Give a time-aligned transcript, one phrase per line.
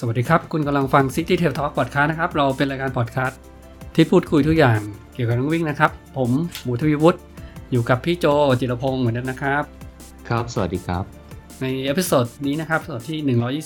[0.00, 3.40] สวัสดีครับ คุณกำลังฟัง City Trail Talk Podcast นะครับ เราเป็นรายการพอดคาสต์
[3.94, 4.78] ที่พูดคุยทุกอย่าง
[5.14, 6.30] เกี่ยวกับนักวิ่งนะครับ ผม
[6.62, 7.18] หมูทวีวุฒิ
[7.70, 8.26] อยู่กับพี่โจ
[8.60, 9.62] จิรพงศ์เหมือนเดิมนะครับ
[10.28, 11.04] ครับ สวัสดีครับ
[11.60, 13.18] ใน episode นี้นะครับตอนที่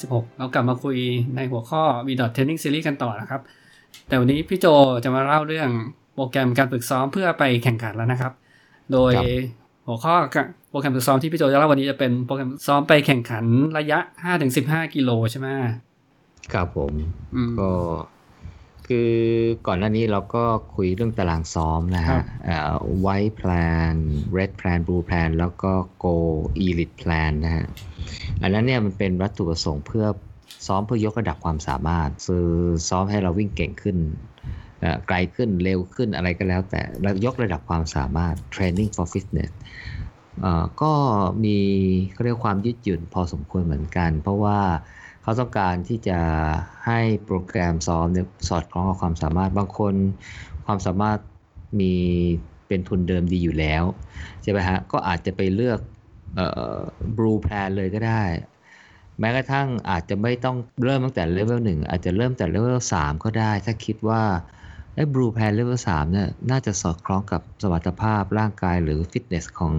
[0.03, 0.97] 126 เรากลับมาคุย
[1.37, 3.41] ในหัวข้อ VDOT Training Series กันต่อนะครับ
[4.09, 4.67] แต่วันนี้พี่โจ
[5.05, 5.69] จะมาเล่าเรื่อง
[6.15, 8.33] โปรแกรมการฝึกซ้อมเพื่อไปแข่งขันแล้วนะครับ
[8.93, 9.27] โดยครับ
[9.87, 10.15] หัวข้อ
[10.71, 13.45] โปรแกรมฝึกซ้อมที่พี่โจจะเล่าวันนี้จะเป็นโปรแกรมฝึกซ้อมไปแข่งขัน
[13.79, 13.99] ระยะ
[14.49, 15.49] 5-15 กิโลใช่ไหม
[16.53, 16.95] ครับผม
[17.35, 17.71] อืมก็
[18.87, 19.13] คือ
[19.67, 20.45] ก่อนหน้านี้เราก็
[20.75, 22.25] คุยเรื่องตารางซ้อมนะครัฮะบ
[23.01, 23.51] ไวท์แพล
[23.93, 23.95] น
[24.37, 25.73] red plan blue plan แล้วก็
[26.05, 26.15] go
[26.67, 27.67] elite plan นะฮะ
[28.43, 30.07] อันนั้นเนี่ยมันเป็นวัตถุประสงค์เพื่อ
[30.67, 32.49] ซ้อมเพื่อยกระดับความสามารถคือ
[32.89, 33.97] ซ้อมให้เราวิ่งเก่งขึ้น
[34.81, 39.51] เอ่อไกลขึ้นเร็วขึ้นอะไรก็แล้ว แต่แล้วยกระดับความสามารถ training for fitness
[40.41, 40.93] เอ่อก็
[41.45, 41.59] มี
[42.13, 44.61] เขาเรียกความยืดหยุ่นพอสมควรเหมือนกัน เพราะว่า
[45.23, 46.19] เขาต้องการที่จะ
[46.87, 49.95] ให้โปรแกรมซ้อมเนี่ยสอดคล้องกับความสามารถบางคน
[50.67, 51.19] ความสามารถ
[51.81, 51.95] มี
[52.67, 53.85] เป็นทุนเดิมดีอยู่แล้ว
[54.43, 55.81] ใช่ไหมฮะก็อาจจะไปเลือก
[57.17, 58.23] Blue Plan เลยก็ได้
[59.19, 64.23] แม้กระทั่งอาจจะไม่ต้องเริ่มตั้งแต่เลเวลหนึ่งอาจจะเริ่มแต่เลเวลสามก็ได้ ถ้าคิดว่า
[64.95, 69.75] ไอ้ Blue Plan level สามเนี่ยน่าจะสอดคล้องกับสมรรถภาพร่างกายหรือฟิตเนสของ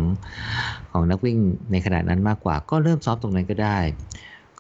[0.92, 1.38] ของนักวิ่ง
[1.72, 3.78] ในขณะนั้นมากกว่า ก็เริ่มซ้อมตรงนั้นก็ได้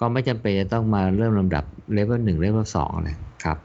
[0.01, 1.63] ก็ไม่จำเป็นจะต้องมาเริ่มลำดับ
[1.93, 3.57] เลเวลหนึ่งเลเวลสองเลยครับ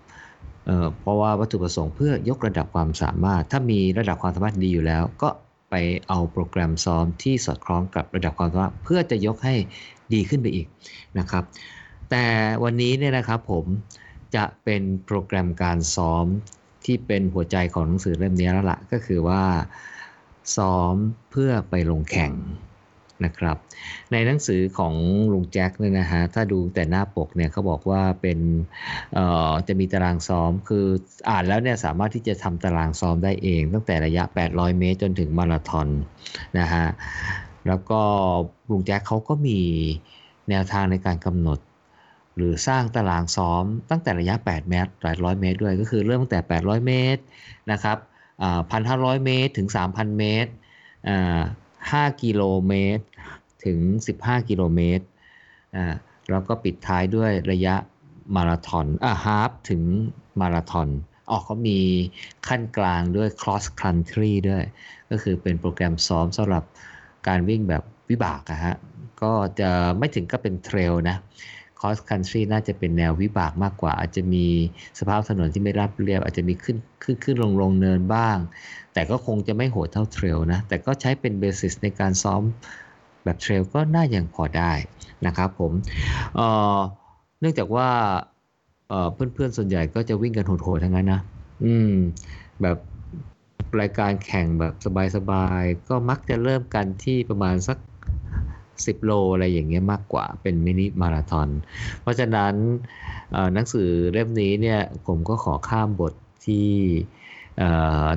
[0.67, 5.29] เเพราะว่าวัตถุประสงค์เพื่อยกระดับความสามารถ ถ้ามีระดับความสามารถดีอยู่แล้ว ก็
[5.71, 5.75] ไป
[6.09, 9.55] เอาโปรแกรมซ้อมที่สอดคล้องกับระดับความสามารถ เพื่อจะยกให้
[10.15, 10.67] ดีขึ้นไปอีก
[11.19, 11.45] นะครับ
[12.11, 12.27] แต่
[12.63, 13.65] วันนี้เนี่ยนะครับผม
[14.37, 16.27] จะเป็นโปรแกรมการซ้อม
[16.85, 19.43] ที่เป็นหัวใจของหนังสือเล่มนี้แล้วล่ะก็คือว่า
[20.57, 20.95] ซ้อม
[21.31, 22.33] เพื่อไปลงแข่ง
[23.25, 23.57] นะครับ
[24.13, 24.95] ในหนังสือของ
[25.33, 28.39] ลุงแจ็คเนี่ยนะฮะถ้าดูแต่หน้าปกเนี่ยเขาบอกว่าเป็น
[29.69, 30.87] จะมีตารางซ้อมคือ
[31.31, 35.89] อ่านแล้วเนี่ยสามารถที่จะทำตารางซ้อมได้เอง ตั้งแต่ระยะ 800 เมตรจนถึงมาราธอน
[36.59, 36.87] นะฮะ
[37.67, 38.01] แล้วก็
[38.71, 39.61] ลุงแจ็คเขาก็มี
[40.51, 41.59] แนวทางในการกำหนด
[42.37, 47.23] หรือสร้างตารางซ้อมตั้งแต่ระยะ 8 เมตร 800 เมตรด้วยก็คือเริ่มตั้งแต่ 800 เมตร
[47.73, 47.99] นะครับ
[48.61, 50.51] 1,500 เมตรถึง 3,000 เมตร
[51.09, 51.41] อ่า
[51.95, 53.05] 5 กิโลเมตร
[53.65, 53.79] ถึง
[54.17, 55.05] 15 กิโลเมตร
[55.77, 55.95] อ่า
[56.31, 57.75] แล้วก็ปิดท้ายด้วยระยะ
[58.37, 59.83] มาราธอนอ่าฮาฟถึง
[60.41, 60.89] มาราธอน
[61.31, 61.79] ออกเขามี
[62.49, 64.65] ขั้นกลางด้วย cross country ด้วย
[65.11, 66.65] ก็คือเป็นโปรแกรมซ้อมสำหรับ
[67.29, 68.75] การวิ่งแบบวิบากอะฮะ
[69.23, 71.17] ก็จะไม่ถึงก็เป็นเทรลนะ
[71.79, 74.47] cross country น่าจะเป็นแนววิบากมากกว่า อาจจะมี
[74.99, 78.37] สภาพถนนที่ไม่ราบเรียบ อาจจะมีขึ้นขึ้นขึ้นลงลงเนินบ้าง
[78.97, 82.43] แต่ก็คงจะไม่โหดเท่าเทรลนะ แต่ก็ใช้เป็นเบสิสในการซ้อม
[83.25, 84.73] แบบเทรลก็น่ายังพอได้
[85.27, 85.73] นะครับผม
[86.37, 87.89] เเนื่องจากว่า
[89.15, 91.21] เพื่อนๆส่วนใหญ่ก็จะวิ่งกันโหดๆทั้งนั้นนะ
[91.65, 91.93] อืม
[92.63, 92.79] แบบ
[93.81, 94.75] รายการแข่งแบบ
[95.17, 97.79] สบายๆ ก็มักจะเริ่มกันที่ประมาณสัก
[98.87, 101.49] 10 โลอะไรอย่างเงี้ยมากกว่าเป็นมินิมาราธอน
[102.03, 102.55] เพราะฉะนั้น
[103.55, 106.13] หนังสือเล่มนี้เนี่ยผมก็ขอข้ามบท
[106.47, 106.69] ที่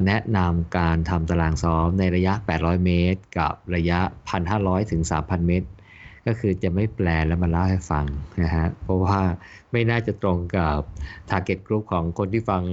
[0.06, 4.00] แนะนำการทำตารางซ้อมในระยะ 800 เมตร กับระยะ
[4.46, 5.70] 1,500 ถึง 3,000 เมตร
[6.28, 8.06] ก็คือจะไม่แปลแล้วมาเล่าให้ฟัง
[8.42, 9.20] นะฮะ เพราะว่า
[9.72, 10.80] ไม่น่าจะตรงกับ
[11.30, 12.64] target group ของคนที่ฟัง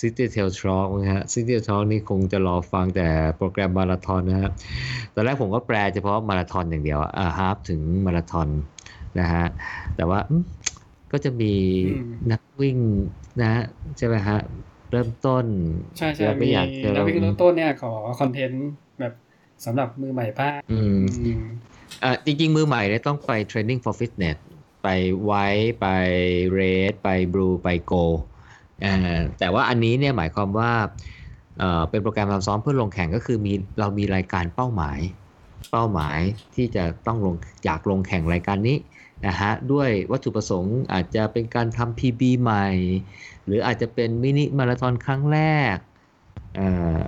[0.00, 4.50] City Tail Talk นะฮะ City Tail Talk นี่คงจะรอฟังแต่โปรแกรมมาราธอนนะฮะ
[5.14, 8.48] ตอนแรกผมก็แปลเฉพาะมาราธอนอย่างเดียวอะอ่าฮาฟถึงมาราธอน
[9.18, 9.44] นะฮะ
[9.96, 10.44] แต่ว่าอืม
[11.12, 11.52] ก็จะมี
[11.96, 12.78] อืมนักวิ่ง
[13.40, 13.62] นะฮะ
[13.98, 14.38] ใช่ไหมฮะ
[14.90, 15.44] เริ่มต้น
[15.98, 18.68] ใช่ใช่แล้วก็มีอยากจะนักวิ่งเริ่มต้นเนี่ยขอคอนเทนต์
[19.00, 19.14] แบบ
[19.64, 21.42] สำหรับมือใหม่บ้างอืมอืม
[22.02, 24.36] อ่าจริง ๆ มือใหม่เนี่ยต้องไป training for fitness
[24.82, 24.88] ไป
[25.24, 25.46] ไว้
[25.80, 25.86] ไป
[26.58, 28.04] red ไป blue ไป go
[28.84, 30.72] อ่าแต่ว่าอันนี้เนี่ยหมายความว่า
[31.58, 34.98] เอ่อเป็นโปรแกรมการซ้อมเพื่อลงแข่งก็คือมีเรามีรายการเป้าหมาย
[35.70, 36.18] เป้าหมาย
[36.54, 37.34] ที่จะต้องลง
[37.64, 38.76] อยากลงแข่งรายการนี้
[39.26, 42.66] นะฮะด้วยวัตถุประสงค์อาจจะเป็นการทำ PB ใหม่
[43.46, 45.40] หรืออาจจะเป็นมินิมาราธอนครั้งแร
[45.74, 45.76] ก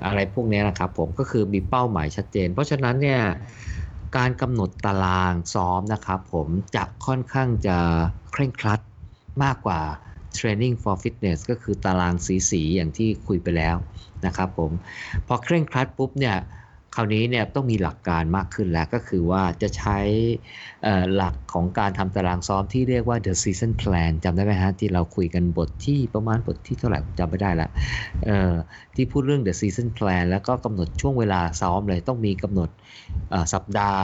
[0.06, 3.22] อะไรพวกนี้นะครับผมก็คือมีเป้าหมายชัดเจน เพราะฉะนั้นเนี่ย
[4.16, 7.78] การกำหนดตารางซ้อมนะครับผมจะค่อนข้างจะ
[8.32, 8.80] เคร่งครัด
[9.42, 9.80] มากกว่า
[10.38, 13.76] Training for Fitness ก็คือตารางสีสีๆอย่างที่คุยไปแล้ว
[14.26, 14.70] นะครับผม
[15.26, 16.36] พอเคร่งครัดปุ๊บเนี่ย
[16.94, 19.98] คราวนี้เนี่ยต้องมีหลักการมากขึ้นแล้วก็คือว่าจะใช้
[21.14, 27.68] หลักของการทำตารางซ้อมที่เรียกว่า the season plan จำได้ไหมฮะ ที่เราคุยกันบทที่ประมาณบทที่เท่าไหร่จำไม่ได้ละ
[28.94, 32.70] ที่พูดเรื่อง the season plan แล้วก็กำหนดช่วงเวลาซ้อมเลยต้องมีกำหนด
[33.54, 34.02] สัปดาห์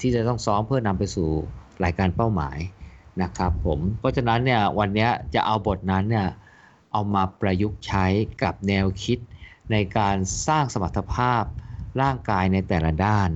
[0.00, 1.28] ที่จะต้องซ้อมเพื่อนำไปสู่
[1.84, 2.58] รายการเป้าหมาย
[3.22, 6.28] นะครับผมเพราะฉะนั้นเนี่ยวันนี้จะเอาบทนั้นเนี่ย
[6.92, 8.06] เอามาประยุกต์ใช้
[8.42, 9.18] กับแนวคิด
[9.72, 10.16] ในการ
[10.46, 11.44] สร้างสมรรถภาพ
[12.02, 13.30] ร่างกายในแต่ละด้าน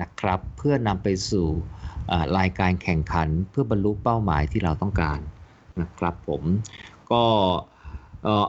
[0.00, 1.46] นะครับเพื่อนำไปสู่
[2.38, 5.20] รายการแข่งขันเพื่อบรรลุเป้าหมายที่เราต้องการ
[5.80, 6.42] นะครับผม
[7.10, 7.22] ก็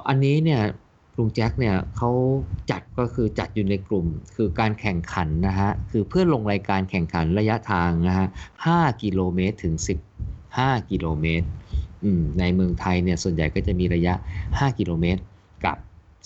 [0.08, 0.62] อันนี้เนี่ย
[1.18, 2.12] ลุงแจ็คเนี่ยเขา
[2.72, 4.06] จัดก็คือจัดอยู่ในกลุ่ม
[4.36, 8.28] คือการแข่งขันนะฮะคือเพื่อลงรายการแข่งขันระยะทางนะฮะ
[8.66, 9.74] 5กิโลเมตรถึง
[10.32, 11.48] 15 กิโลเมตร
[12.40, 14.14] ในเมืองไทยเนี่ยส่วนใหญ่ก็จะมีระยะ
[14.48, 15.22] 5 กิโลเมตร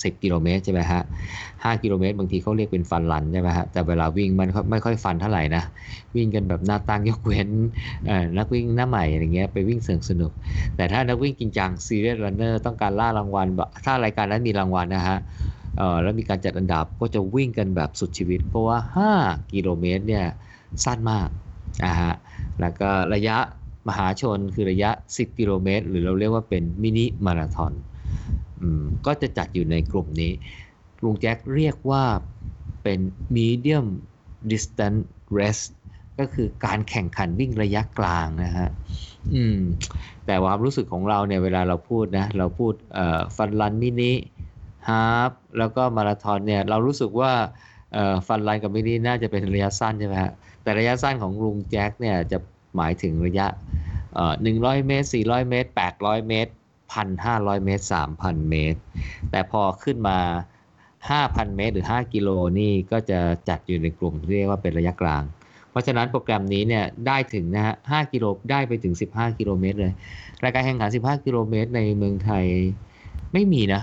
[0.04, 1.02] 10 กิโลเมตรใช่ไหมฮะ
[1.44, 5.64] 5กิโลเมตรบางทีเขาเรียกเป็น fun run ใช่ไหมฮะแต่เวลาวิ่งมันไม่ค่อย fun เท่าไหร่นะ
[6.16, 7.50] วิ่งกันแบบหน้าตั้งยกเว้น
[8.38, 10.32] นักวิ่งหน้าใหม่อะไรเงี้ยไปวิ่งเสริมสนุก
[10.76, 13.48] แต่ถ้านักวิ่งจริงจัง serious runner ต้องการล่ารางวัล
[13.86, 15.18] ถ้ารายการนั้นมีรางวัลนะฮะ
[16.02, 18.78] แล้วมีการจัดอันดับก็จะวิ่งกันแบบสุดชีวิต เพราะว่า
[19.16, 20.26] 5 กิโลเมตรเนี่ย
[20.84, 21.30] สั้นมาก
[21.86, 22.14] นะฮะ
[22.60, 23.38] แล้วก็ระยะ
[23.88, 27.74] มหาชนคือระยะ 10 กิโลเมตร หรือเราเรียกว่าเป็นมินิมาราธอน
[29.06, 30.32] ก็จะจัดอยู่ในกลุ่มนี้
[31.04, 32.04] ลุงแจ็คเรียกว่า
[32.84, 33.00] เป็น
[33.36, 33.86] medium
[34.52, 35.02] distance
[35.38, 35.66] race
[36.20, 38.70] ก็คือการแข่งขันวิ่งระยะกลางนะฮะ
[39.34, 39.60] อืม
[40.26, 42.74] แต่ความรู้สึกของเราเนี่ยเวลาเราพูดนะเราพูด
[43.38, 44.14] ฟันรันมินิ
[44.90, 47.32] ฮาฟแล้วก็มาราธอนเนี่ยเรารู้สึกว่า
[48.28, 50.32] ฟันรันกับมินิน่าจะเป็นระยะสั้นใช่ไหมฮะ
[50.64, 52.38] แต่ระยะสั้นของลุงแจ็คเนี่ยจะ
[52.76, 53.48] หมายถึงระยะ
[54.42, 56.52] หนึ่งร้อยเมตรสี่ร้อยเมตรแปดร้อยเมตร
[56.94, 57.84] 1,500 เมตร
[58.16, 58.80] 3,000 เมตร
[59.32, 60.20] แต่พอขึ้นมา
[61.08, 62.30] 5,000 เมตร หรือ 5 กิโล
[62.60, 65.24] นี่ก็จะจัดอยู่ในกลุ่มที่เรียกว่าเป็นระยะกลาง
[65.70, 69.94] เพราะฉะนั้นโปรแกรมนี้เนี่ยได้ถึงนะฮะ 5 กิโลได้ไปถึง 15 กิโลเมตรเลย
[70.44, 72.46] รายการแข่งขัน 15 กิโลเมตรในเมืองไทย
[73.34, 73.82] ไม่มีนะ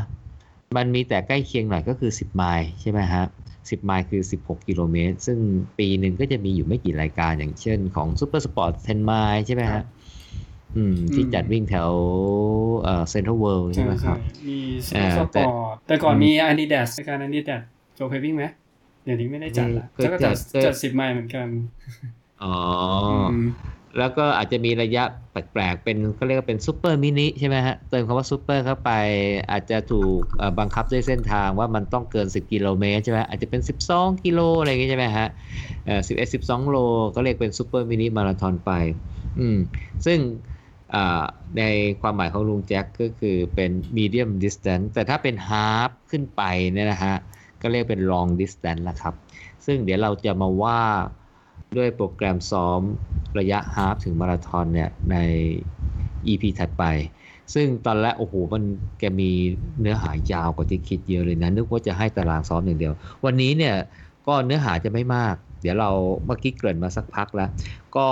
[0.76, 5.38] มันมีแต่ใกล้เคียงหน่อยก็คือ 10 ไมล์ใช่ไหมฮะ10 ไมล์คือ 16 กิโลเมตร ซึ่ง
[5.78, 9.82] ปีหนึ่งก็จะมีอยู่ไม่กี่รายการอย่างเช่นของซูเปอร์สปอร์ต 10 ไมล์ใช่ไหมฮะ
[10.76, 11.90] อืม ที่จัดวิ่งแถว
[12.82, 14.58] เอ่อเซ็นทรัลเวิลด์ใช่ไหมครับ มี
[14.88, 15.52] สปอร์ต
[15.86, 17.60] แต่ก่อนมีอาดิดาสการอาดิดาส
[17.94, 18.44] โจเคยวิ่งไหม
[19.04, 21.48] เดี๋ยวนี้ไม่ได้จัดละก็จัดจัดสิบไมล์เหมือนกัน
[22.42, 22.56] อ๋อ
[23.98, 28.90] แล้วก็อาจจะมีระยะแปลกๆ เป็นเขาเรียกว่าเป็นซูเปอร์มินิใช่ไหมฮะ เติมคำว่าซูเปอร์เข้าไป
[29.50, 30.20] อาจจะถูก
[30.58, 33.60] บังคับด้วยเส้นทางว่ามันต้องเกิน 10 กิโลเมตรใช่ไหมอาจจะเป็น
[33.92, 35.28] 12 กิโลอะไรอย่างงี้ใช่ไหมฮะ
[35.86, 36.76] เอ่อ11 12โล
[37.14, 38.70] ก็เรียกเป็นซูเปอร์มินิมาราธอนไป
[39.40, 39.58] อืม
[40.06, 40.18] ซึ่ง
[41.58, 41.62] ใน
[42.00, 46.42] ความหมายของลุงแจ็คก็คือเป็น medium distance แต่ถ้าเป็น half ขึ้นไป
[46.72, 47.16] เนี่ยนะฮะ
[47.62, 49.14] ก็เรียกเป็น long distance แล้วครับ
[49.66, 50.82] ซึ่งเดี๋ยวเราจะมาว่า
[51.76, 52.80] ด้วยโปรแกรมซ้อม
[53.38, 55.16] ระยะ half ถึงมาราธอนเนี่ย ใน
[56.26, 56.84] EP ถัดไป
[57.54, 58.62] ซึ่งตอนแรกโอ้โห มัน
[58.98, 59.30] แกมี
[59.80, 62.92] เนื้อหายาวกว่าที่คิดเยอะเลยนะ นึกว่าจะให้ตารางซ้อมอย่างเดียว
[63.24, 63.74] วันนี้เนี่ย
[64.26, 65.90] ก็เนื้อหาจะไม่มาก เดี๋ยวเรา
[66.26, 67.50] เมื่อกี้เกริ่นมาสักพักแล้ว
[67.96, 68.06] ก็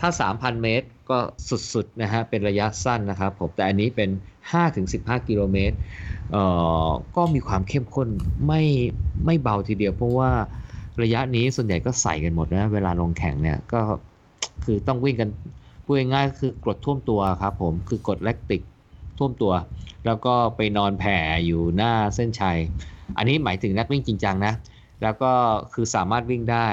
[0.00, 1.18] ถ้า 3,000 เมตรก็
[1.72, 4.10] สุดๆนะฮะเป็นระยะสั้นนะครับผมแต่อันนี้เป็น
[4.68, 5.76] 5-15 กิโลเมตร
[6.30, 6.42] เอ่
[6.86, 8.08] อก็มีความเข้มข้น
[8.46, 8.62] ไม่
[9.26, 10.30] ไม่เบาทีเดียว เพราะว่า
[11.02, 13.80] ระยะนี้ส่วนใหญ่ก็ใส่กันหมดนะเวลาลงแข่งเนี่ยก็
[14.64, 15.28] คือต้องวิ่งกัน
[15.84, 18.62] พูดง่ายๆคือกรดท่วมตัวครับผมคือกรดแลคติก
[19.18, 19.52] ท่วมตัว
[20.06, 22.58] แล้วก็ไปนอนแผ่อยู่หน้าเส้นชัย
[23.16, 24.52] อันนี้หมายถึงนักวิ่งจริงจังนะ
[25.02, 25.32] แล้วก็
[25.72, 26.68] คือสามารถวิ่งได้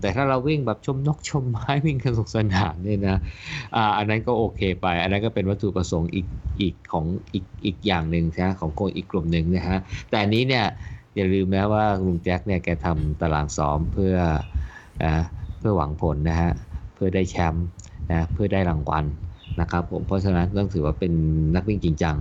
[0.00, 3.16] แต่ถ้าเราวิ่งแบบชมนกชมไม้วิ่งกันสุขสนานเนี่ยนะ
[3.76, 6.26] อ่าอันนั้นก็โอเคไป อันนั้นก็เป็นวัตถุประสงค์อีก
[6.60, 9.78] อีกของอีกอีกอย่างหนึ่งนะของคนอีกกลุ่มหนึ่งนะฮะ
[10.08, 10.64] แต่อันนี้เนี่ย
[11.16, 14.16] อย่าลืมนะว่าลุงแจ็คเนี่ยแกทำตารางซ้อมเพื่อ
[15.04, 15.14] นะ
[15.58, 16.52] เพื่อหวังผลนะฮะ
[16.94, 17.66] เพื่อได้แชมป์
[18.10, 19.04] นะ เพื่อได้รางวัล
[19.60, 21.12] นะครับผม เพราะฉะนั้นต้องถือว่าเป็น
[21.54, 22.16] นักวิ่งจริงจัง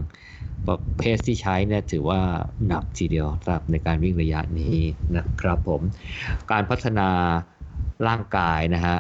[0.98, 2.20] เพสที่ใช้เนี่ยถือว่า
[2.68, 4.78] หนักทีเดียวสำหรับในการวิ่งระยะนี้
[5.18, 5.82] นะครับผม
[6.52, 7.08] การพัฒนา
[8.08, 8.98] ร่างกายนะฮะ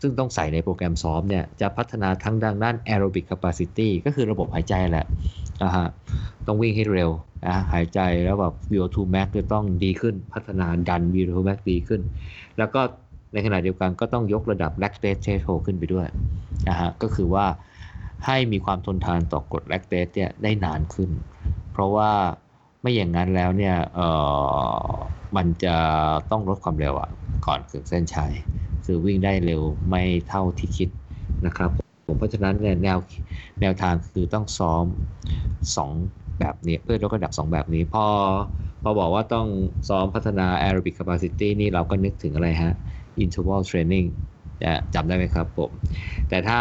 [0.00, 5.06] ซึ่งต้องใส่ในโปรแกรมซ้อมเนี่ยจะพัฒนาทั้งดังด้าน aerobic capacity ก็คือระบบหายใจแหละ
[5.62, 5.86] นะฮะ
[6.46, 7.10] ต้องวิ่งให้เร็ว
[7.46, 12.00] นะหายใจแล้วแบบ VO2 max จะต้องดีขึ้น พัฒนาดัน VO2 max ดีขึ้น
[12.58, 12.80] แล้วก็
[13.32, 16.06] ในขณะเดียวกันก็ต้องยกระดับ lactate threshold ขึ้นไปด้วย
[16.68, 17.46] นะฮะก็คือว่า
[18.26, 21.10] ให้มีความทนทานต่อกรดแลคเตสเนี่ยได้นานขึ้น
[21.72, 22.10] เพราะว่า
[22.80, 24.00] ไม่อย่างนั้นแล้วเนี่ยเอ
[24.86, 24.94] อ
[25.36, 25.76] มันจะ
[26.30, 27.10] ต้องลดความเร็วอะ
[27.46, 28.32] ก่อนถึงเส้นชัย
[28.84, 30.88] คือวิ่งได้เร็วไม่เท่าที่คิด
[31.46, 31.70] นะครับ
[32.06, 32.98] ผมเพราะฉะนั้นเนี่ยแนว
[33.60, 34.84] แนวทางคือต้องซ้อม
[35.76, 35.92] 2
[36.40, 38.06] แบบนี้เพื่อลดระดับ 2 แบบนี้ พอ
[38.82, 39.46] พอบอกว่าต้อง
[39.88, 42.72] ซ้อมพัฒนา aerobic capacity นี่เราก็นึกถึงอะไรฮะ
[43.24, 44.06] interval training
[44.94, 45.70] จำได้ไหมครับผม
[46.28, 46.60] แต่ถ้า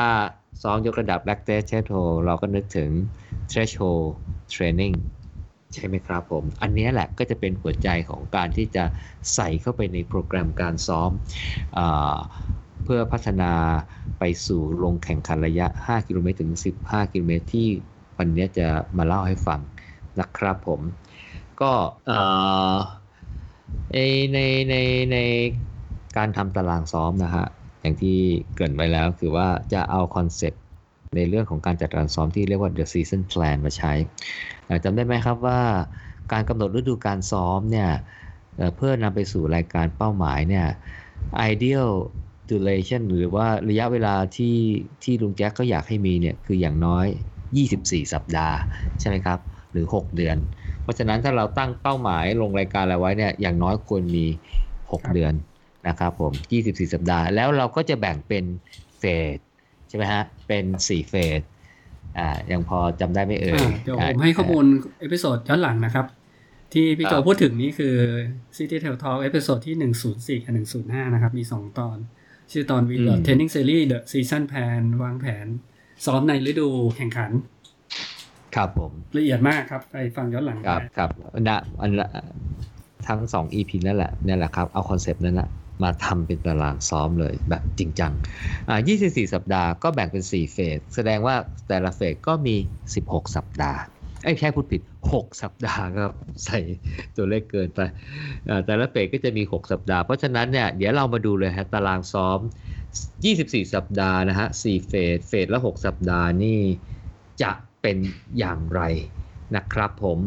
[0.64, 2.90] ซ้อมยกระดับ lactate threshold เราก็นึกถึง
[3.52, 4.08] threshold
[4.54, 4.96] training
[5.74, 8.84] ใช่ไหมครับผม อันนี้แหละก็จะเป็นหัวใจของการที่จะ
[9.34, 11.12] ใส่เข้าไปในโปรแกรมการซ้อม
[11.78, 11.80] อ
[12.84, 13.52] เพื่อพัฒนา
[14.20, 16.52] ไปสู่ลงแข่งขันระยะ 5 กิโลเมตรถึง
[16.86, 17.68] 15 กิโลเมตรที่
[18.18, 19.60] วันนี้จะมาเล่าให้ฟัง
[20.20, 20.82] นะครับผม
[21.62, 21.72] ก็
[23.94, 23.98] ใน
[24.70, 24.76] ใน
[25.12, 25.18] ใน
[26.18, 27.46] การทำตารางซ้อมนะฮะ
[27.82, 28.18] อย่างที่
[28.54, 30.62] เกริ่นไว้แล้วคือว่าจะเอาคอนเซ็ปต์
[31.16, 33.92] ในเรื่องของการจัดการซ้อมที่เรียกว่า the season plan มาใช้
[34.84, 35.62] จำได้ไหมครับว่า
[36.32, 37.90] การกำหนดฤดูการซ้อมเนี่ย
[38.76, 40.68] เพื่อนำไปสู่รายการเป้าหมายเนี่ย
[41.52, 41.90] ideal
[42.50, 44.58] duration หรือว่าระยะเวลาที่
[45.04, 47.08] ที่ลุงแจ็คก็อยากให้มีเนี่ยคืออย่างน้อย
[47.60, 48.58] 24 สัปดาห์
[49.00, 49.40] ใช่ไหมครับ
[49.72, 50.38] หรือ 6 เดือน
[50.84, 54.26] เพราะฉะนั้นถ้าเราตั้งเป้าหมายลงรายการอะไรไว้เนี่ยอย่างน้อยควรมี
[54.92, 55.34] 6 เดือน
[55.88, 56.34] นะครับผม
[56.64, 58.46] 24 สัปดาห์ แล้วเราก็จะแบ่งเป็น
[59.00, 59.38] phase
[59.90, 61.42] ใช่ไหมฮะ เป็น 4 phase
[62.18, 64.66] อ่า ยังพอจำได้ไม่เอ่ยเดี๋ยวผมให้ข้อมูล
[65.00, 66.06] episode ย้อนหลังนะครับ
[66.74, 67.96] ที่พี่โจพูดถึงนี่คือ
[68.58, 71.98] City Tail Talk เอพิโซดที่ 104กับ105 นะครับ มี 2 ตอน
[72.52, 75.48] ชื่อตอน VDOT Training Series The Season Plan วางแผน
[76.06, 77.32] ซ้อมในฤดูแข่งขัน
[78.56, 81.10] ครับผมละเอียดมากครับไปฟังย้อนหลังครับครับ
[81.48, 81.92] นะอัน
[83.08, 85.50] ทั้งสอง EP นั่นแหละนั่นแหละครับ เอาคอนเซปต์นั้นแหละ
[85.84, 88.12] มาทำเป็นตารางซ้อมเลยแบบจริงจัง
[88.70, 91.36] อ่า24 สัปดาห์ก็แบ่งเป็น 4 เฟส แสดงว่า
[91.70, 92.56] แต่ละเฟสก็มี
[92.96, 93.80] 16 สัปดาห์
[94.24, 94.82] ไอ้แค่พูดผิด
[95.14, 96.14] 6 สัปดาห์ครับ
[96.46, 96.60] ใส่
[97.16, 97.80] ตัวเลขเกินไป
[98.66, 102.40] แต่ละเฟสก็จะมี 6 สัปดาห์ เพราะฉะนั้นเนี่ยเดี๋ยวเรามาดูเลยฮะตารางซ้อม
[103.06, 106.60] 24 สัปดาห์นะฮะ 4 เฟส เฟสละ 6 สัปดาห์นี่
[107.42, 107.98] จะเป็น
[108.38, 108.82] อย่างไร
[109.56, 110.20] นะครับผม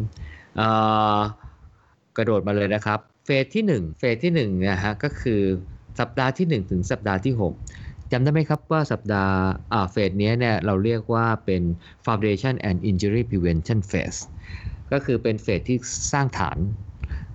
[2.16, 5.40] กระโดดมาเลยนะครับ เฟสที่ 1 เฟสที่1นะฮะก็คือ
[6.00, 7.34] สัปดาห์ที่ 1 ถึงสัปดาห์ที่
[7.72, 9.36] 6จำได้ไหมครับว่าสัปดาห์
[9.72, 11.62] อ่าเฟสนี้เนี่ยเราเรียกว่าเป็น
[12.06, 14.20] foundation and injury prevention phase
[14.92, 15.78] ก็คือเป็นเฟสที่
[16.12, 16.58] สร้างฐาน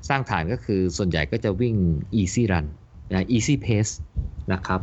[0.10, 1.75] สร้างฐานก็คือส่วนใหญ่ก็จะวิ่ง
[2.22, 2.65] easy run
[3.12, 3.94] นะ easy pace
[4.53, 4.82] นะครับ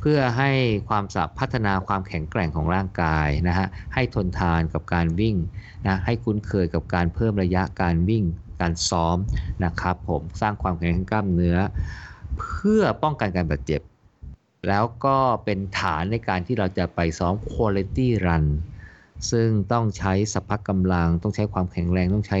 [0.00, 0.50] เพื่อให้
[0.88, 5.36] ความสาพัฒนาความแข็งแกร่งของร่างกายนะฮะให้ทนทานกับการวิ่ง
[5.86, 8.24] นะให้คุ้นเคยกับการเพิ่มระยะการวิ่ง
[8.60, 9.16] การซ้อม
[9.64, 11.56] นะครับผมสร้างความแข็งแรงกล้ามเนื้อ
[12.38, 13.80] เพื่อป้องกันการบาดเจ็บ
[14.68, 18.44] แล้วก็เป็นฐานในการที่เราจะไปซ้อม quality run
[19.30, 22.40] ซึ่งต้องใช้สัพพะกำลัง ต้องใช้ความแข็งแรงต้องใช้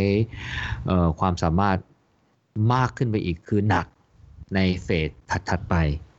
[1.20, 1.78] ความสามารถ
[2.72, 3.86] มากขึ้นไปอีกคือหนัก
[4.54, 5.10] ในเฟส
[5.50, 5.74] ถัดๆไป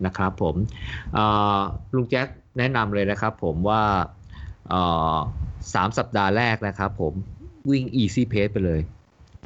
[0.05, 0.55] นะครับผม
[1.95, 2.27] ลุงแจ็ค
[2.57, 3.83] แนะนำเลยนะครับผมว่า
[5.73, 7.13] สามสัปดาห์แรกนะครับผม
[7.69, 8.81] วิ่ง easy pace ไปเลย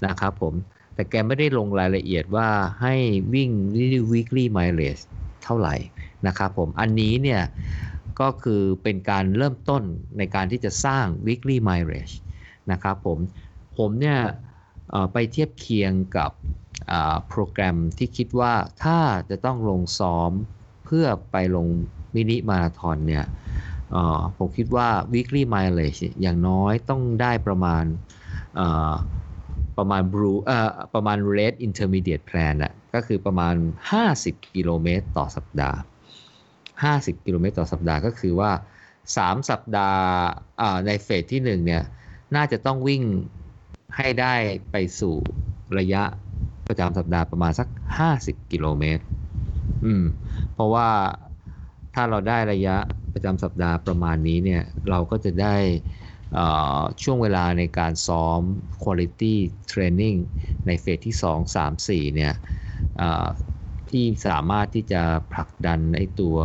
[0.06, 0.54] นะครับผม
[0.94, 2.50] แต่แกไม่ได้ลงรายละเอียดว่า
[2.82, 2.96] ให้
[3.34, 3.50] วิ่ง
[4.12, 5.04] weekly mileage
[5.44, 5.76] เท่าไหร่
[6.28, 7.42] นะครับผม อันนี้เนี่ย
[8.20, 9.84] ก็คือเป็นการเริ่มต้น
[10.18, 12.16] ในการที่จะสร้าง weekly mileage
[12.72, 13.18] นะครับผม
[13.78, 14.20] ผมเนี่ย
[15.14, 16.32] ไปเทียบเคียงกับ
[17.28, 20.32] โปรแกรมที่คิดว่าถ้าจะต้องลงซ้อม
[20.86, 21.68] เพื่อไปลง
[22.16, 23.26] มินิมาราทอนเนี่ย
[24.38, 27.84] ผมคิดว่า weekly mileage อย่างน้อยต้องได้ประมาณ
[29.78, 33.56] ประมาณ blue เอ่อประมาณ red intermediate plan อะก็คือประมาณ
[34.06, 35.78] 50 กิโลเมตรต่อสัปดาห์
[36.56, 38.52] 50 กิโลเมตรต่อสัปดาห์ก็คือว่า
[39.02, 40.04] 3 สัปดาห์
[40.88, 41.84] ในเฟสที่ 1 เนี่ย
[42.36, 43.04] น่าจะต้องวิ่ง
[43.98, 44.36] ให้ได้
[44.72, 45.16] ไปสู่
[45.80, 46.04] ระยะ
[46.68, 47.68] ประจำสัปดาห์ประมาณสัก
[48.10, 49.04] 50 กิโลเมตร
[49.86, 50.04] อืม
[50.54, 50.90] เพราะว่า
[51.94, 52.78] ถ้าเราได้ระยะ
[53.14, 55.56] ประจำสัปดาห์ประมาณนี้เนี่ย เราก็จะได้
[57.02, 58.42] ช่วงเวลาในการซ้อม
[58.84, 59.36] quality
[59.72, 60.18] training
[60.68, 62.34] ในเฟสที่ 2 3 4 เนี่ย
[63.90, 65.02] ที่สามารถที่จะ
[65.34, 66.38] ผลักดันไอตัว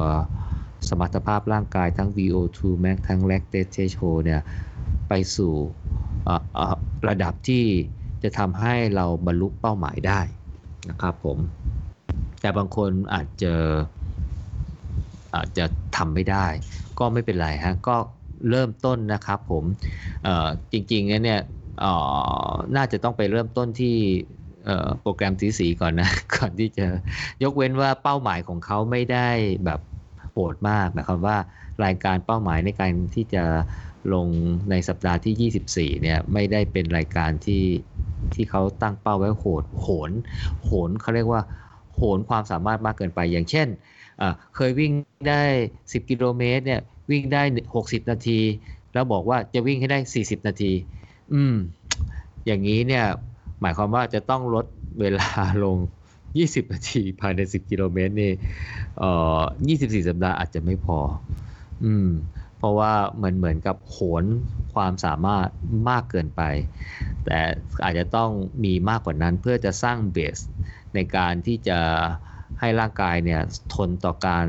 [0.88, 4.42] สมรรถภาพร่างกายทั้ง VO2 max ทั้ง lactate threshold เนี่ย
[5.08, 5.54] ไปสู่
[7.08, 7.64] ระดับที่
[8.22, 10.20] จะทำให้เราบรรลุเป้าหมายได้
[10.90, 11.38] นะครับผม
[12.40, 13.54] แต่บางคนอาจจะ
[15.34, 15.64] อาจจะ
[15.96, 16.46] ทำไม่ได้
[16.98, 17.96] ก็ไม่เป็นไรฮะก็
[18.50, 19.64] เริ่มต้นนะครับผม
[20.72, 21.40] จริงๆเนี่ย
[22.76, 23.96] น่าจะต้องไปเริ่มต้นที่
[25.00, 26.86] โปรแกรมสีสีก่อนนะ ก่อนที่จะ
[27.42, 29.28] ยกเว้นว่าเป้าหมายของเขาไม่ได้
[29.64, 29.80] แบบ
[30.32, 31.36] โหดมากหมายความว่า
[31.84, 33.44] รายการเป้าหมายในการที่จะ
[34.14, 34.28] ลง
[34.70, 35.50] ในสัปดาห์ที่
[35.96, 37.64] 24 เนี่ยไม่ได้เป็นรายการที่
[38.34, 40.10] ที่เขาตั้งเป้าไว้โหดโหน
[40.64, 41.42] โหนเขาเรียกว่า
[41.94, 43.68] โหนความสามารถมากเกินไปอย่างเช่น
[44.56, 44.92] เคยวิ่ง
[45.28, 45.42] ได้
[45.80, 47.42] 10 กิโลเมตรเนี่ย วิ่งได้
[47.74, 48.40] 60 นาที
[48.92, 50.72] แล้วบอกว่าจะวิ่งให้ได้ 40 นาที
[51.34, 51.54] อืม
[52.46, 53.04] อย่างนี้เนี่ย
[53.60, 54.66] หมายความว่าจะต้องลด
[55.00, 55.28] เวลา
[55.64, 55.76] ลง
[56.38, 58.32] 20 นาทีภายใน 10 กิโลเมตรนี่
[58.98, 60.98] เอ่อ24 สัปดาห์อาจจะไม่พอ
[61.84, 62.08] อืม
[62.58, 64.24] เพราะว่าเหมือนเหมือนกับโหน
[64.74, 65.48] ความสามารถ
[65.88, 66.42] มากเกินไป
[67.24, 67.38] แต่
[67.84, 68.30] อาจจะต้อง
[68.64, 70.38] มีมากกว่านั้นเพื่อจะสร้างเบส
[70.94, 71.78] ในการที่จะ
[72.60, 73.40] ให้ร่างกายเนี่ย
[73.74, 74.46] ทนต่อการ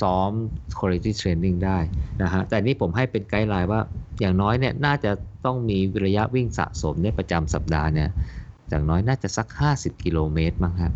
[0.00, 0.30] ซ้อม
[0.78, 1.78] quality training ได้
[2.22, 3.80] นะฮะแต่นี่ผมให้เป็นไกด์ไลน์ว่า
[4.20, 5.12] อย่างน้อยเนี่ยน่าจะ
[5.44, 8.08] ต้องมีระยะวิ่งสะสมเนี่ยประจำสัปดาห์เนี่ย
[8.68, 10.92] อย่างน้อยน่าจะสัก 50 กิโลเมตรมั้งครับ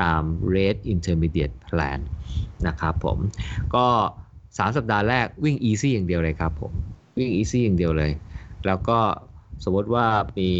[0.00, 0.22] ตาม
[0.54, 2.00] Red Intermediate Plan
[2.66, 3.18] นะครับผม
[3.74, 3.86] ก็
[4.36, 6.72] 3 สัปดาห์แรกวิ่ง easy อย่างเดียวเลยครับผม
[7.18, 8.12] วิ่ง easy อย่างเดียวเลย
[8.66, 8.98] แล้วก็
[9.64, 10.06] สมมติว่า
[10.38, 10.50] มี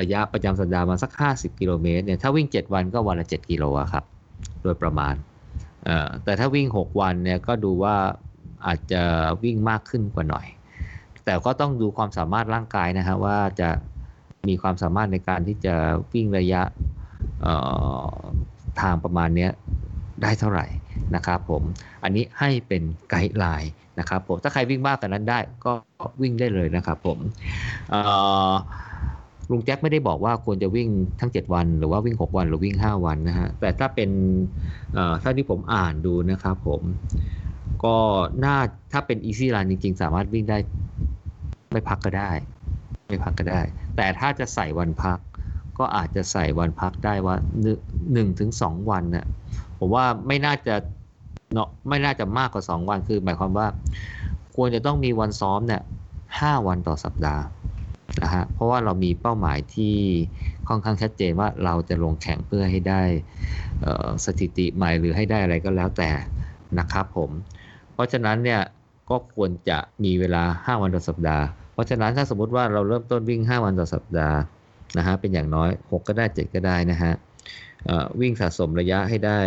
[0.00, 4.04] ระยะประจำสัปดาห์มาสัก 50 กิโลเมตรเนี่ยถ้าวิ่ง 7 วันก็วันละ 7 กิโลครับ
[4.62, 5.14] โดยประมาณ
[6.24, 7.96] แต่ถ้าวิ่ง 6 วันเนี่ยก็ดูว่า
[8.66, 9.02] อาจจะ
[9.42, 10.46] วิ่งมากขึ้นกว่าหน่อย
[11.24, 13.70] แต่ก็ต้องดูความสามารถร่างกายนะฮะว่าจะ
[14.48, 15.74] มีความสามารถในการที่จะ
[16.12, 16.62] วิ่งระยะ
[18.80, 19.48] ทางประมาณนี้
[20.22, 20.66] ได้เท่าไหร่
[21.14, 21.62] นะครับผม
[22.04, 25.72] อันนี้ให้เป็นไกด์ไลน์นะครับผม ถ้าใครวิ่งมากกว่านั้นได้ก็
[26.22, 27.18] วิ่งได้เลยนะครับผม
[29.50, 30.88] ลุงแจ็คไม่ได้บอกว่าควรจะวิ่ง
[31.20, 34.10] ทั้ง 7 วัน หรือว่าวิ่ง 6 วัน หรือวิ่ง 5 วันนะฮะ แต่ถ้าเป็น
[35.22, 36.82] ถ้าที่ผมอ่านดูนะครับผม
[37.84, 37.96] ก็
[38.44, 38.56] น่า
[38.92, 40.58] ถ้าเป็น easy run จริง ๆ สามารถวิ่งได้
[41.72, 42.32] ไม่พักก็ได้
[43.08, 43.60] ไม่พักก็ได้
[43.96, 45.18] แต่ถ้าจะใส่วันพัก
[45.78, 47.34] ก็อาจจะใส่วันพักได้ว่า
[48.12, 49.26] หนึ่งถึงสองวันเนี่ย
[49.78, 50.74] ผมว่าไม่น่าจะ
[51.52, 53.66] เนาะไม่น่าจะมากกว่า 2 วันคือ หมายความว่า
[54.56, 55.82] ควรจะต้องมีวันซ้อมเนี่ย
[56.40, 57.42] ห้าวันต่อสัปดาห์
[58.22, 59.96] นะฮะเพราะว่าเรามีเป้าหมายที่
[60.68, 63.02] ค่อนข้างชัดเจนว่าเราจะลงแข่งเพื่อให้ได้
[64.24, 66.10] สถิติใหม่หรือให้ได้อะไรก็แล้วแต่
[66.78, 67.30] นะครับผม
[67.94, 68.60] เพราะฉะนั้นเนี่ย
[69.10, 74.38] ก็ควรจะมีเวลา 5 วันต่อสัปดาห์ เพราะฉะนั้นถ้าสมมติว่าเราเริ่มต้นวิ่ง 5 วันต่อสัปดาห์
[74.98, 77.12] นะฮะเป็นอย่างน้อย 6 ก็ได้ 7 ก็ได้นะฮะ
[78.20, 79.38] วิ่งสะสมระยะให้ได้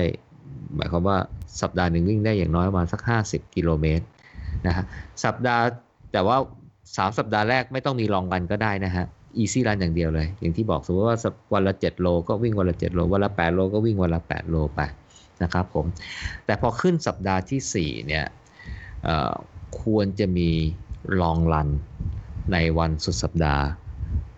[0.76, 1.18] หมายความว่า
[1.62, 4.06] สัปดาห์หนึ่งวิ่งได้อย่างน้อยประมาณสัก 50 กิโลเมตร
[4.68, 4.84] นะฮะ
[5.24, 5.64] สัปดาห์
[6.12, 6.38] แต่ว่า
[6.96, 9.06] 3สัปดาห์แรกไม่ต้องมี long run ก็ได้นะฮะ
[9.38, 11.18] easy run อย่างเดียวเลย อย่างที่บอกสมมติว่า
[11.54, 14.82] วันละ7โลก็วิ่งวันละ7โลวันละ8โลก็วิ่งวันละ8โลไป
[15.44, 15.86] นะครับผม
[16.46, 18.26] แต่พอขึ้นสัปดาห์ที่4เนี่ย
[19.82, 20.50] ควรจะมี
[21.22, 21.70] long run
[22.52, 23.64] ในวันสุดสัปดาห์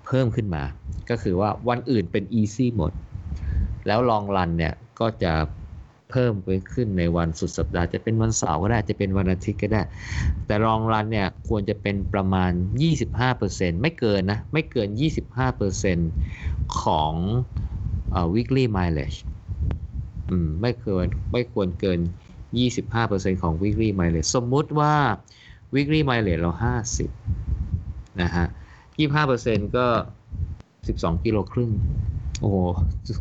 [0.06, 0.64] เพิ่มขึ้นมา
[1.10, 2.92] ก็คือว่าวันอื่นเป็น easy หมด
[3.88, 5.34] แล้วลองรันเนี่ยก็จะ
[6.14, 9.82] เพิ่มไปขึ้นในวันสุดสัปดาห์จะเป็นวันเสาร์ก็ได้จะเป็นวันอาทิตย์ก็ได้
[10.46, 12.52] แต่ลองรันเนี่ยควรจะเป็นประมาณ
[13.18, 14.88] 25%ไม่เกินนะ ไม่เกิน
[15.64, 17.14] 25%ของ
[18.14, 19.18] อ weekly mileage
[20.30, 22.00] อืมไม่ควรไม่ควรเกิน
[22.72, 24.96] 25%ของ weekly mileage สมมุติว่า
[25.74, 26.52] weekly mileage เรา
[27.38, 28.46] 50 นะฮะ
[29.12, 29.88] 25%ก็
[30.86, 31.72] 12 กิโลครึ่ง
[32.40, 32.58] โอ้โห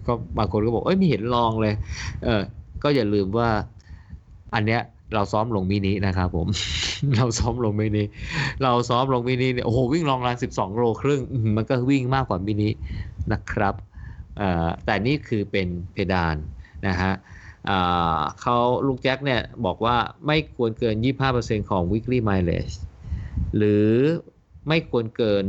[0.06, 1.74] ก็บางคนก็บอก เอ้ย ไม่เห็นลองเลย
[2.24, 2.42] เออ
[2.82, 3.48] ก็อย่าลืมว่า
[4.54, 4.80] อันเนี้ย
[5.14, 6.48] เราซ้อมลงมินินะครับผม
[7.16, 8.04] เราซ้อมลงมินิ
[8.62, 11.20] เราซ้อมลงมินิเนี่ยโอ้โหวิ่งลองรัน 12 โลครึ่ง
[11.56, 12.70] มันก็วิ่งมากกว่ามินิ
[13.32, 13.74] นะครับ
[14.84, 16.36] แต่นี่คือเป็นเพดาน
[16.86, 17.12] นะฮะ
[18.40, 20.96] เขาลูกแจ็คเนี่ยบอกว่าไม่ควรเกิน
[21.32, 22.74] 25%ของ weekly mileage
[23.56, 23.88] หรือ
[24.68, 25.44] ไม่ควรเกิน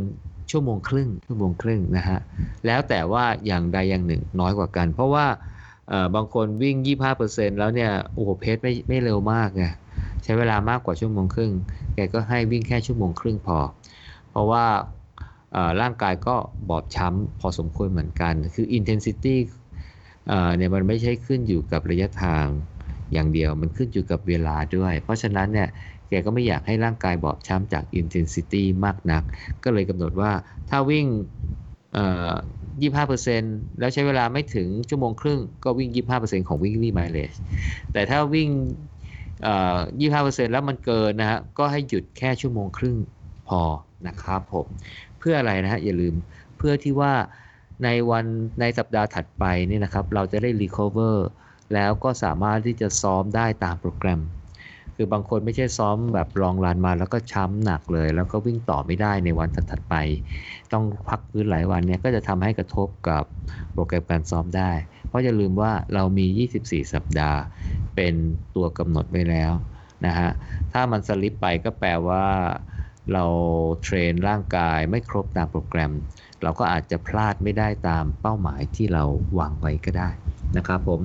[0.52, 2.20] ชั่วโมงครึ่งชั่วโมงครึ่งนะฮะ
[2.66, 5.26] แล้วแต่ว่าอย่างใดอย่างหนึ่งน้อยกว่ากัน เพราะว่า
[6.16, 9.64] บางคนวิ่ง 25%แล้วเนี่ยโอ้โหเพจไม่ไม่เร็วมากไง
[10.24, 11.52] ใช้เวลามากกว่าชั่วโมงครึ่ง
[11.96, 13.58] แกก็ให้วิ่งแค่ชั่วโมงครึ่งพอ
[14.30, 14.66] เพราะว่า
[15.82, 16.36] ร่างกายก็
[16.70, 19.36] บอบช้ำพอสมควรเหมือนกัน คือ intensity
[20.58, 22.46] เนี่ยมันไม่ใช่ขึ้นอยู่กับระยะทาง
[23.14, 25.70] อย่างเดียว มันขึ้นอยู่กับเวลาด้วย เพราะฉะนั้นเนี่ย
[26.10, 29.24] แกก็ไม่อยากให้ร่างกายบอบช้ำจาก intensity มากนัก
[29.64, 30.32] ก็เลยกำหนดว่า
[30.70, 31.06] ถ้าวิ่ง
[32.74, 37.38] 25%แล้วใช้เวลาไม่ถึงชั่วโมงครึ่งก็วิ่ง 25%ของ weekly mileage
[37.92, 38.50] แต่ถ้าวิ่ง
[39.72, 42.98] 25%แล้วมันเกินนะฮะก็ให้หยุดแค่ชั่วโมงครึ่ง
[43.48, 43.62] พอ
[44.08, 44.68] นะครับผม
[45.20, 46.16] เพื่ออะไรนะฮะอย่าลืม
[46.58, 47.14] เพื่อที่ว่า
[47.84, 48.26] ในวัน
[48.60, 51.18] ในสัปดาห์ถัดไปนี่นะครับ เราจะได้ recover
[51.74, 54.22] แล้วก็สามารถที่จะซ้อมได้ตามโปรแกรม
[54.96, 59.96] คือบางคนไม่ใช่ซ้อมแบบลองลานมาแล้วก็ช้ำหนักเลย แล้วก็วิ่งต่อไม่ได้ในวันถัดไป
[60.74, 63.24] ต้องพักพื้นหลายวันเนี่ยก็จะทำให้กระทบกับ
[63.74, 64.72] โปรแกรมการซ้อมได้
[65.08, 66.26] เพราะอย่าลืมว่าเรามี
[66.60, 67.40] 24 สัปดาห์
[67.96, 68.16] เป็น
[68.56, 69.54] ตัวกำหนดไว้แล้ว
[70.06, 70.30] นะฮะ
[70.72, 72.26] ถ้ามันสลิปไปก็แปลว่า
[73.14, 73.26] เรา
[73.84, 75.92] เทรนร่างกายไม่ครบตามโปรแกรม
[76.44, 79.04] เราก็อาจจะพลาดไม่ได้ตามเป้าหมายที่เรา
[79.40, 80.10] วางไว้ก็ได้
[80.58, 81.02] นะครับผม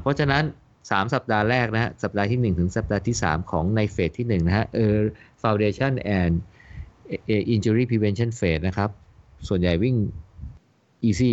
[0.00, 0.42] เพราะฉะนั้น
[0.90, 4.96] 3 สัปดาห์แรกนะฮะ สัปดาห์ที่ 1 ถึงสัปดาห์ที่ 3 ของในเฟสที่1นะฮะเออ
[5.42, 6.32] foundation and
[7.54, 8.90] injury prevention phase นะครับ
[9.48, 9.96] ส่วนใหญ่วิ่ง
[11.08, 11.30] easy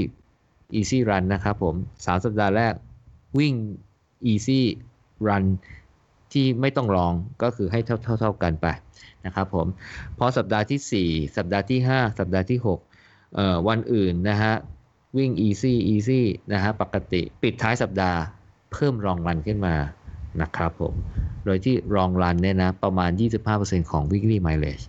[0.79, 2.73] easy run นะครับผม 3 สัปดาห์แรก
[3.39, 3.53] วิ่ง
[4.31, 4.61] easy
[5.27, 5.45] run
[6.33, 8.67] ที่ไม่ต้องลองก็คือให้เท่าเท่ากันไป
[9.25, 9.67] นะครับผม
[10.17, 12.59] พอสัปดาห์ที่ 4 สัปดาห์ที่ 5 สัปดาห์ที่
[13.13, 14.53] 6วันอื่นนะฮะ
[15.17, 16.21] วิ่ง easy easy
[16.53, 18.19] นะฮะปกติปิดท้ายสัปดาห์
[18.71, 19.75] เพิ่มรองรันขึ้นมา
[20.41, 20.93] นะครับผม
[21.45, 23.11] โดยที่รองรันเนี่ยนะประมาณ
[23.51, 24.85] 25%ของ weekly mileage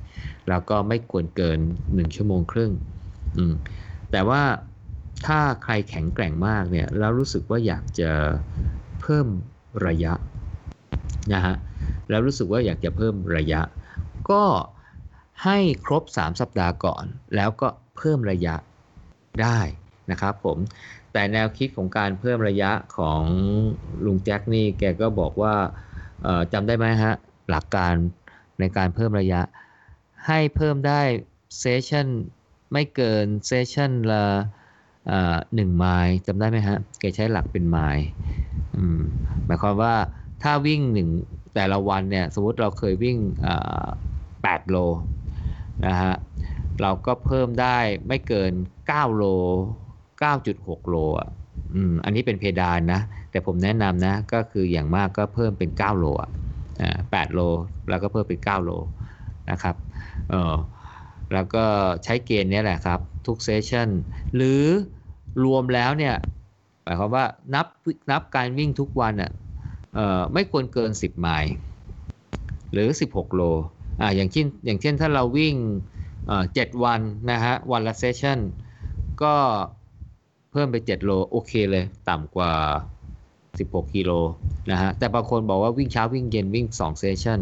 [0.49, 1.59] แล้วก็ไม่ควรเกิน
[1.95, 2.73] 1 ชั่วโมงครึ่ง
[4.11, 4.43] แต่ว่า
[5.27, 8.11] ถ้าใครแข็งแกร่งมากเนี่ยแล้วรู้สึกว่าอยากจะ
[9.01, 9.27] เพิ่ม
[9.87, 10.13] ระยะ
[11.33, 11.55] นะฮะ
[12.09, 13.61] แล้วรู้สึกว่าอยากจะเพิ่มระยะ
[14.31, 14.45] ก็
[15.45, 17.05] ให้ครบ 3 สัปดาห์ก่อน
[17.37, 18.55] แล้วก็เพิ่มระยะ
[19.43, 19.61] ได้
[20.11, 20.59] นะครับผม
[21.13, 23.23] แต่แนวคิดของการเพิ่มระยะของ
[24.05, 25.55] ลุงแจ็คนี่แกก็บอกว่า
[26.53, 27.15] จำได้ไหมฮะ
[27.51, 27.95] หลักการ
[28.61, 29.41] ในการเพิ่มระยะ
[30.27, 31.03] ให้เพิ่มได้
[31.59, 32.07] เซสชั่น
[32.73, 34.25] ไม่เกินเซสชั่นละ
[35.55, 38.05] หนึ่งไมล์จำได้ไหมฮะ แกใช้หลักเป็นไมล์
[39.45, 39.95] หมายความว่า
[40.43, 41.09] ถ้าวิ่งหนึ่ง
[41.55, 43.87] แต่ละวันเนี่ย สมมติเราเคยวิ่งเอ่อ
[44.29, 44.77] 8โล
[45.87, 46.15] นะฮะ
[46.81, 48.53] เราก็เพิ่มได้ไม่เกิน
[48.89, 49.25] 9 โล
[50.23, 51.29] 9.6 โลอะ
[51.75, 56.31] อืมอันนี้เป็นเพดานนะ แต่ผมแนะนำนะ ก็คืออย่างมากก็เพิ่มเป็น 9 โลอะ
[56.81, 57.41] อ่า8โล
[57.89, 58.71] แล้วก็เพิ่มเป็น 9 โล
[59.51, 59.77] นะครับ
[60.31, 60.55] เออ
[61.33, 61.65] แล้วก็
[62.05, 63.89] ใช้เกณฑ์นี้แหละครับ ทุก session
[64.37, 64.65] หรือ
[65.45, 66.15] รวมแล้วเนี่ย
[66.83, 67.67] หมายความว่านับ
[68.11, 69.31] นับการวิ่งทุกวันอะ
[69.95, 71.53] เออไม่ควรเกิน 10 ไมล์
[72.73, 73.43] หรือ 16 โล
[74.01, 75.55] อ่าอย่างเช่นอย่างเช่นถ้าเราวิ่ง
[76.27, 78.39] เอ่อ7วันนะฮะวันละ session
[79.23, 79.35] ก็
[80.53, 82.53] เพิ่มไป 7 โลโอเคเลย ต่ำกว่า
[83.25, 84.11] 16 กิโล
[84.71, 87.41] นะฮะแต่บางคนบอกว่าวิ่งเช้าวิ่งเย็นวิ่ง 2 session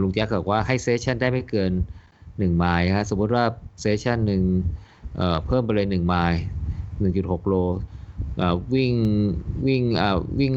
[0.00, 1.72] ลุงแจ๊กบอกว่าให้ session ได้ไม่เกิน
[2.14, 3.44] 1 ไมล์ฮะสมมติว่า
[3.80, 4.42] session หนึ่ง
[5.46, 6.40] เพิ่มไปเลย 1 ไมล์
[6.94, 7.54] 1.6 โล
[8.36, 8.94] เอ่อวิ่ง
[9.66, 10.54] วิ่งเอ่อวิ่ง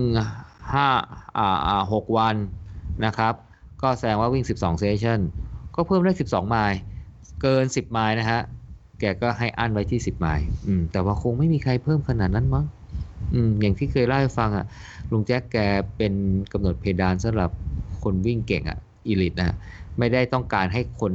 [0.73, 2.35] 5อ่าอ่า6วัน
[3.05, 3.33] นะครับ
[3.81, 5.19] ก็แสดงว่าวิ่ง 12 session
[5.75, 6.77] ก็เพิ่มได้ 12 ไมล์
[7.41, 8.41] เกิน 10 ไมล์นะฮะ
[8.99, 12.65] แกก็ให้อั้นไว้ที่10ไมล์อืมแต่ว่าคงไม่มีใครเพิ่มขนาดนั้นมั้ง
[13.33, 14.65] อืมอย่างที่เคยเล่าให้ฟังอะ
[15.11, 15.57] ลุงแจ็คแก
[15.97, 16.13] เป็น
[16.51, 17.51] กำหนดเพดานสำหรับ
[18.03, 19.55] คนวิ่งเก่งอะอีลิตนะ
[19.97, 21.13] ไม่ได้ต้องการให้คน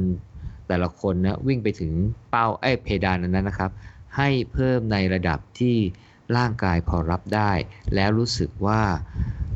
[0.67, 1.91] แต่ละคนนะวิ่งไปถึง
[2.29, 3.71] เป้าไอ้เพดานนั้นนะครับ
[4.15, 5.77] ให้เพิ่มในระดับที่
[6.37, 7.51] ร่างกายพอรับได้
[7.95, 8.81] แล้วรู้สึกว่า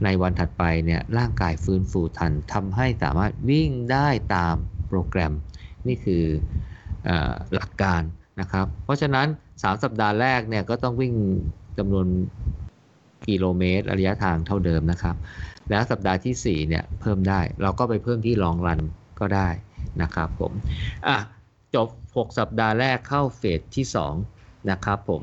[0.03, 4.55] ในวันถัดไปเนี่ยร่างกายฟื้นฟูทันทำให้สามารถวิ่งได้ตาม
[4.87, 5.33] โปรแกรม
[5.87, 6.23] นี่คือ
[7.07, 7.09] อ
[7.53, 8.01] หลักการ
[8.39, 11.13] นะครับ เพราะฉะนั้น 3 สัปดาห์แรกเนี่ยก็ต้องวิ่ง
[11.77, 12.07] จำนวน
[13.27, 15.15] กิโลเมตรระยะทางเท่าเดิมนะครับ
[15.69, 18.79] แล้วสัปดาห์ที่ 4 เนี่ยเพิ่มได้ เราก็ไปเพิ่มที่ลองรัน
[19.19, 19.49] ก็ได้
[20.01, 20.51] นะครับผม
[21.07, 21.17] อะ
[21.75, 23.85] จบ 6 สัปดาห์แรกเข้าเฟสที่
[24.27, 25.21] 2 นะครับผม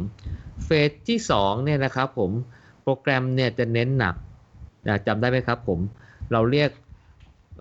[0.65, 2.31] เฟสที่2เนี่ยนะครับผม
[2.83, 4.15] โปรแกรมเนี่ยจะเน้นหนัก
[4.89, 5.79] นะจำได้ไหมครับผม
[6.33, 6.71] เราเรียก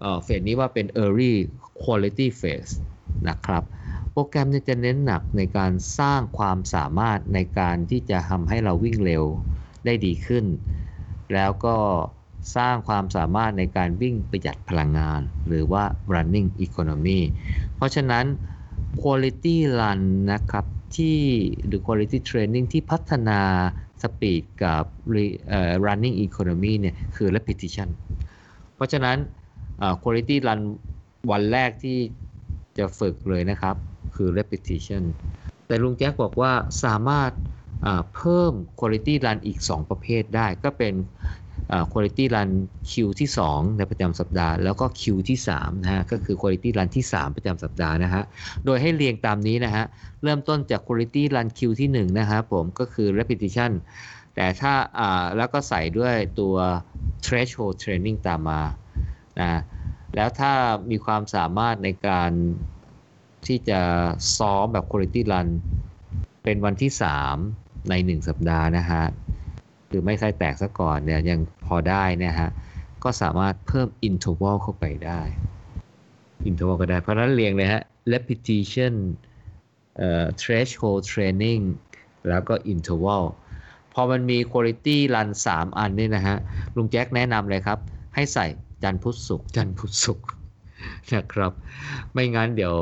[0.02, 1.34] เอ่อเฟสนี้ว่าเป็น early
[1.84, 2.74] quality phase
[3.30, 3.64] นะครับ
[4.18, 9.24] โปรแกรมเนี่ยจะเน้นหนักในการสร้างความสามารถในการที่จะทำให้เราวิ่งเร็ว
[9.86, 10.46] ได้ดีขึ้น
[11.34, 11.78] แล้วก็
[12.56, 17.22] สร้างความสามารถในการวิ่งประหยัดพลังงาน หรือว่า running economy
[17.76, 18.26] เพราะฉะนั้น
[19.02, 20.02] quality run
[20.32, 20.66] นะครับ
[20.98, 21.20] ที่
[21.66, 23.40] หรือ quality training ที่พัฒนา
[24.04, 24.84] speed กับ
[25.86, 27.90] running economy เนี่ยคือ repetition
[28.76, 29.18] เพราะฉะนั้น
[30.04, 30.62] quality run
[31.32, 31.98] วันแรกที่
[32.78, 33.76] จะฝึกเลยนะครับ
[34.16, 35.04] คือ repetition
[35.68, 36.52] แต่ลุงแจ็คบอกว่า
[36.84, 37.32] สามารถ
[38.16, 40.94] เพิ่ม quality run อีก 2 ประเภทได้ ก็เป็น
[41.92, 42.50] quality run
[42.92, 48.24] คิวที่ 2 ในประจำสัปดาห์ แล้วก็คิวที่3นะฮะ ก็คือ quality run ที่ 3 ประจำสัปดาห์นะฮะ
[48.66, 49.86] โดยให้เรียงตามนี้นะฮะ
[50.24, 53.72] เริ่มต้นจาก quality run คิวที่ 1 นะครับผมก็คือ repetition
[54.36, 54.74] แต่ถ้า
[55.38, 56.56] แล้วก็ใส่ด้วยตัว
[57.26, 58.62] threshold training ตามมา
[59.40, 59.62] นะ
[60.16, 60.52] แล้วถ้า
[60.92, 62.32] มีความสามารถในการ
[63.48, 63.82] ที่จะ
[64.38, 65.48] ซ้อมแบบ quality run
[66.44, 66.92] เป็นวันที่
[67.40, 69.04] 3 ใน 1 สัปดาห์นะฮะ
[69.90, 72.50] คือไม่ใส่แตกซะก่อนเนี่ยยังพอได้นะฮะ
[73.04, 75.22] ก็สามารถเพิ่ม interval เข้าไปได้
[76.50, 77.82] interval ก็ได้ เพราะฉะนั้นเรียงเลยฮะ
[78.14, 78.94] repetition
[79.98, 81.62] เอ่อ threshold training
[82.30, 83.24] แล้วก็ interval
[83.94, 86.38] พอมันมี quality run 3 อันนี่นะฮะ
[86.76, 87.80] ลุงแจ็คแนะนำเลยครับ
[88.16, 88.46] ให้ใส่
[88.84, 90.28] จันพุทธศุกร์จันพุทธศุกร์
[91.14, 91.52] นะครับ
[92.14, 92.76] ไม่งั้นเดี๋ยว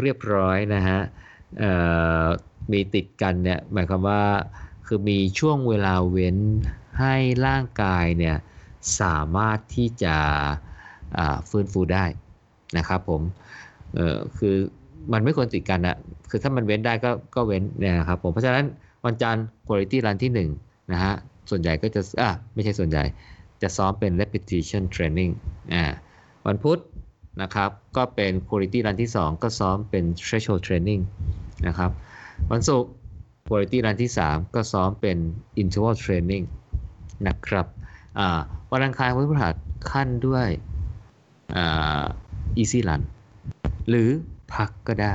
[0.00, 0.98] เรียบร้อยนะฮะ
[2.72, 4.22] มีติดกันเนี่ยหมายความว่า
[4.86, 6.38] คือมีช่วงเวลาเว้น
[7.00, 7.14] ให้
[7.46, 8.36] ร่างกายเนี่ย
[9.00, 10.14] สามารถที่จะ
[11.50, 12.04] ฟื้นฟูได้
[12.78, 13.22] นะครับผม
[14.38, 14.56] คือ
[15.12, 15.96] มันไม่ควรติดกันนะ
[16.30, 18.64] คือถ้ามันเว้นได้ก็ก็เว้นเนี่ยนะครับผมเพราะฉะนั้น
[19.04, 21.14] วันจันทร์ quality run ที่1นะฮะ
[21.50, 23.04] ส่วนใหญ่ก็จะอะไม่ใช่ส่วนใหญ่
[23.62, 25.32] จะซ้อมเป็น repetition training
[25.74, 25.84] อ่า
[26.46, 26.78] วันพุธ
[27.42, 31.02] นะครับ ก็เป็น quality run ที่ 2 ก็ซ้อมเป็น threshold training
[31.66, 31.90] นะครับ
[32.50, 32.90] วันศุกร์
[33.48, 35.16] quality run ที่ 3 ก็ซ้อมเป็น
[35.62, 36.44] interval training
[37.28, 37.66] นะครับ
[38.72, 39.54] วันอังคารวันพฤหัส
[39.90, 40.46] ขั้นด้วย
[42.60, 43.02] easy run
[43.88, 44.08] หรือ
[44.54, 45.14] พักก็ได้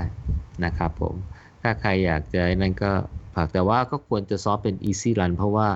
[0.65, 1.15] นะครับผม
[1.61, 2.91] ถ้าใครอยากจะนั่นก็
[3.35, 5.67] พักแต่ว่าก็ควรจะซ้อมเป็น easy run เพราะว่า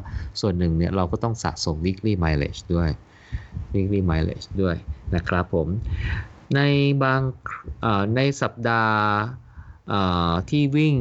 [0.41, 2.89] ส่วนหนึ่งเนี่ยเราก็ต้องสะสม weekly mileage ด้วย
[3.73, 4.75] weekly mileage ด้วย
[5.15, 5.67] นะครับผม
[6.55, 6.61] ใน
[7.03, 7.21] บาง
[8.15, 9.01] ในสัปดาห์
[10.49, 10.95] ที่วิ่ง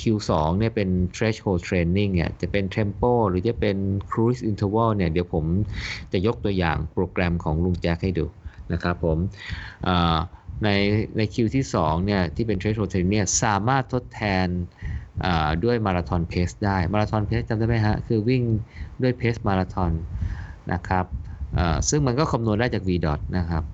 [0.00, 3.76] Q2 เนี่ยเป็น threshold training เนี่ยจะเป็น tempo หรือจะเป็น
[4.10, 5.44] cruise interval เนี่ยเดี๋ยวผม
[6.12, 8.26] จะยกตัวอย่างโปรแกรมของลุงแจ็คให้ดู
[8.72, 9.18] นะครับผม
[10.64, 10.68] ใน
[11.16, 14.46] ในคิวที่ 2 เนี่ยที่เป็น threshold training เนี่ยสามารถทดแทน
[15.64, 18.42] ด้วยมาราธอนเพสได้ มาราธอนเพสจำได้ไหมฮะ คือวิ่ง
[19.02, 19.92] ด้วยเพสมาราธอน
[20.72, 21.06] นะครับ
[21.88, 23.64] ซึ่งมันก็คำนวณได้จาก VDOT นะครับ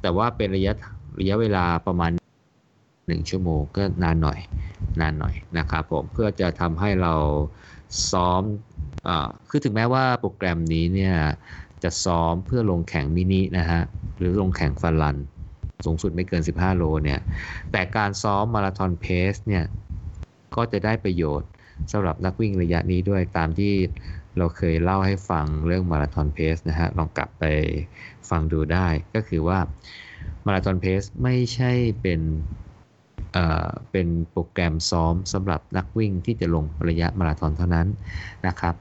[0.00, 0.72] แต่ว่าเป็นระยะ
[1.20, 2.10] ระยะเวลาประมาณ
[2.66, 4.38] 1 ชั่วโมงก็นานหน่อย
[5.00, 7.14] นานหน่อยนะครับผมเพื่อจะทำให้เรา
[8.10, 8.42] ซ้อม
[9.08, 9.10] อ
[9.48, 11.14] คือถึงแม้ว่าโปรแกรมนี้เนี่ย
[11.82, 13.80] จะซ้อมเพื่อลงแข่งมินินะฮะ
[14.18, 15.16] หรือลงแข่งฟันลัน
[15.84, 17.20] สูงสุดไม่เกิน 15 โลเนี่ย
[17.72, 19.64] แต่การซ้อมมาราธอนเพสเนี่ย
[20.56, 21.48] ก็จะได้ประโยชน์
[21.92, 23.72] สำหรับนักวิ่งระยะนี้ด้วยตามที่
[24.38, 27.44] เราเคยเล่าให้ฟังเรื่องมาราธอนเพสนะฮะ ลองกลับไป
[28.28, 29.58] ฟังดูได้ ก็คือว่า
[30.46, 32.20] มาราธอนเพสไม่ใช่เป็น
[33.32, 37.88] เอ่อเป็นโปรแกรมซ้อมสำหรับนักวิ่งที่จะลงระยะมาราธอนเท่านั้น
[38.46, 38.74] นะครับ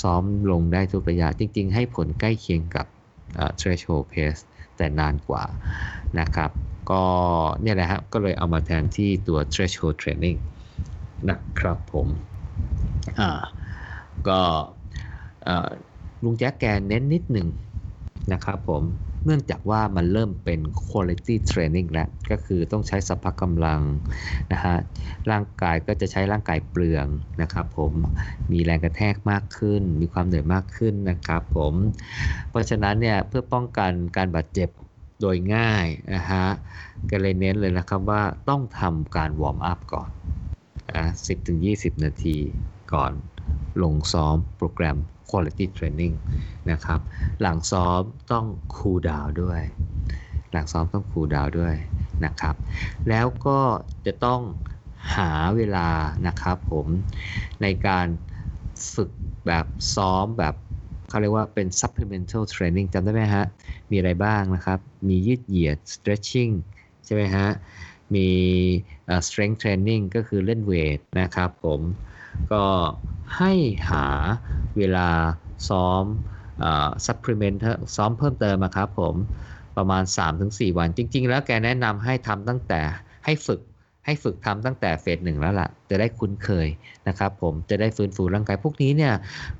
[0.00, 2.86] ซ้อมลงได้ทุกระยะจริง ๆ ให้ผลใกล้เคียงกับ
[3.60, 4.42] threshold pace
[4.76, 5.44] แต่นานกว่า
[6.20, 6.50] นะครับ
[6.90, 7.04] ก็
[7.62, 10.38] เนี่ยแหละฮะก็เลยเอามาแทนที่ตัว threshold training
[11.30, 12.08] นะครับผม
[13.18, 13.30] อ่า
[14.28, 14.40] ก็
[16.24, 17.48] ลุงแจ๊กแกเน้นนิดหนึ่ง
[18.32, 18.84] นะครับผม
[19.24, 23.82] เนื่องจากว่ามันเริ่มเป็น quality training แล้ว ก็คือต้องใช้สัพพกำลัง
[24.52, 24.76] นะฮะ
[25.30, 27.06] ร่างกายก็จะใช้ร่างกายเปลือง
[27.42, 27.92] นะครับผม
[28.52, 31.74] มีแรงกระแทกมากขึ้น มีความเหนื่อยมากขึ้นนะครับผม
[32.50, 34.68] เพราะฉะนั้นเนี่ยเพื่อป้องกันการบาดเจ็บ
[35.20, 36.46] โดยง่ายนะฮะ
[37.10, 40.10] ก็เลยเน้นเลยนะครับว่าต้องทำการวอร์มอัพก่อน
[40.92, 41.04] อะ
[41.54, 42.36] 10-20 นาที
[42.92, 43.12] ก่อน
[43.82, 44.98] ลงซ้อมโปรแกรม
[45.30, 46.14] quality training
[46.70, 47.00] นะครับ
[47.42, 49.62] หลังซ้อมต้องคูลดาวด้วย
[50.52, 51.74] หลังซ้อมต้องคูลดาวด้วย
[52.24, 52.54] นะครับ
[53.08, 53.58] แล้วก็
[54.06, 54.40] จะต้อง
[55.16, 55.88] หาเวลา
[56.26, 56.86] นะครับผม
[57.62, 58.06] ในการ
[58.94, 59.10] ฝึก
[59.46, 60.54] แบบซ้อมแบบ
[61.08, 63.44] เขาเรียกว่าเป็น supplemental training จำได้ไหมฮะ
[63.90, 66.52] มีอะไรบ้างนะครับ มียืดเหยียด stretching
[67.04, 67.48] ใช่ไหมฮะ
[68.14, 68.28] มี
[69.26, 71.80] strength training ก็คือเล่นเวทนะครับผม
[72.52, 72.64] ก็
[73.38, 73.52] ให้
[73.90, 74.06] หา
[74.76, 75.08] เวลา
[75.68, 76.04] ซ้อม
[77.06, 77.58] supplement
[77.96, 79.14] ซ้อมเพิ่มเติมครับผม
[79.76, 80.02] ประมาณ
[80.38, 82.80] 3-4 วัน จริง ๆ แล้วแกแนะนำให้ทำตั้งแต่
[83.24, 83.60] ให้ฝึก
[84.06, 86.68] ให้ฝึกทำตั้งแต่เฟสหนึ่งแล้วล่ะ จะได้คุ้นเคย
[87.08, 89.14] นะครับผมจะได้ฟื้นฟูร่างกายพวกนี้เนี่ย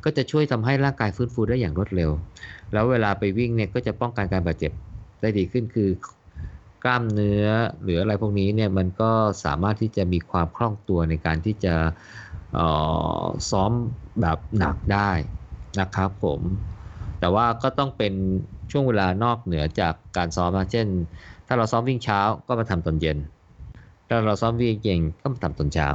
[0.04, 2.10] ก็จะช่วยทำให้ร่างกายฟื้นฟูได้อย่างรวดเร็ว
[2.72, 4.72] แล้วเวลาไปวิ่งเนี่ยก็จะป้องกันการบาดเจ็บ
[5.20, 5.90] ได้ดีขึ้นคือ
[6.84, 7.46] กล้ามเนื้อ
[7.82, 9.10] หรืออะไรพวกนี้เนี่ยมันก็
[9.44, 11.74] สามารถที่จะมีความคล่องตัวในการที่จะ
[13.50, 13.72] ซ้อม
[14.20, 15.10] แบบหนักได้
[15.80, 16.40] นะครับผม
[17.20, 18.14] แต่ว่าก็ต้องเป็น
[18.70, 20.86] ช่วงเวลานอกเหนือจากการซ้อมนะเช่น
[21.46, 23.18] ถ้าเราซ้อมวิ่งเช้าก็มาทำตอนเย็น
[24.08, 25.88] ถ้าเราซ้อมวิ่งเย็นก็มาทำตอนเช้า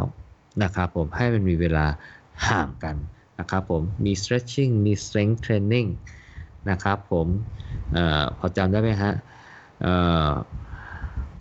[0.64, 1.86] นะครับผมให้มันมีเวลา
[2.48, 2.96] ห่างกัน
[3.40, 5.88] นะครับผมมี stretching มี strength training
[6.70, 7.28] นะครับผม
[7.96, 7.98] อ
[8.40, 9.14] พอจำได้ไหมฮะ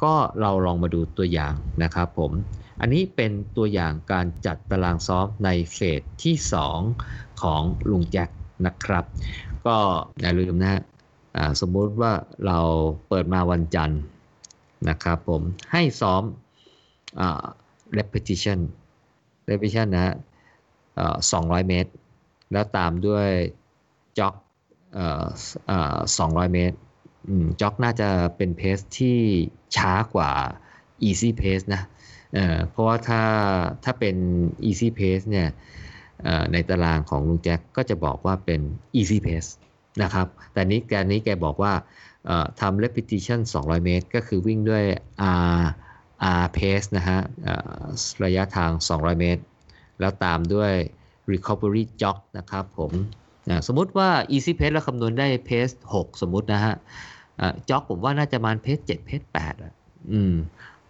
[0.03, 2.31] ก็เราลองมาดูตัวอย่างนะครับผม
[2.81, 6.37] อันนี้เป็นตัวอย่างการจัดตารางซ้อมในเฟสที่
[6.89, 8.29] 2 ของลุงแจ็ค
[8.67, 9.05] นะครับ
[9.67, 9.77] ก็
[10.21, 10.83] อย่าลืมนะฮะ
[11.61, 12.13] สมมติว่า
[12.47, 12.59] เรา
[13.09, 14.01] เปิดมาวันจันทร์
[14.89, 16.23] นะครับผมให้ซ้อม
[17.99, 18.59] repetition
[19.51, 20.15] repetition นะฮะ
[21.11, 21.91] 200เมตร
[22.53, 23.29] แล้วตามด้วย
[24.19, 24.35] จ็อก
[25.45, 26.77] 200เมตร
[27.61, 29.19] จ็อกน่าจะเป็นเพสที่
[29.77, 30.31] ช้ากว่า
[31.09, 31.83] easy pace นะ
[32.71, 33.23] เพราะว่าถ้า
[33.85, 34.17] ถ้าเป็น
[34.69, 35.49] easy pace เนี่ย
[36.53, 38.61] ในตารางของลุงแจ็คก็จะบอกว่าเป็น
[38.99, 39.51] easy pace
[40.03, 41.73] นะครับ แต่นี้แกนี้แกบอกว่า
[42.61, 44.85] ทำ repetition 200 เมตร ก็คือวิ่งด้วย
[45.57, 45.61] R
[46.43, 47.19] R pace นะฮะ
[48.25, 49.43] ระยะทาง 200 เมตร
[50.01, 50.73] แล้วตามด้วย
[51.33, 52.93] recovery jog นะครับผม
[53.67, 56.75] สมมุติว่า easy pace แล้วคำนวณได้ pace 6 สมมุตินะฮะ
[57.69, 59.73] จ็อกผมว่าน่าจะมาเพจ7เพจ8อะ
[60.13, 60.35] อืม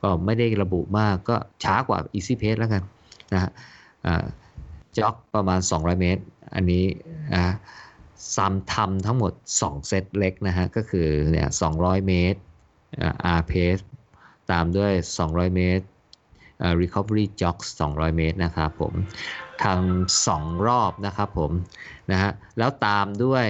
[0.04, 2.82] ก็ไม่ได้ระบุมากก็ช้ากว่า Easy Pace แล้วกัน
[3.32, 3.50] นะฮะ
[4.98, 6.22] จ็อกประมาณ 200 เมตร
[6.54, 6.84] อันนี้
[7.34, 7.54] นะ
[8.34, 12.40] ซัมทำทั้งหมด 2 เซตเล็กนะฮะ ก็คือเนี่ย200 เมตร
[13.38, 13.82] R pace
[14.50, 14.92] ตามด้วย
[15.24, 15.84] 200 เมตร
[16.82, 17.56] recovery jog
[17.88, 18.94] 200 เมตรนะครับผม
[19.64, 21.50] ทำสองรอบนะครับผม
[22.10, 23.46] นะฮะ แล้วตามด้วย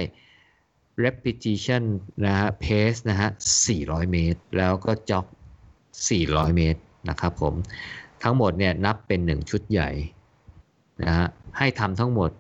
[1.05, 1.83] repetition
[2.27, 3.29] นะฮะ pace นะฮะ
[3.71, 5.27] 400 เมตร แล้วก็จ็อก
[6.03, 7.55] 400 เมตรนะครับผม
[8.23, 9.91] ทั้งหมดเนี่ยนับเป็น 1 ชุดใหญ่
[11.05, 11.27] นะฮะ
[11.59, 12.31] ให้ทำทั้งหมด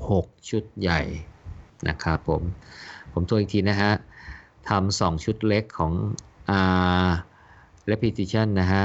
[0.00, 1.00] 6 ชุดใหญ่
[1.88, 2.42] นะครับผม
[3.12, 3.92] ผมทวนอีกทีนะฮะ
[4.68, 5.92] ทำ2ชุดเล็กของ
[7.04, 7.08] R
[7.90, 8.84] repetition นะฮะ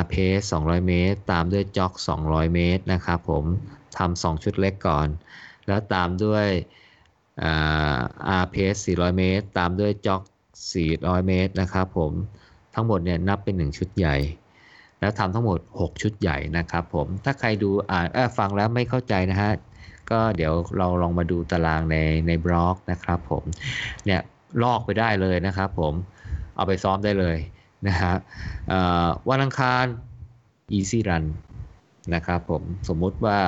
[0.00, 1.92] R pace 200 เมตร ตามด้วยจ็อก
[2.24, 3.44] 200 เมตรนะครับผม
[3.98, 5.08] ทำ2ชุดเล็กก่อน
[5.66, 6.46] แล้วตามด้วย
[8.28, 10.22] อาร์เพส400 เมตร ตามด้วยจ็อก
[10.74, 12.12] 400 เมตรนะครับผม
[12.74, 14.16] ทั้งหมดเนี่ยนับเป็น 1 ชุดใหญ่
[15.00, 18.06] แล้วทำทั้งหมด 6 ชุดใหญ่นะครับผมถ้าใครดูอ่าน
[18.38, 19.52] ฟังแล้วไม่เข้าใจนะฮะ
[20.10, 23.42] ก็เดี๋ยวเราลองมาดูตารางในในบล็อกนะครับผม
[24.06, 24.20] เนี่ย
[24.62, 25.94] ลอกไปได้เลยนะครับผม
[26.56, 27.38] เอาไปซ้อมได้เลย
[27.86, 28.14] นะฮะ
[29.30, 29.84] วันอังคาร
[30.76, 31.24] easy run
[32.14, 33.38] นะครับผมสมมุติว่า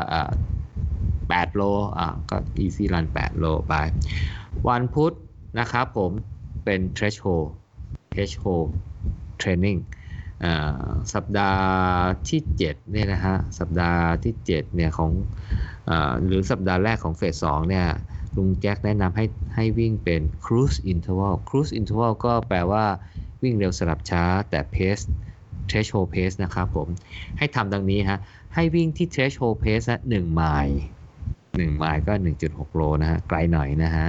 [0.89, 1.63] 8โล
[1.99, 3.75] อะก็ easy run 8 โลไป
[4.69, 5.13] วันพุธ
[5.59, 6.11] นะครับผม
[6.65, 7.47] เป็น threshold
[8.13, 8.69] threshold
[9.42, 9.81] training
[11.14, 11.64] สัปดาห์
[12.29, 15.11] ที่7เนี่ยนะฮะสัปดาห์ที่7เนี่ยของ
[15.88, 15.92] อ
[16.27, 17.87] หรือสัปดาห์แรกของเฟส2เนี่ย
[18.37, 22.85] ลุงแจ็คแนะนำให้ให้วิ่งเป็น cruise interval cruise interval ก็แปลว่า
[23.42, 25.05] วิ่งเร็วสลับช้าแต่ pace
[25.70, 26.88] threshold pace นะครับผม
[27.38, 28.18] ให้ทำดังนี้ฮะ
[28.55, 30.81] ให้วิ่งที่ threshold pace นะ1ไมล์
[31.29, 32.12] 1ไมล์ก็
[32.44, 34.09] 1.6 โลนะฮะ ไกลหน่อยนะฮะ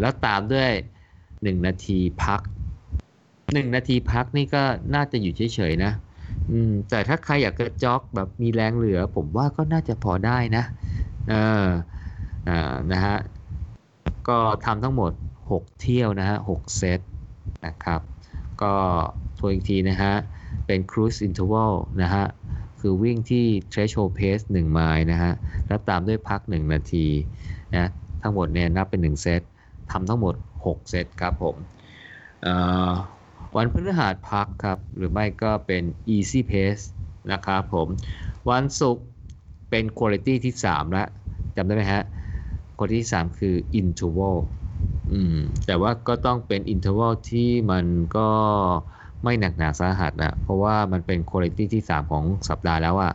[0.00, 0.70] แล้วตามด้วย
[1.18, 2.40] 1 นาทีพัก
[3.52, 4.62] 1นาทีพักนี่ก็
[4.94, 5.92] น่าจะอยู่เฉยๆนะ
[6.50, 10.64] อืม แต่ถ้าใครอยากจะจ็อกแบบมีแรงเหลือ ผมว่าก็น่าจะพอได้นะ
[11.28, 11.34] เอ
[11.64, 11.66] อ
[12.48, 13.16] อ่านะฮะ
[14.28, 15.12] ก็ทำทั้งหมด
[15.50, 17.00] 6 เที่ยวนะฮะ6เซต
[17.66, 18.00] นะครับ
[18.62, 18.74] ก็
[19.38, 20.14] ทวนอีกทีนะฮะ
[20.66, 22.24] เป็น cruise interval นะฮะ
[22.80, 25.32] คือวิ่งที่ threshold pace 1ไมล์นะฮะ
[25.66, 27.06] แล้วตามด้วยพัก 1 นาที
[27.74, 27.90] นะ
[28.22, 29.42] ทั้งหมดเนี่ยนับเป็น 1 เซต
[29.90, 30.34] ทำทั้งหมด
[30.66, 31.56] 6 เซตครับผม
[32.46, 32.48] อ,
[32.90, 32.90] อ
[33.56, 35.82] วันพฤหัสพักครับ หรือไม่ก็เป็น
[36.14, 36.84] easy pace
[37.32, 37.88] นะครับผม
[38.50, 39.04] วันศุกร์
[39.70, 41.08] เป็น quality ที่ 3 แล้ว
[41.56, 42.02] จำได้ไหมฮะ
[42.76, 44.36] quality ที่ 3 คือ interval
[45.12, 45.36] อืม
[45.66, 47.86] แต่ว่าก็ต้องเป็น interval ที่มัน
[48.16, 48.28] ก็
[49.24, 53.12] ไม่หนักหนาสาหัสนะ เพราะว่ามันเป็นคุณภาพที่ 3 ของสัปดาห์แล้วอะ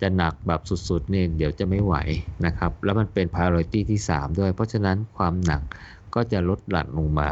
[0.00, 1.94] จะหนักแบบสุดๆเนี่ยเดี๋ยวจะไม่ไหว
[2.46, 5.62] นะครับ แล้วมันเป็น priority ที่ 3 ด้วย เพราะฉะนั้นความหนัก
[6.14, 7.30] ก็จะลดหลั่นลงมา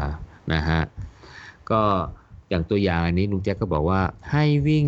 [0.53, 0.81] นะฮะ
[1.71, 1.81] ก็
[2.53, 4.87] อย่างตัวอย่างอันนี้ลุงแจ็คก็บอกว่าให้วิ่ง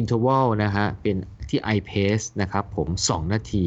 [0.00, 1.16] interval นะฮะเป็น
[1.48, 3.66] ที่ i pace นะครับผม 2 นาที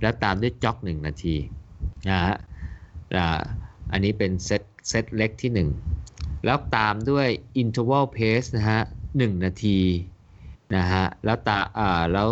[0.00, 1.36] แล้วตามด้วยจ็อก 1 นาที
[2.08, 2.34] นะฮะ
[3.92, 5.50] อันนี้เป็นเซตเซตเล็กที่
[5.96, 7.28] 1 แล้วตามด้วย
[7.62, 8.80] interval pace นะฮะ
[9.12, 9.78] 1นาที
[10.76, 12.28] นะฮะแล้วตาอ่าแล้ว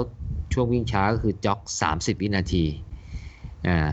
[0.53, 1.61] ช่วงวิ่งช้าก็คือจ็อก
[1.93, 2.65] 30 วินาที
[3.67, 3.89] อ่า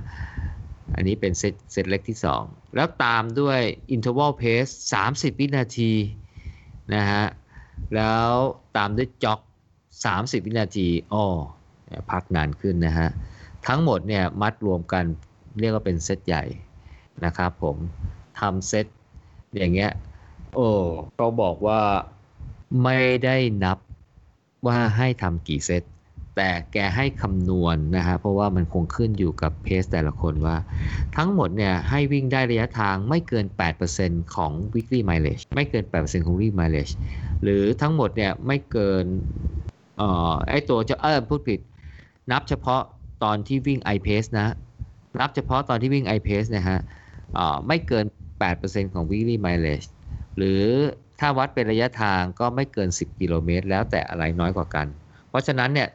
[0.96, 3.60] อันนี้เป็นเซตเซตเล็กที่ 2 แล้วตามด้วย
[3.96, 4.72] interval pace
[5.08, 5.92] 30 วินาที
[6.96, 7.26] นะฮะ
[7.96, 8.30] แล้ว
[8.78, 9.40] ตามด้วยจ็อก
[9.94, 11.26] 30 วินาทีอ้อ
[12.12, 13.10] พักนานขึ้นนะฮะ
[13.68, 15.06] ทั้งหมดเนี่ยมัดรวมกัน
[15.60, 16.44] เรียกว่าเป็นเซตใหญ่
[17.26, 17.78] นะครับผม
[18.40, 18.86] ทำเซต
[19.58, 19.92] อย่างเงี้ย
[20.56, 20.70] โอ้
[21.16, 21.82] เขาบอกว่า
[22.84, 23.78] ไม่ได้นับ
[24.68, 25.84] ว่าให้ทำกี่เซต
[26.36, 30.58] แต่แกให้คำนวณนนะฮะเพราะว่ามันคงขึ้นอยู่กับเพสแต่ละคนว่า
[31.18, 33.46] ทั้งหมดเนี่ยให้วิ่งได้ระยะทางไม่เกิน
[33.88, 36.94] 8%ของ weekly mileage ไม่เกิน 8%ของ weekly mileage
[37.44, 39.06] หรือทั้งหมดเนี่ยไม่เกิน
[39.98, 41.60] เอ่อไอตัวจะเออพูดผิด
[42.32, 42.82] นับเฉพาะ
[43.24, 44.48] ตอนที่วิ่ง i pace นะ
[45.20, 46.80] นับเฉพาะตอนที่วิ่ง i pace นะฮะ
[47.68, 48.06] ไม่เกิน
[48.50, 49.88] 8%ของ weekly mileage
[50.38, 50.64] หรือ
[51.20, 54.88] ถ้าวัดเป็นระยะทางก็ไม่เกิน 10 กิโลเมตร แล้วแต่อะไรน้อยกว่ากัน
[55.30, 55.90] เพราะฉะนั้นเนี่ย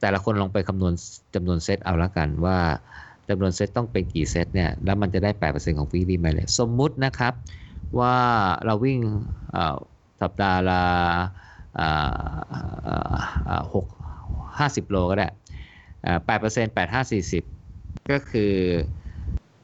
[0.00, 0.94] แต่ละคนลองไปคำนวณ
[1.34, 2.58] จำนวนเซตเอาละกันว่า
[3.28, 7.32] จำนวนเซตต้องเป็นกี่เซตเนี่ยแล้วมันจะได้ 8%ของ weekly mileage สมมุตินะครับ
[7.98, 8.16] ว่า
[8.64, 8.98] เราวิ่ง
[10.22, 10.82] สัปดาห์ละ
[13.74, 13.86] หก
[14.58, 15.28] ห้าสิบโลก็ได้
[16.26, 17.44] แปดเปอร์เซ็นต์แปดห้าสี่สิบ
[18.10, 18.52] ก็คือ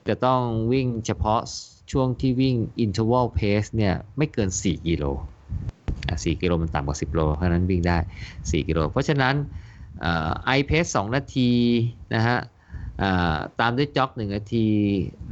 [0.09, 0.41] จะต้อง
[0.73, 1.41] วิ่งเฉพาะ
[1.93, 5.05] ช่วงที่วิ่ง interval pace เนี่ยไม่เกิน 4 กิโล
[5.75, 7.99] 4กิโลมันต่ำกว่า 10 โลเพราะนั้นวิ่งได้
[8.33, 9.35] 4 กิโล เพราะฉะนั้น
[10.47, 11.51] ไอเพส2นาที
[12.15, 12.39] นะฮะ
[13.61, 14.69] ตามด้วยจ็อก1นาที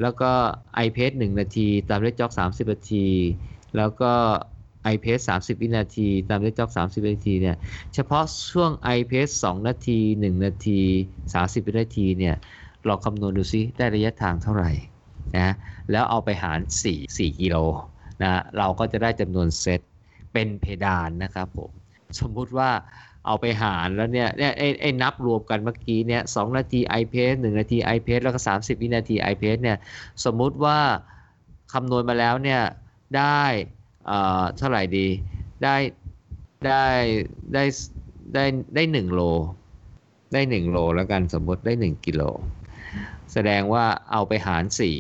[0.03, 0.31] แล้วก็
[0.75, 3.07] ไอเพส1นาที ตามด้วยจ็อก30นาที
[3.77, 4.13] แล้วก็
[4.85, 7.57] ไอเพส30วินาที ตามด้วยจ็อก30วินาทีเนี่ย
[7.95, 10.81] เฉพาะช่วงไอเพส2นาที1นาที
[11.23, 12.37] 30วินาทีเนี่ย
[12.89, 14.71] ลองคำนวณดูซิได้ระยะทางเท่าไหร่
[15.37, 15.55] นะ
[15.91, 17.57] แล้วเอาไปหาร 4 4กิโล
[18.23, 19.81] นะเราก็จะได้จำนวนเซต
[20.33, 21.71] เป็นเพดานนะครับผม
[22.21, 22.71] สมมุติว่า
[23.27, 29.15] เอาไปหารแล้วเนี่ยเนี่ยไอ้ไอ้นับรวมกันเมื่อกี้เนี่ยสองนาที i p a c e หนึ่งนาที i p a c e แล้วก็ 30 วินาที
[29.33, 29.79] i p a c e เนี่ย
[30.25, 30.79] สมมุติว่า
[31.73, 32.63] คำนวณมาแล้วเนี่ย
[33.17, 33.43] ได้
[34.07, 35.07] เอ่อเท่าไหร่ดี
[35.63, 35.77] ได้
[36.67, 36.87] ได้
[37.55, 37.65] ได้
[38.35, 38.45] ได้
[38.75, 39.21] ได้หนึ่งโล
[40.33, 42.23] ได้หนึ่งโลแล้วกันสมมติได้หนึ่งกิโล
[43.33, 44.97] แสดงว่าเอาไปหารสี่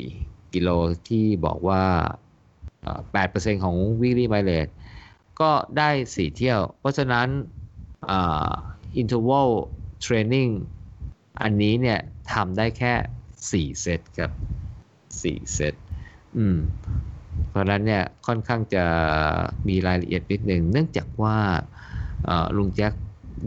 [0.55, 0.69] กิโล
[1.09, 1.83] ที่บอกว่า
[3.13, 4.73] แปดเปอร์เซ็นของ weekly mileage
[5.41, 7.29] ก็ได้สี่เที่ยว เพราะฉะนั้น
[9.01, 9.49] interval
[10.05, 10.53] training
[11.43, 11.99] อันนี้เนี่ย
[12.33, 14.31] ทำได้แค่ 4 เซตครับ
[14.93, 15.75] 4 เซต
[16.37, 16.59] อืม
[17.49, 18.85] เพราะฉะนั้นเนี่ยค่อนข้างจะ
[19.69, 21.39] มีรายละเอียดนิดหนึ่งเนื่องจากว่า
[22.57, 22.93] ลุงแจ็ค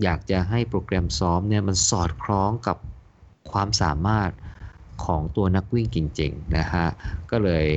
[0.03, 2.77] อยากจะให้โปรแกรมซ้อมเนี่ยมันสอดคล้องกับ
[3.51, 4.31] ความสามารถ
[5.05, 6.87] ของตัวนักวิ่งจริงๆนะฮะ
[7.31, 7.67] ก็เลย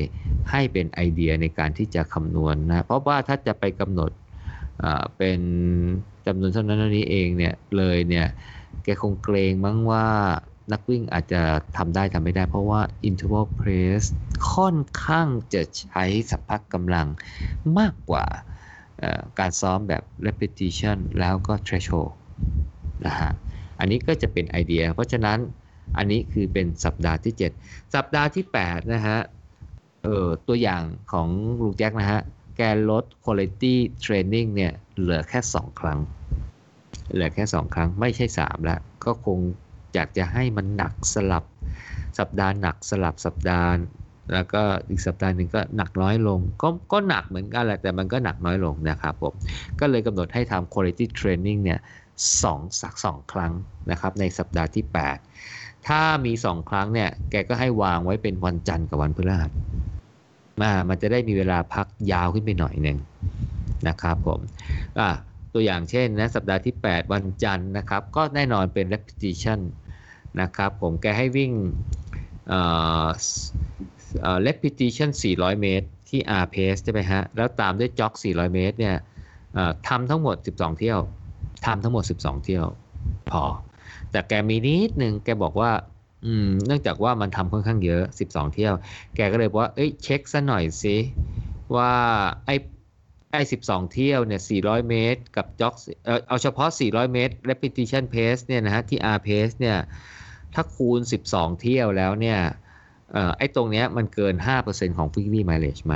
[0.50, 4.10] ให้เป็นไอเดียในการที่จะคำนวณนะเพราะว่าถ้าจะไปกำหนด
[5.16, 5.40] เป็น
[6.30, 8.26] จำนวนเท่านั้นนี้เองเนี่ยเลยเนี่ย
[8.84, 10.06] แกคงเกรงมั้งว่า
[10.72, 11.42] นักวิ่งอาจจะ
[11.76, 14.02] ทำได้ทำไม่ได้ เพราะว่า interval press
[14.52, 17.06] ค่อนข้างจะใช้สัพพะกำลัง
[17.78, 18.26] มากกว่า
[19.38, 22.12] การซ้อมแบบ repetition แล้วก็ threshold
[23.06, 23.30] นะฮะ
[23.78, 25.38] อันนี้ก็จะเป็นไอเดีย เพราะฉะนั้น
[25.96, 29.18] อันนี้คือเป็นสัปดาห์ที่ 7 สัปดาห์ที่ 8 นะฮะ
[30.04, 31.28] เออตัวอย่างของ
[31.62, 32.20] ลุงแจ็คนะฮะ
[32.62, 35.98] แกลด quality training เนี่ยเหลือแค่ 2 ครั้ง
[37.12, 39.38] เหลือแค่ 2 ครั้งไม่ใช่ 3 แล้ว ก็คง
[39.94, 41.44] อยากจะให้มันหนักสลับ
[42.18, 43.70] สัปดาห์หนักสลับสัปดาห์
[44.32, 49.34] แล้วก็อีกสัปดาห์หนึ่งก็หนักน้อยลง ก็ก็หนักเหมือนกันแหละแต่มันก็หนักน้อยลงนะครับผม
[49.80, 51.78] ก็เลยกำหนดให้ทำ quality training เนี่ย
[52.42, 53.52] สองสักสองครั้ง
[53.90, 54.84] นะครับในสัปดาห์ที่
[55.36, 59.52] 8 ถ้ามี 2 ครั้งเนี่ยแกก็ให้วางไว้เป็นวันจันทร์กับวันพฤหัส
[60.62, 62.98] มามันจะได้มีเวลาพักยาวขึ้นไปหน่อยหนึ่ง
[63.88, 64.40] นะครับผม
[65.00, 65.10] อะ
[65.52, 69.60] ตัวอย่างเช่นนะสัปดาห์ที่ 8 วันจันทร์นะครับ ก็แน่นอนเป็น repetition
[70.40, 71.52] นะครับผมแกให้วิ่ง
[74.46, 78.96] repetition 400 เมตร ที่ R pace ใช่ไหมฮะ แล้วตามด้วยจ็อก 400 เมตรเนี่ย
[79.88, 81.00] ทำทั้งหมด 12 เที่ยว
[81.66, 82.66] ทำทั้งหมด 12 เที่ยว
[83.32, 83.44] พอ
[84.10, 85.70] แต่แกมีนิดนึงแกบอกว่า
[86.24, 88.74] อืมเนื่องจากว่ามันทำค่อนข้างเยอะ 12 เที่ยว
[89.16, 90.96] แกก็เลยบอกว่า เอ้ยเช็คซะหน่อยสิ
[91.76, 91.92] ว่า
[92.46, 92.54] ไอ้
[93.32, 99.78] ไอ้12 เที่ยวเนี่ย400 เมตร กับจ็อกเออเอาเฉพาะ 400 เมตร repetition pace เนี่ยนะฮะที่ R pace เนี่ย
[100.54, 102.38] ถ้าคูณ 12 เที่ยวแล้วเนี่ย
[103.38, 105.94] ไอ้ตรงเนี้ยมันเกิน 5%ของ weekly mileage ไหม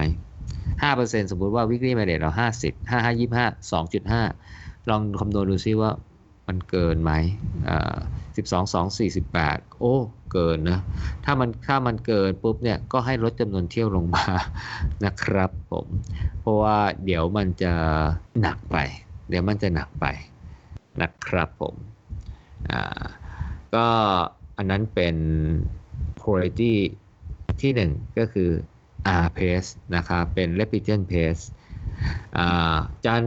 [0.83, 4.23] 5%สมมุติว่า weekly mileage เรา 50 5 5 25 2.5
[4.89, 5.91] ลองคำนวณดูซิว่า
[6.49, 7.13] มันเกินไหม
[8.35, 8.77] 12 2
[9.31, 9.95] 48โอ้
[10.33, 10.81] เกินนะ
[11.25, 14.25] ถ้ามันถ้ามันเกินปุ๊บเนี่ย ก็ให้ลดจำนวนเที่ยวลงมา
[15.05, 15.87] นะครับผม
[16.41, 17.73] เพราะว่าเดี๋ยวมันจะ
[18.41, 18.77] หนักไป
[19.29, 20.07] เดี๋ยวมันจะหนักไป
[21.03, 21.75] นะครับผม
[22.71, 23.05] อ่า
[23.75, 23.87] ก็
[24.57, 25.17] อันนั้นเป็น
[26.23, 26.75] quality
[27.61, 28.51] ที่ 1 ก็คือ
[29.25, 31.43] R pace นะครับ เป็น repetition pace
[33.05, 33.23] จัน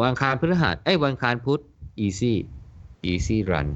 [0.00, 1.62] วันคารพฤหัสไอ้วันคารพุธ
[2.04, 2.34] easy
[3.10, 3.68] easy run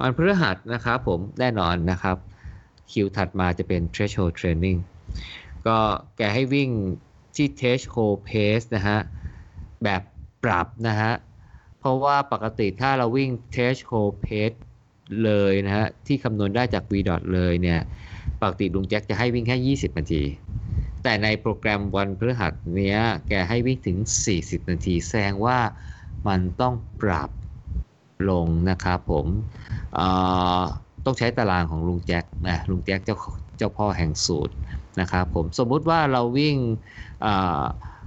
[0.00, 2.16] วันพฤหัสนะครับผมแน่นอนนะครับ
[2.92, 4.78] คิวถัดมาจะเป็น threshold training
[5.66, 5.78] ก็
[6.16, 6.70] แกให้วิ่ง
[7.36, 8.98] ที่ threshold pace นะฮะ
[9.84, 10.02] แบบ
[10.44, 11.12] ปรับนะฮะ
[11.78, 14.58] เพราะว่าปกติถ้าเราวิ่ง threshold pace
[15.24, 17.80] เลยนะฮะ ที่คำนวณได้จาก v dot เลยเนี่ย
[18.40, 20.22] ปกติลุงแจ็คจะให้วิ่งแค่ 20 นาที
[21.02, 23.98] แต่ในโปรแกรมวันพฤหัสเนี้ย แกให้วิ่งถึง
[24.34, 25.58] 40 นาที แสดงว่า
[26.28, 27.30] มันต้องปรับ
[28.30, 29.26] ลงนะครับผม
[31.04, 33.16] ต้องใช้ตารางของลุงแจ็คนะลุงแจ็คเจ้า
[33.56, 34.54] เจ้าพ่อแห่งสูตร
[35.00, 36.56] นะครับผมสมมุติว่าเราวิ่ง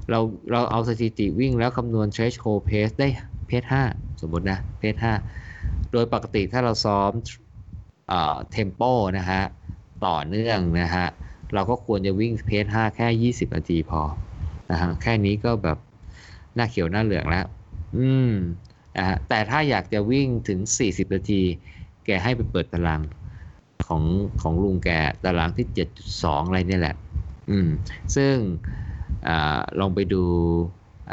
[0.09, 0.19] เรา
[0.51, 3.07] เราเอาสถิติวิ่งแล้วคำนวณ threshold pace ได้
[3.47, 4.95] เพจ5สมมตินะเพจ
[5.43, 7.11] 5โดยปกติถ้าเราซ้อม
[8.51, 8.81] เทมโป
[9.17, 9.41] นะฮะ
[10.05, 11.07] ต่อเนื่องนะฮะ
[11.53, 14.01] เราก็ควรจะวิ่งเพจ5แค่ 20 นาทีพอ
[14.71, 15.77] นะฮะแค่นี้ก็แบบ
[16.55, 17.45] หน้าเขียวหน้าเหลืองแล้ว
[17.97, 18.33] อืม
[18.97, 21.41] นะฮะแต่ถ้าอยากจะวิ่งถึง 40 นาที
[22.05, 23.01] แกให้ไปเปิดตาราง
[23.87, 24.03] ของ
[24.41, 24.89] ของลุงแก
[25.23, 26.95] ตารางที่ 7.2 อะไรนี่แหละ
[27.49, 27.67] อืม
[28.15, 28.35] ซึ่ง
[29.27, 29.29] อ
[29.79, 30.23] ลองไปดู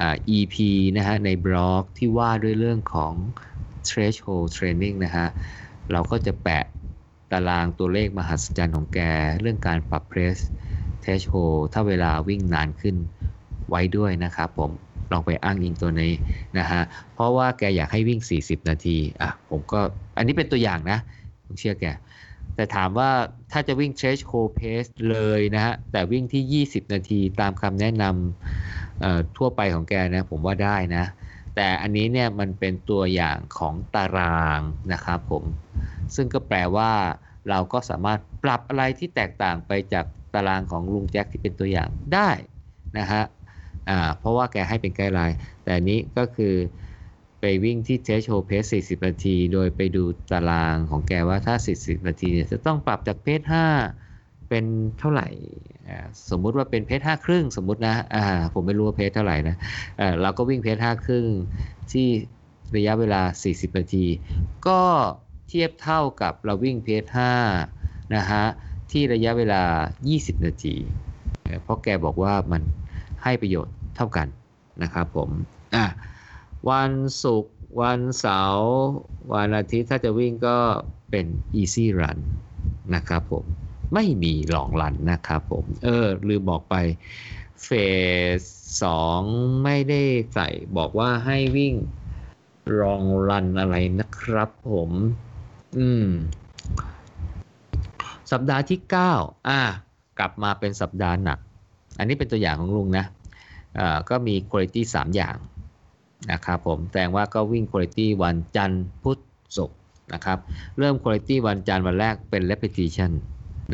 [0.01, 0.03] อ
[0.37, 0.55] EP
[0.97, 3.14] นะฮะ ในบล็อกที่ว่าด้วยเรื่องของ
[3.89, 5.26] threshold training นะฮะ
[5.93, 6.64] เราก็จะแปะ
[7.33, 8.99] ตารางตัวเลขมหัศจรรย์ของแก
[9.41, 10.39] เรื่องการปรับเพรส
[11.01, 11.35] เทชโฮ
[11.72, 12.97] ถ้าเวลาวิ่งนานขึ้น
[13.68, 14.72] ไว้ด้วยนะครับผม
[15.13, 16.13] ลองไปอ้างอิงตัวนี้
[16.59, 16.83] นะฮะ
[17.15, 19.81] เพราะว่าแกอยากให้วิ่ง 40 นาทีอะผมก็
[20.17, 20.99] อันนี้เป็นตัวอย่างนะ
[21.45, 21.87] ผมเชื่อแก
[22.55, 23.11] แต่ถามว่า
[23.53, 31.05] ถ้าจะวิ่ง stretch c o pace เลยนะฮะ แต่วิ่งที่ 20 นาทีตามคำแนะนำทั่วไปของแกนะผมว่าได้นะ
[31.57, 34.61] แต่อันนี้เนี่ยมันเป็นตัวอย่างของตาราง
[34.93, 35.45] นะครับผม
[36.15, 36.91] ซึ่งก็แปลว่า
[37.49, 40.05] เราก็สามารถปรับอะไรที่แตกต่างไปจาก
[40.35, 42.31] ตารางของลุงแจ็คที่เป็นตัวอย่างได้
[42.99, 43.23] นะฮะ
[43.89, 46.55] อ่าเพราะว่าแกให้เป็นไกด์ไลน์แต่อันนี้ก็คือ
[47.41, 53.64] ไปวิ่งที่เทสโชเพส 40 นาที โดยไปดูตารางของแกว่าถ้า 40 นาทีเนี่ยจะต้องปรับจากเพส 5
[54.49, 54.64] เป็น
[54.99, 55.28] เท่าไหร่
[56.30, 58.24] สมมุติว่าเป็นเพส 5 ครึ่งสมมุตินะอ่า
[58.55, 59.57] ผมไม่รู้ว่าเพสเท่าไหร่นะ
[59.99, 61.26] เอ่อเราก็วิ่งเพส 5 ครึ่ง
[61.93, 62.07] ที่
[62.76, 64.07] ระยะเวลา 40 นาที
[64.66, 64.80] ก็
[65.49, 68.45] เทียบเท่ากับเราวิ่งเพส 5 นะฮะ
[68.91, 69.62] ที่ระยะเวลา
[70.09, 70.76] 20 นาที
[71.45, 72.62] เอ่อเพราะแกบอกว่ามัน
[73.22, 74.29] ให้ประโยชน์ เท่ากัน
[74.83, 75.31] นะครับผม
[75.75, 75.87] อะ
[76.71, 76.93] วัน
[77.23, 78.71] ศุกร์วันเสาร์
[79.35, 80.59] วันอาทิตย์ถ้าจะวิ่งก็
[81.11, 81.27] เป็น
[81.61, 82.19] easy run
[82.95, 83.45] นะครับผม
[83.95, 86.75] ไม่มีหลองรันนะครับผม เออ ลืมบอกไป
[87.65, 87.69] เฟ
[88.39, 88.41] ส
[88.83, 89.21] สอง
[89.65, 90.03] ไม่ได้
[90.35, 91.75] ใส่บอกว่าให้วิ่ง
[92.81, 94.91] รองรันอะไรนะครับผม
[95.79, 96.07] อืม
[98.31, 98.81] สัปดาห์ที่
[99.15, 99.61] 9 อะ
[100.19, 101.39] กลับมาเป็นสัปดาห์หนัก
[101.99, 103.05] อันนี้เป็นตัวอย่างของลุงนะ
[104.11, 105.37] ก็มีคุณ i t y 3อย่าง
[106.33, 109.19] นะครับผมแสดงว่าก็วิ่งคุณ i t y วันจันทร์พุธ
[109.57, 109.79] ศุกร์
[110.14, 110.39] นะครับ
[110.79, 113.11] เริ่มคุณ i t y วันจันทร์วันแรกเป็น repetition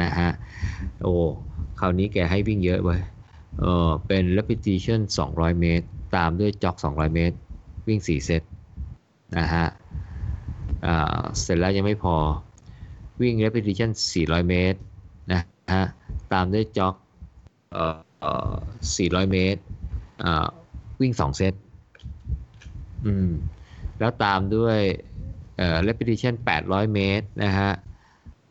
[0.03, 0.31] นะฮะ
[1.03, 1.15] โอ้
[1.81, 3.01] คราวนี้แกให้วิ่งเยอะเว้ย
[3.61, 5.87] เออเป็น repetition 200 เมตร
[6.17, 7.37] ตามด้วยจ็อก 200 เมตร
[7.89, 8.43] วิ่ง 4 เซต
[9.39, 9.67] นะฮะ
[11.41, 12.17] เสร็จแล้วยังไม่พอ
[13.21, 13.91] วิ่ง repetition
[14.21, 14.79] 400 เมตร
[15.33, 15.41] นะ
[15.75, 15.85] ฮะ
[16.33, 16.95] ตามด้วยจ็อก
[17.73, 18.55] เอ่อเอ่อ
[18.95, 19.61] 400 เมตร
[21.01, 21.55] วิ่ง2เซต
[23.07, 23.31] อืม
[23.99, 24.79] แล้วตามด้วย
[25.57, 26.35] เอ่อ repetition
[26.65, 27.73] 800 เมตรนะฮะ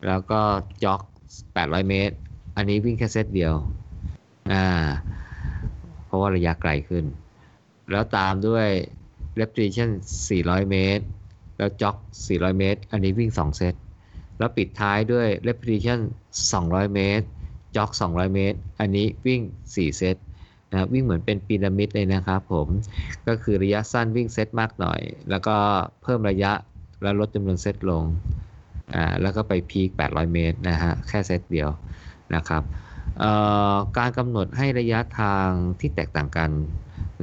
[0.08, 0.42] แล้วก็
[0.84, 1.02] จ็อก
[1.46, 2.16] 800 เมตร
[2.56, 3.54] อันนี้วิ่งแค่เซตเดียว
[4.52, 4.66] อ่า
[6.06, 7.06] เพราะว่าระยะไกลขึ้น
[7.92, 8.68] แล้วตามด้วย
[9.40, 9.90] repetition
[10.30, 11.06] 400 เมตร
[11.58, 11.96] แล้วจ็อก
[12.28, 13.74] 400 เมตร อันนี้วิ่ง 2 เซต
[14.38, 16.00] แล้วปิดท้ายด้วย repetition
[16.52, 17.26] 200 เมตร
[17.76, 20.16] จ็อก 200 เมตร อันนี้วิ่ง 4 เซต
[20.74, 22.68] นะวิ่งเหมือนเป็นพีระมิดเลยนะครับผม
[23.28, 25.00] ก็คือระยะสั้นวิ่งเซตมากหน่อย
[25.30, 25.56] แล้วก็
[26.02, 26.52] เพิ่มระยะ
[27.02, 28.04] แล้วลดจำนวนเซตลง
[28.94, 31.70] อ่าแล้วก็ไปพีค800 เมตรนะฮะแค่เซตเดียว
[32.36, 32.64] นะครับ
[33.98, 35.48] การกำหนดให้ระยะทาง
[35.80, 36.52] ที่แตกต่างกัน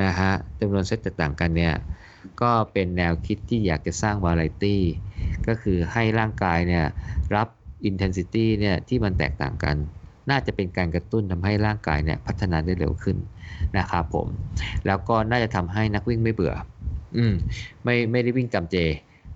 [0.02, 1.74] นะฮะจำนวนเซตแตกต่างกันเนี่ย
[2.42, 4.82] ก็เป็นแนวคิดที่อยากจะสร้างวาไรตี้
[5.46, 6.84] ก็คือให้ร่างกายเนี่ย
[7.36, 7.48] รับ
[7.88, 9.76] intensity เนี่ยที่มันแตกต่างกัน
[10.30, 13.16] น่าจะเป็นการกระตุ้นทำให้ร่างกายเนี่ยพัฒนาได้เร็วขึ้น
[13.78, 14.26] นะครับผม
[14.86, 16.54] แล้วก็น่าจะทำให้นักวิ่งไม่เบื่อ
[17.16, 17.34] อืม
[17.84, 18.76] ไม่ไม่ได้วิ่งจำเจ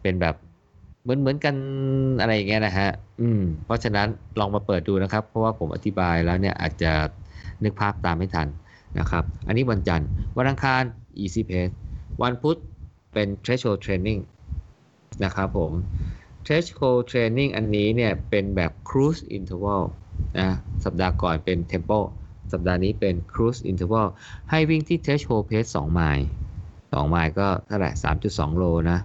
[0.02, 0.34] เป็นแบบ
[1.02, 1.54] เหมือนเหมือนกัน
[2.20, 2.90] อะไรอย่างเงี้ยนะฮะ
[3.20, 6.92] อืม เพราะฉะนั้นลองมาเปิดดูนะครับ เพราะว่าผมอธิบายแล้วเนี่ยอาจจะ
[7.64, 8.48] นึกภาพตามไม่ทัน
[8.98, 10.82] นะครับ อันนี้วันจันทร์ วันอังคาร
[11.22, 11.74] easy pace
[12.22, 12.56] วันพุธ
[13.12, 14.20] เป็น threshold training
[15.24, 15.72] นะครับผม
[16.44, 19.82] threshold training อันนี้เนี่ยเป็นแบบ cruise interval
[20.38, 20.48] นะ
[20.84, 21.98] สัปดาห์ก่อนเป็น tempo
[22.52, 24.06] สัปดาห์นี้เป็น cruise interval
[24.50, 26.26] ให้วิ่งที่ threshold pace 2ไมล์
[26.70, 27.90] 2ไมล์ก็เท่าไหร่
[28.24, 28.98] 3.2 โลนะ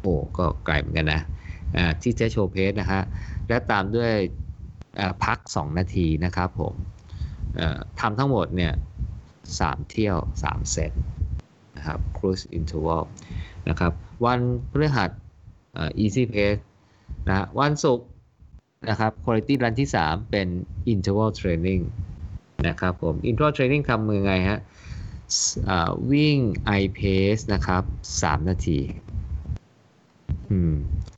[0.00, 1.22] โอ้ก็ไกลเหมือนกันนะ
[2.02, 3.02] ที่ threshold pace นะฮะ
[3.48, 4.12] และตามด้วย
[5.24, 6.74] พัก 2 นาทีนะครับผม
[8.00, 8.72] ทำทั้งหมดเนี่ย
[9.30, 10.92] 3เที่ยว 3 เซต
[11.76, 13.02] นะครับ cruise interval
[13.68, 13.92] นะครับ
[14.24, 14.40] วัน
[14.70, 15.10] พฤหัส
[15.76, 16.60] อ่อ easy pace
[17.28, 18.06] นะวันศุกร์
[18.90, 20.48] นะครับ quality run ที่ 3 เป็น
[20.92, 21.82] interval training
[22.68, 24.60] นะครับผม interval training ทำยังไงฮะ
[26.12, 26.36] วิ่ง
[26.80, 27.82] i pace นะครับ
[28.20, 28.78] 3 นาที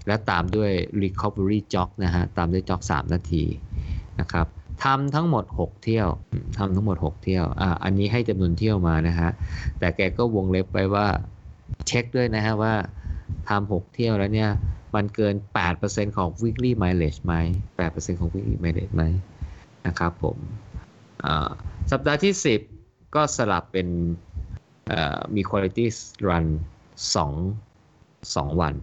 [0.07, 0.71] และตามด้วย
[1.03, 3.45] recovery jog นะฮะ ตามด้วย jog 3 นาที
[4.21, 4.47] นะครับ
[4.85, 6.09] ทำทั้งหมด 6 เที่ยว
[6.59, 9.31] ทำทั้งหมด 6 เที่ยวอ่าอันนี้ให้จำนวนเที่ยวมานะฮะ
[9.79, 11.07] แต่แกก็วงเล็บไว้ว่า
[11.87, 12.75] เช็คด้วยนะฮะว่า
[13.49, 14.51] ทำ6 เที่ยวแล้วเนี่ย
[14.97, 15.35] มันเกิน
[15.77, 17.35] 8%ของ weekly mileage ไหม
[17.77, 19.05] 8%ของ weekly mileage ไหม
[19.87, 20.37] นะครับผม
[21.93, 22.35] สัปดาห์ที่
[22.75, 23.89] 10 ก็สลับเป็น
[25.35, 25.87] มี quality
[26.29, 26.47] run
[27.15, 28.75] 2 2 วัน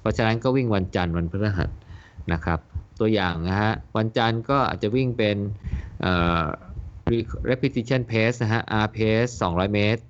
[0.00, 1.70] เพราะฉะนั้นก็วิ่งวันจันทร์วันพฤหัส
[2.32, 2.58] นะครับ
[3.00, 5.36] ตัวอย่างนะฮะ วันจันทร์ก็อาจจะวิ่งเป็น
[7.50, 10.02] repetition pace นะฮะ R pace 200 เมตร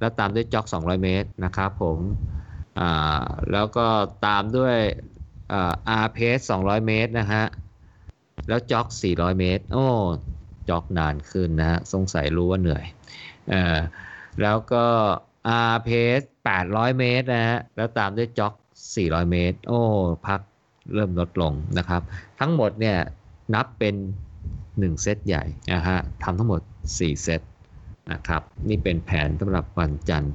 [0.00, 1.98] แล้วตามด้วยจ็อก 200 เมตรนะครับผม
[2.78, 3.86] อ่าแล้วก็
[4.26, 4.76] ตามด้วย
[5.52, 5.72] อ่า
[6.04, 7.44] R pace 200 เมตรนะฮะ
[8.48, 9.86] แล้วจ็อก 400 เมตร โอ้
[10.68, 12.84] จ็อกนานขึ้นนะฮะ สงสัยรู้ว่าเหนื่อย
[13.50, 13.78] เอ่อ
[14.42, 14.84] แล้วก็
[15.72, 16.26] R pace
[16.62, 18.54] 800 เมตรนะฮะ แล้วตามด้วยจ็อก
[18.92, 19.80] 400 เมตร โอ้
[20.26, 20.40] พัก
[20.94, 22.02] เริ่มลดลงนะครับ
[22.40, 22.98] ทั้งหมดเนี่ย
[23.54, 23.94] นับเป็น
[24.48, 26.60] 1 เซตใหญ่นะฮะทำทั้งหมด
[26.92, 27.40] 4 เซต
[28.12, 30.32] นะครับ นี่เป็นแผนสำหรับวันจันทร์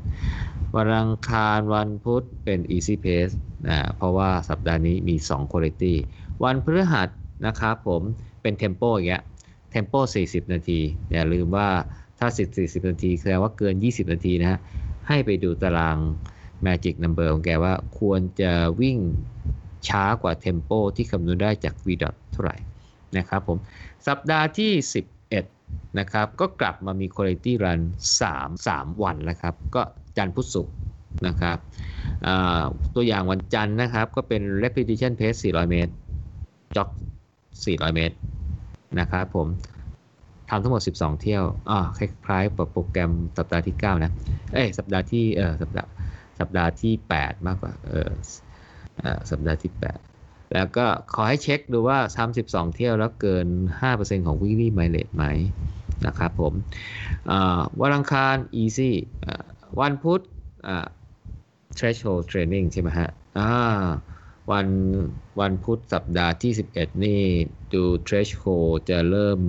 [0.76, 3.36] วันอังคารวันพุธเป็น easy pace
[3.68, 5.94] นะเพราะว่าสัปดาห์นี้มี 2 quality
[6.44, 7.10] วันพฤหัส
[7.46, 8.02] นะครับผม
[8.42, 9.24] เป็น tempo อย่างเงี้ย
[9.74, 10.80] tempo 40 นาที
[11.12, 11.70] อย่าลืมว่า
[12.20, 14.60] ถ้า 10 40 นาทีแสดงว่าเกิน 20 นาทีนะฮะ
[15.08, 15.98] ให้ไปดูตาราง
[16.66, 18.52] magic number ของแกว่าควรจะ
[18.82, 18.98] วิ่ง
[19.88, 22.56] ช้ากว่า tempo ที่คำนวณได้จาก v dot เท่าไหร่
[23.18, 23.58] นะครับผม
[24.08, 25.13] สัปดาห์ที่11
[26.00, 27.82] นะครับ ก็กลับมามี quality run
[28.24, 29.82] 3 3 วันแล้วครับ ก็
[30.18, 30.76] จันทร์พุธศุกร์
[31.28, 31.58] นะครับ
[32.96, 35.94] ตัวอย่างวันจันทร์นะครับ ก็เป็น repetition pace 400 เมตร
[36.76, 36.90] จ็อก
[37.44, 38.16] 400 เมตร
[39.00, 39.48] นะครับผม
[40.50, 44.12] ทำทั้งหมด 12 เที่ยวอ่าคล้ายๆกับโปรแกรมสัปดาห์ที่ 9 นะ
[44.54, 45.90] เอ้ย สัปดาห์ที่เออสัปดาห์
[46.40, 48.12] สัปดาห์ที่ 8 มากกว่าเออ
[49.00, 50.13] เออสัปดาห์ที่ 8
[50.54, 53.48] แล้วก็ขอให้เช็คดูว่าทำ12 เที่ยวแล้วเกิน
[53.88, 55.26] 5%ของ weekly mileage ไหม
[56.06, 56.54] นะครับผม
[57.82, 58.92] วันอังคาร easy
[59.80, 60.22] วันพุธ
[61.78, 63.10] threshold training ใช่ไหมฮะ
[64.52, 64.68] วัน
[65.40, 67.22] วันพุธสัปดาห์ที่ 11 นี่
[67.74, 69.40] ดู threshold จะเริ่ม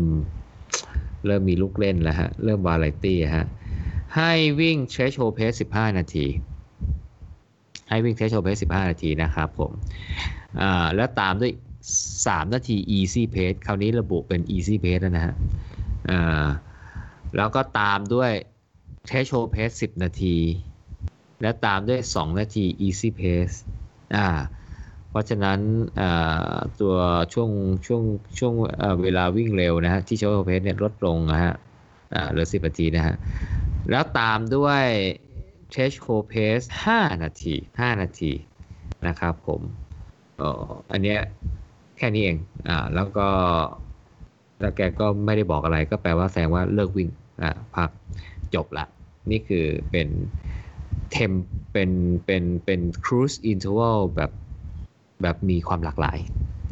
[1.26, 3.46] เริ่มมีลูกเล่นแล้วฮะ เริ่ม variety ฮะ
[4.16, 6.26] ให้วิ่ง threshold pace 15 นาที
[7.88, 9.72] ให้วิ่ง threshold pace 15 นาทีนะครับผม
[10.96, 11.52] แล้วตามด้วย
[12.26, 15.34] 3 นาที easy pace คราวนี้ระบุเป็น easy pace นะฮะ
[16.10, 16.46] อ่า
[17.36, 18.32] แล้วก็ตามด้วย
[19.08, 20.36] threshold pace 10 นาที
[21.40, 23.56] และตามด้วย 2 นาที easy pace
[24.16, 24.28] อ่า
[25.10, 25.58] เพราะฉะนั้น
[26.00, 26.94] อ่าตัว
[27.32, 27.50] ช่วง
[27.86, 28.02] ช่วง
[28.38, 28.54] ช่วง
[29.02, 31.54] เวลาวิ่งเร็วนะฮะที่ threshold pace เนี่ยลดลงนะฮะ
[32.14, 33.14] อ่าเหลือ 10 นาทีนะฮะ
[33.90, 34.82] แล้วตามด้วย
[35.72, 38.32] threshold pace 5นาที 5 นาที
[39.06, 39.62] นะครับผม
[40.40, 41.20] อ่ออันเนี้ย
[41.98, 43.28] แค่นี้เอง อ่า แล้วก็
[44.60, 47.08] แล้วแกก็ไม่ได้บอกอะไรก็แปลว่าแสดงว่าเลิกวิ่ง
[47.42, 47.90] อ่าพัก
[48.54, 48.84] จบละ
[49.30, 50.08] นี่คือเป็น
[51.10, 51.32] เทม
[51.72, 51.90] เป็น
[52.26, 54.30] เป็นเป็น cruise interval แบบ
[55.22, 56.18] แบบมีความหลากหลาย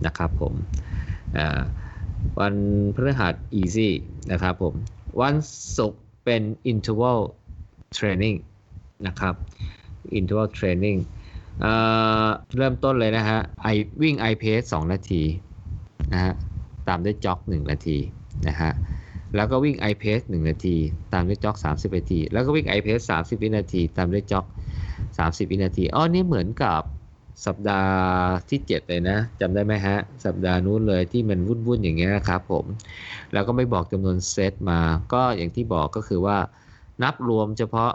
[0.06, 0.54] นะครับผม
[1.38, 1.60] อ่า
[2.40, 2.54] วัน
[2.94, 3.90] พฤหัส easy
[4.32, 4.74] นะครับผม
[5.20, 5.34] วัน
[5.76, 7.20] ศุกร์เป็น interval
[7.96, 8.36] training
[9.06, 9.34] นะครับ
[10.18, 10.98] interval training
[11.62, 11.74] เอ่
[12.24, 13.68] อเริ่มต้นเลยนะฮะไอ
[14.02, 15.22] วิ่ง i pace 2นาที
[16.12, 16.32] นะฮะ
[16.88, 17.98] ตามด้วยจ็อก 1 นาที
[18.48, 18.70] นะฮะ
[19.36, 20.76] แล้วก็วิ่ง i pace 1นาที
[21.12, 24.46] ตามด้วยจ็อก 30 นาที แล้วก็วิ่ง i pace 30 วินาที ตามด้วยจ็อก
[25.02, 26.82] 30 วินาทีอ๋อนี่เหมือนกับ
[27.46, 27.94] สัปดาห์
[28.50, 32.64] ที่ 7 เลยนะจำได้ไหมฮะ สัปดาห์นู้นเลยที่มันวุ่นๆอย่างเงี้ยนะครับผม
[33.32, 34.80] แล้วก็ไม่บอกจำนวนเซตมา
[35.12, 36.38] ก็อย่างที่บอกก็คือว่า
[37.02, 37.92] นับรวมเฉพาะ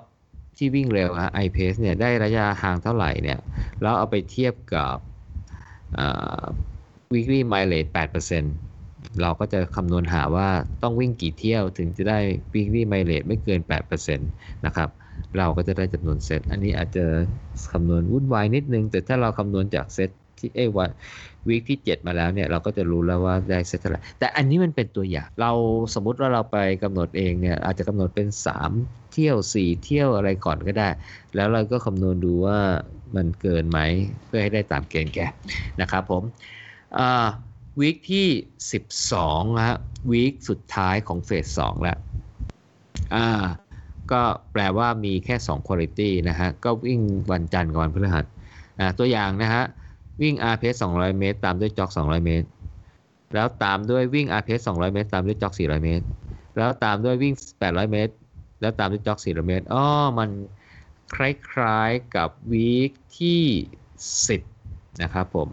[0.58, 3.39] ที่วิ่งเร็วฮะ i pace เนี่ยได้ระยะห่างเท่าไหร่เนี่ย
[3.82, 4.97] แล้วเอาไปเทียบกับ
[5.97, 6.43] อ่า
[7.14, 7.89] weekly mileage
[8.55, 10.49] 8%เราก็จะคำนวณหาว่า
[10.84, 12.20] ต้องวิ่งกี่เที่ยวถึงจะได้
[12.53, 14.89] weekly mileage ไม่เกิน 8%นะครับ
[15.38, 17.05] เราก็จะได้จำนวนเซต อันนี้อาจจะ
[17.72, 20.89] คำนวณวุ่นวายนิดนึง แต่ถ้าเราคำนวณจากเซตที่เอวัน
[21.47, 25.51] วีคที่ 7 มาแล้วเนี่ยเราก็จะรู้แล้วว่าได้เซตเท่าไหร่แต่อันนี้มันเป็นตัวอย่าง เรา
[25.93, 28.28] สมมติว่าเราไปกำหนดเองเนี่ยอาจจะกำหนดเป็น
[28.70, 30.89] 3 เที่ยว4เที่ยวอะไรก่อนก็ได้
[31.36, 32.59] แล้วเราก็คำนวณดูว่า
[33.15, 33.80] มันเกินไหม
[34.26, 35.20] เพื่อให้ได้ตามเกณฑ์แก
[35.82, 36.24] นะครับผม
[37.80, 38.28] วีคที่
[38.91, 39.78] 12นะฮะ
[40.11, 41.97] วีคสุดท้ายของเฟส2แล้ว
[43.15, 43.28] อ่า
[44.11, 46.99] ก็แปลว่ามีแค่2 quality นะฮะ ก็วิ่ง
[47.32, 48.26] วันจันทร์กับวันพฤหัส
[48.80, 49.63] อ่าตัวอย่างนะฮะ
[50.22, 52.47] วิ่ง r p s 200 เมตร ตามด้วยจ็อก 200 เมตร
[53.34, 56.05] แล้วตามด้วยวิ่ง r p s 200 เมตร ตามด้วยจ็อก 400 เมตร
[56.57, 58.13] แล้วตามด้วยวิ่ง 800 เมตร
[58.62, 59.84] แล้วตามด้วยจ็อก400เมตรอ๋อ
[60.18, 60.30] มัน
[61.16, 63.41] คล้ายๆกับวีคที่
[64.22, 65.49] 10 นะครับผม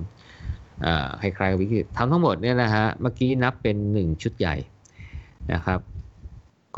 [1.21, 4.57] คล้ายๆกับวีคที่ทำทั้งหมดเนี่ยนะฮะ เมื่อกี้นับเป็น 1 ชุดใหญ่
[5.53, 5.81] นะครับ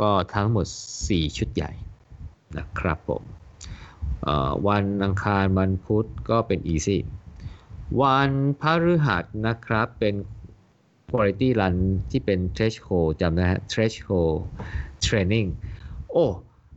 [0.01, 0.67] ก็ทั้งหมด
[1.01, 1.71] 4 ชุดใหญ่
[2.59, 3.23] นะครับผม
[4.69, 6.99] วันอังคารวันพุธก็เป็น easy
[8.03, 8.63] วันพ
[8.93, 10.15] ฤหัสนะครับเป็น
[11.11, 11.77] quality run
[12.11, 14.37] ที่เป็น threshold จำนะฮะ threshold
[15.07, 15.49] training
[16.17, 16.27] อ้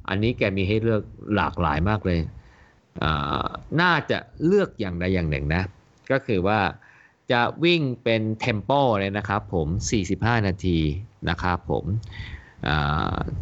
[0.09, 1.03] อันนี้แกมีให้เลือก
[1.35, 2.19] หลากหลายมากเลย
[3.81, 5.63] น่าจะเลือกอย่างใดอย่างหนึ่งนะ
[6.11, 6.59] ก็คือว่า
[7.31, 9.67] จะวิ่งเป็น tempo เลยนะครับผม
[10.07, 10.79] 45 นาที
[11.29, 11.85] นะครับผม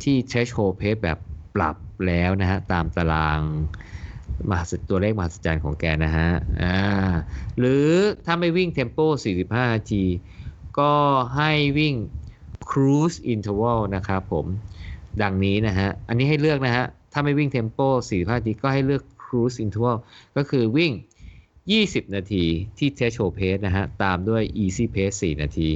[0.03, 1.19] ที่ threshold pace แบบ
[1.55, 1.77] ปรับ
[2.07, 3.39] แล้วนะฮะ ตามตาราง
[4.49, 6.29] มหัศตัวเลขมหัศจรรย์ของแกนะฮะ
[7.59, 7.87] หรือ
[8.25, 9.05] ถ้าไม่วิ่ง tempo
[9.39, 10.03] 45 นาที
[10.79, 10.93] ก็
[11.35, 11.95] ให้วิ่ง
[12.69, 14.45] cruise interval นะครับผม
[15.21, 19.97] ดังนี้นะฮะ อันนี้ให้เลือกนะฮะ ถ้าไม่วิ่ง tempo 45นาทีก็ให้เลือก cruise interval
[20.37, 20.91] ก็คือวิ่ง
[21.53, 22.45] 20 นาที
[22.77, 25.69] ที่ threshold pace นะฮะ ตามด้วย easy pace 4 นาที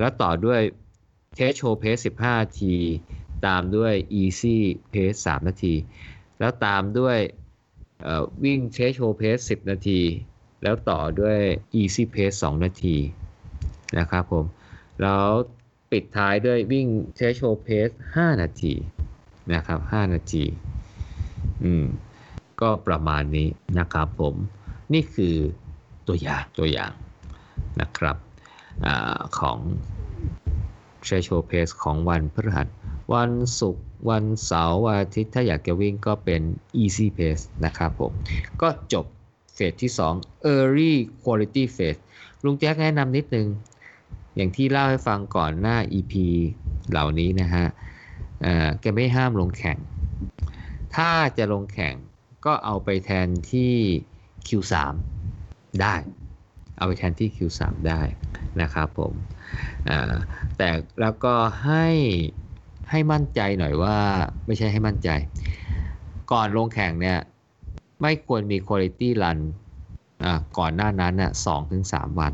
[0.00, 0.60] แล้วต่อด้วย
[1.36, 2.76] threshold pace 15 นาที
[3.46, 4.56] ตามด้วย easy
[4.92, 5.74] pace 3 นาที
[6.38, 7.18] แล้วตามด้วย
[8.44, 10.00] วิ่ง threshold pace 10 นาที
[10.62, 11.38] แล้วต่อด้วย
[11.80, 12.96] easy pace 2 นาที
[13.98, 14.44] นะครับผม
[15.02, 15.26] แล้ว
[15.92, 16.86] ปิดท้ายด้วยวิ่ง
[17.16, 18.74] threshold pace 5นาที
[19.54, 20.44] นะครับ5นาที
[21.64, 21.84] อืม
[22.60, 24.34] ก็ประมาณนี้นะครับผม
[24.92, 25.34] นี่คือ
[26.08, 26.92] ตัวอย่างตัวอย่าง
[27.80, 28.16] นะครับ
[28.86, 28.88] อ
[29.38, 29.58] ของ
[31.04, 32.68] threshold pace ของวันพฤหัส
[33.14, 33.30] วัน
[33.60, 36.42] ศุกร์วันเสาร์วันอาทิตย์ถ้าอยากจะวิ่งก็เป็น
[36.82, 38.12] easy pace นะครับผม
[38.62, 39.06] ก็จบ
[39.54, 42.00] เฟสที่ 2 early quality phase
[42.44, 43.46] ลุงแจ็คแนะนำนิดนึง
[44.36, 46.12] อย่างที่เล่าให้ฟังก่อนหน้า EP
[46.90, 47.66] เหล่านี้นะฮะ
[48.80, 49.78] แกไม่ห้ามลงแข่ง
[50.94, 51.94] ถ้าจะลงแข่ง
[52.44, 53.74] ก็เอาไปแทนที่
[54.48, 54.74] Q3
[55.80, 55.94] ได้
[56.76, 58.00] เอาไปแทนที่ Q3 ได้
[58.60, 59.12] นะครับผม
[60.56, 60.68] แต่
[61.00, 61.86] แล้วก็ให้
[62.90, 63.98] ให้มั่นใจหน่อยว่า
[64.46, 65.08] ไม่ใช่ให้มั่นใจ
[66.32, 67.18] ก่อนลงแข่งเนี่ย
[68.02, 69.38] ไม่ควรมี quality run
[70.58, 72.32] ก่อนหน้านั้นน่ะสองถึงสามวัน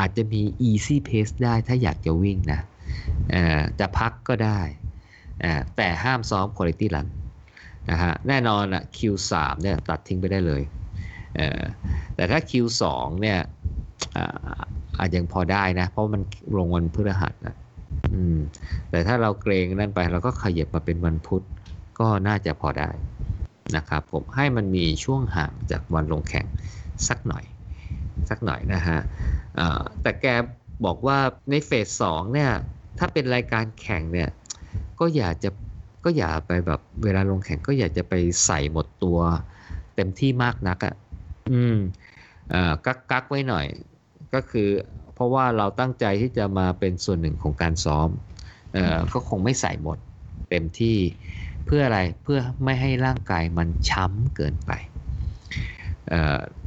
[0.00, 2.60] อาจจะมี easy pace ได้ถ้าอยากจะวิ่งนะ
[3.80, 4.60] จะพักก็ได้
[5.76, 7.08] แต่ห้ามซ้อม quality run
[7.90, 9.32] นะฮะแน่นอนอะ Q3
[9.62, 10.62] เนี่ยตัดทิ้งไปได้เลย
[12.14, 12.82] แต่ถ้า Q2
[13.20, 13.38] เนี่ย
[14.98, 16.22] อาจยังพอได้นะ เพราะมัน
[16.56, 17.54] ลงวันพฤหัสนะ
[18.90, 21.42] แต่ถ้าเราเกรงนั่นไปเราก็ขยับมาเป็นวันพุธ
[21.98, 22.90] ก็น่าจะพอได้
[23.76, 26.46] นะครับผมให้มันมีช่วงห่างจากวันลงแข่ง
[27.08, 27.44] สักหน่อย
[28.30, 28.98] สักหน่อยนะฮะ
[30.02, 30.26] แต่แก
[30.84, 31.18] บอกว่า
[31.50, 32.50] ในเฟสสองเนี่ย
[32.98, 34.30] ถ้าเป็นรายการแข่งเนี่ย
[35.00, 35.50] ก็อยากจะ
[36.04, 38.14] ก็อย่าไปแบบเวลาลงแข่งก็อยากจะไป
[38.44, 39.18] ใส่หมดตัว
[39.94, 40.94] เต็มที่มากนักอะ่ะ
[41.52, 41.76] อืม
[42.52, 43.66] อ่ากักกักไว้หน่อย
[44.34, 44.68] ก็คือ
[45.14, 48.08] เพราะว่าเราตั้งใจที่จะมาเป็นส่วนหนึ่งของการซ้อม
[48.74, 49.98] เอ่อก็คงไม่ใส่หมด
[50.50, 50.98] เต็มที่
[51.64, 54.72] เพื่ออะไรเพื่อไม่ให้ร่างกายมันช้ำเกินไป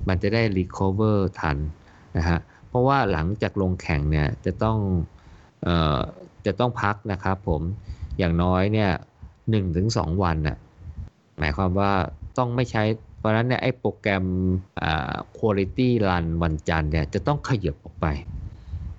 [0.08, 1.58] มันจะได้รีคอเวอร์ทัน
[2.18, 2.40] นะฮะ
[2.70, 4.78] เพราะว่าหลังจากลงแข่งเนี่ยจะต้อง
[5.66, 5.68] อ
[5.98, 6.00] อ
[6.46, 7.62] จะต้องพักนะครับผม
[8.18, 8.90] อย่างน้อยเนี่ย
[9.50, 10.58] หนึ่งถึงสองวันน่ะ
[11.40, 11.92] หมายความว่า
[12.38, 12.84] ต้องไม่ใช้
[13.18, 14.26] เพราะนั้นเนี่ยไอ้โปรแกรม
[14.82, 18.08] อ่า quality run วันจันทร์เนี่ยจะต้องขยับออกไป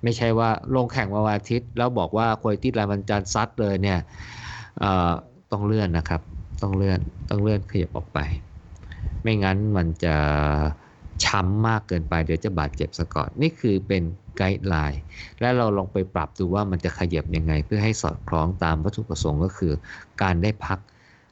[0.03, 3.99] ไม่ใช่ว่าลงแข่งวันอาทิตย์ แล้วบอกว่า quality run วันจันทร์ซัดเลยเนี่ย
[5.51, 6.21] ต้องเลื่อนนะครับ
[6.61, 8.19] ต้องเลื่อนต้องเลื่อนขยับออกไป
[9.23, 10.15] ไม่งั้นมันจะ
[11.25, 14.03] ช้ำมากเกินไปเดี๋ยวจะบาดเจ็บซะก่อนนี่คือเป็น
[14.37, 15.01] guideline
[15.39, 19.73] และเราลองไปปรับดูว่ามันจะขยับยังไง เพื่อให้สอดคล้องตามวัตถุประสงค์ก็คือ
[20.21, 20.79] การได้พัก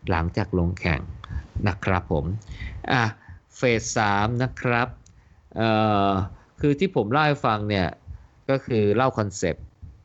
[0.09, 1.01] หลังจากลงแข่ง
[1.67, 2.25] นะครับผม
[2.91, 3.03] อะ
[3.55, 4.87] phase สามนะครับ
[5.55, 5.69] เอ่
[6.07, 6.09] อ
[6.59, 7.87] คือที่ผมเล่าให้ฟังเนี่ย
[8.49, 9.63] ก็คือเล่า concept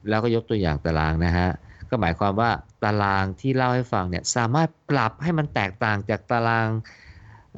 [0.09, 1.49] แล้วก็ยกตัวอย่างตารางนะฮะ
[1.91, 2.51] ก็หมายความว่า
[2.85, 6.69] ตารางที่เล่าให้ฟังเนี่ยสามารถปรับให้มันแตกต่างจากตาราง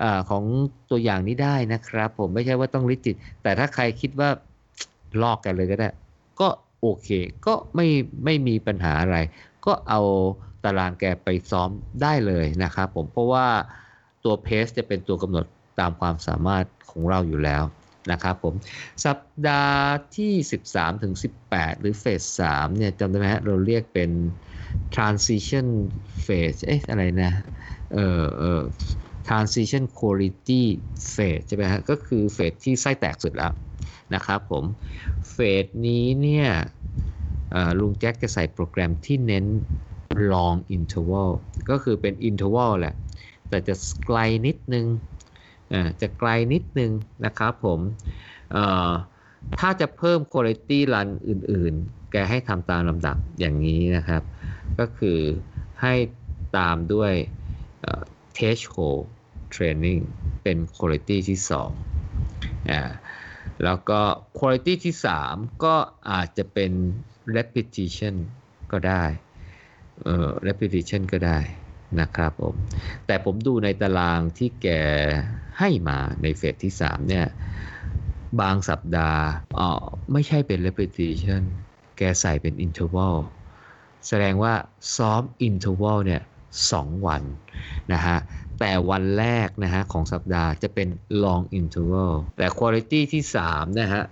[0.02, 0.44] อของ
[0.90, 4.30] ตัวอย่างนี้ได้นะครับ ผมไม่ใช่ว่าต้องลิจิต แต่ถ้าใครคิดว่า
[5.22, 5.88] ลอกกันเลยก็ได้
[6.40, 6.48] ก็
[6.80, 7.08] โอเค
[7.46, 7.88] ก็ไม่
[8.24, 9.18] ไม่มีปัญหาอะไร
[9.66, 10.00] ก็เอา
[10.64, 11.70] ตารางแกไปซ้อม
[12.02, 13.46] ได้เลยนะครับผมเพราะว่า
[14.24, 15.46] ตัวเพสจะเป็นตัวกำหนด
[15.80, 17.62] ตามความสามารถของเราอยู่แล้ว
[18.12, 18.54] นะครับผม
[19.04, 19.18] สัป
[19.48, 19.82] ดาห์
[20.16, 20.32] ที่
[20.68, 21.14] 13ถึง
[21.48, 22.22] 18 หรือเฟส
[22.52, 24.10] 3เนี่ยจำได้ไหมฮะเราเรียกเป็น
[24.94, 25.66] transition
[26.24, 27.32] phase เอ๊ะอะไรนะ
[27.94, 28.60] เออเออ
[29.28, 30.62] transition quality
[31.12, 33.52] phase ใช่ไหมฮะก็คือเฟสที่ไส้แตกสุดแล้ว
[34.14, 34.64] นะครับผม
[35.30, 36.48] เฟสนี้เนี่ย
[37.78, 39.46] ลุงแจ็คจะใส่โปรแกรมที่เน้น
[40.32, 41.30] long interval
[41.70, 42.94] ก็คือเป็น interval แหละ
[43.48, 43.74] แต่จะ
[44.06, 44.86] ไกลนิดนึง
[46.00, 46.92] จะไกลนิดนึง
[47.24, 47.80] นะครับผม
[49.58, 54.22] ถ้าจะเพิ่ม quality run อื่นๆ แกให้ทำตามลำดับอย่างนี้นะครับ
[54.78, 55.18] ก็คือ
[55.82, 55.94] ให้
[56.56, 57.12] ตามด้วย
[58.36, 59.02] threshold
[59.54, 60.00] training
[60.42, 61.38] เป็น quality ที่
[62.06, 62.82] 2อ่า
[63.64, 64.00] แล้วก็
[64.38, 64.94] quality ที่
[65.26, 65.76] 3 ก็
[66.10, 66.72] อาจจะเป็น
[67.36, 68.14] repetition
[68.72, 69.04] ก็ได้
[70.02, 71.38] เอ่อ repetition ก็ได้
[72.00, 72.54] นะครับผม
[73.06, 74.68] แต่ผมดูในตารางที่แก
[75.58, 77.26] ให้มาในเฟสที่ 3 เนี่ย
[78.40, 79.24] บางสัปดาห์
[79.58, 79.68] อ๋อ
[80.12, 81.42] ไม่ใช่เป็น repetition
[81.96, 83.16] แกใส่เป็น interval
[84.06, 84.54] แสดงว่า
[84.96, 86.22] ซ้อม interval เนี่ย
[86.62, 87.22] 2วัน
[87.92, 88.18] นะฮะ
[88.58, 90.88] แต่วันแรกนะฮะของสัปดาห์จะเป็น
[91.24, 94.02] long interval แต่ quality ที่ 3 นะฮะ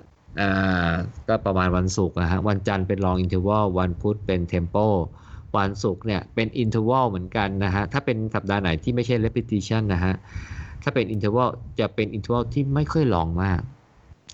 [1.28, 4.86] ก็ประมาณวันศุกร์นะฮะวันจันทร์เป็น long interval วันพุธเป็น tempo
[5.56, 10.14] วันศุกร์เนี่ยเป็น interval เหมือนกันนะฮะถ้าเป็นสัปดาห์ไหนที่ไม่ใช่ repetition นะฮะ
[10.82, 11.48] ถ้าเป็น interval
[11.80, 13.60] จะเป็น interval ที่ไม่ค่อย long มาก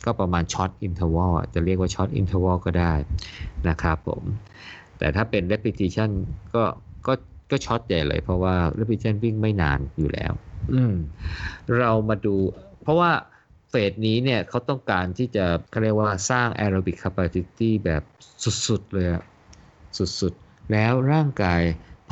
[0.05, 2.93] ก็ประมาณ short interval จะเรียกว่า short interval ก็ได้
[3.69, 4.23] นะครับผม
[4.99, 6.11] แต่ถ้าเป็น repetition
[6.55, 6.63] ก็
[7.53, 10.33] ก็ก็ short ใหญ่เลย เพราะว่า repetition วิ่งไม่นานอยู่แล้ว
[10.73, 10.95] อืม
[11.79, 12.37] เรามาดู
[12.83, 13.11] เพราะว่า
[13.71, 18.03] phase นี้เนี่ยเขาต้องการที่จะเขาเรียกว่าสร้าง aerobic capacity แบบ
[18.67, 19.23] สุดๆเลยอะ
[20.21, 21.63] สุดๆ แล้วร่างกาย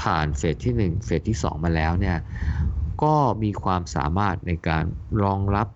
[0.01, 2.18] ผ่านเฟสที่ 1 เฟสที่ 2 มาแล้วเนี่ย
[3.03, 4.84] ก็มีความสามารถในการ
[5.22, 5.68] รองรับ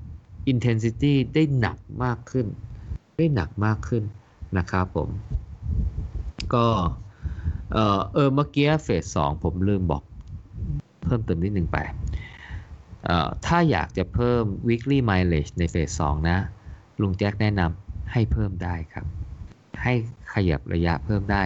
[0.53, 2.47] intensity ได้หนักมากขึ้น
[3.17, 4.05] ได้หนักมากขึ้น
[4.59, 5.09] นะครับผม
[6.55, 6.67] ก็
[7.73, 10.03] เออเออเมื่อกี้เฟสสองผมลืมบอก
[11.05, 11.79] เพิ่มเติมนิดหนึ่งไป
[13.47, 16.39] ถ้าอยากจะเพิ่ม weekly mileage ในเฟสสองนะ
[17.01, 19.07] ลุงแจ็คแนะนำให้เพิ่มได้ครับ
[19.83, 19.95] ให้
[20.35, 21.43] ขยับระยะเพิ่มได้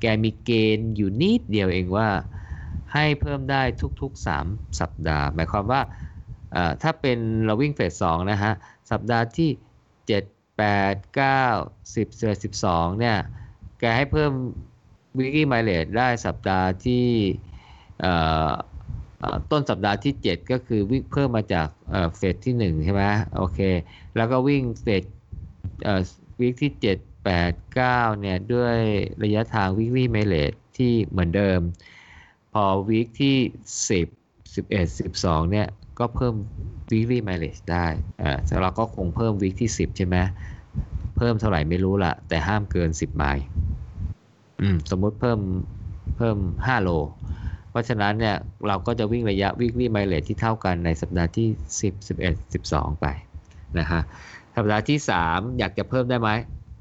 [0.00, 2.08] แกมีเกณฑ์อยู่นิดเดียวเองว่า
[2.92, 3.62] ให้เพิ่มได้
[4.00, 5.80] ทุกๆ 3 สัปดาห์ หมายความว่า
[6.82, 8.52] ถ้าเป็นเราวิ่งเฟสสองนะฮะ
[8.90, 9.50] สัปดาห์ที่
[10.06, 13.16] 7 8 9 10 11 12เนี่ย
[13.80, 14.32] แกให้เพิ่ม
[15.16, 17.06] weekly mileage ได้สัปดาห์ที่
[19.50, 21.68] ต้นสัปดาห์ที่ 7 ก็คือวิ่งเพิ่มมาจาก
[22.16, 23.02] เฟสที่ 1 ใช่ไหม
[23.36, 23.58] โอเค
[24.16, 25.02] แล้วก็วิ่งเฟส
[25.84, 26.00] เอ่อ
[26.40, 28.76] วีคที่ 7 8 9 เนี่ย ด้วย
[29.22, 31.60] ระยะทาง weekly mileage ที่เหมือนเดิม
[32.52, 33.36] พอวีคที่
[33.98, 35.66] 10 11 12 เนี่ย
[35.98, 36.34] ก็เพิ่ม
[36.90, 37.86] weekly mileage ได้
[38.22, 40.16] อ่อแต่เราก็คงเพิ่มวีคที่ 10 ใช่ไหม
[41.16, 43.44] เพิ่มเท่าไหร่ไม่รู้ละแต่ห้ามเกิน 10 ไมล์
[44.60, 45.40] อืมสมมุติเพิ่ม
[46.16, 46.90] เพิ่ม5โล
[47.70, 48.36] เพราะฉะนั้นเนี่ย
[48.66, 51.48] เราก็จะวิ่งระยะ weekly mileage ที่เท่ากันในสัปดาห์ที่
[51.82, 53.06] 10 11 12ไป
[53.78, 54.00] นะฮะ
[54.56, 54.98] สัปดาห์ที่
[55.28, 56.30] 3อยากจะเพิ่มได้ไหม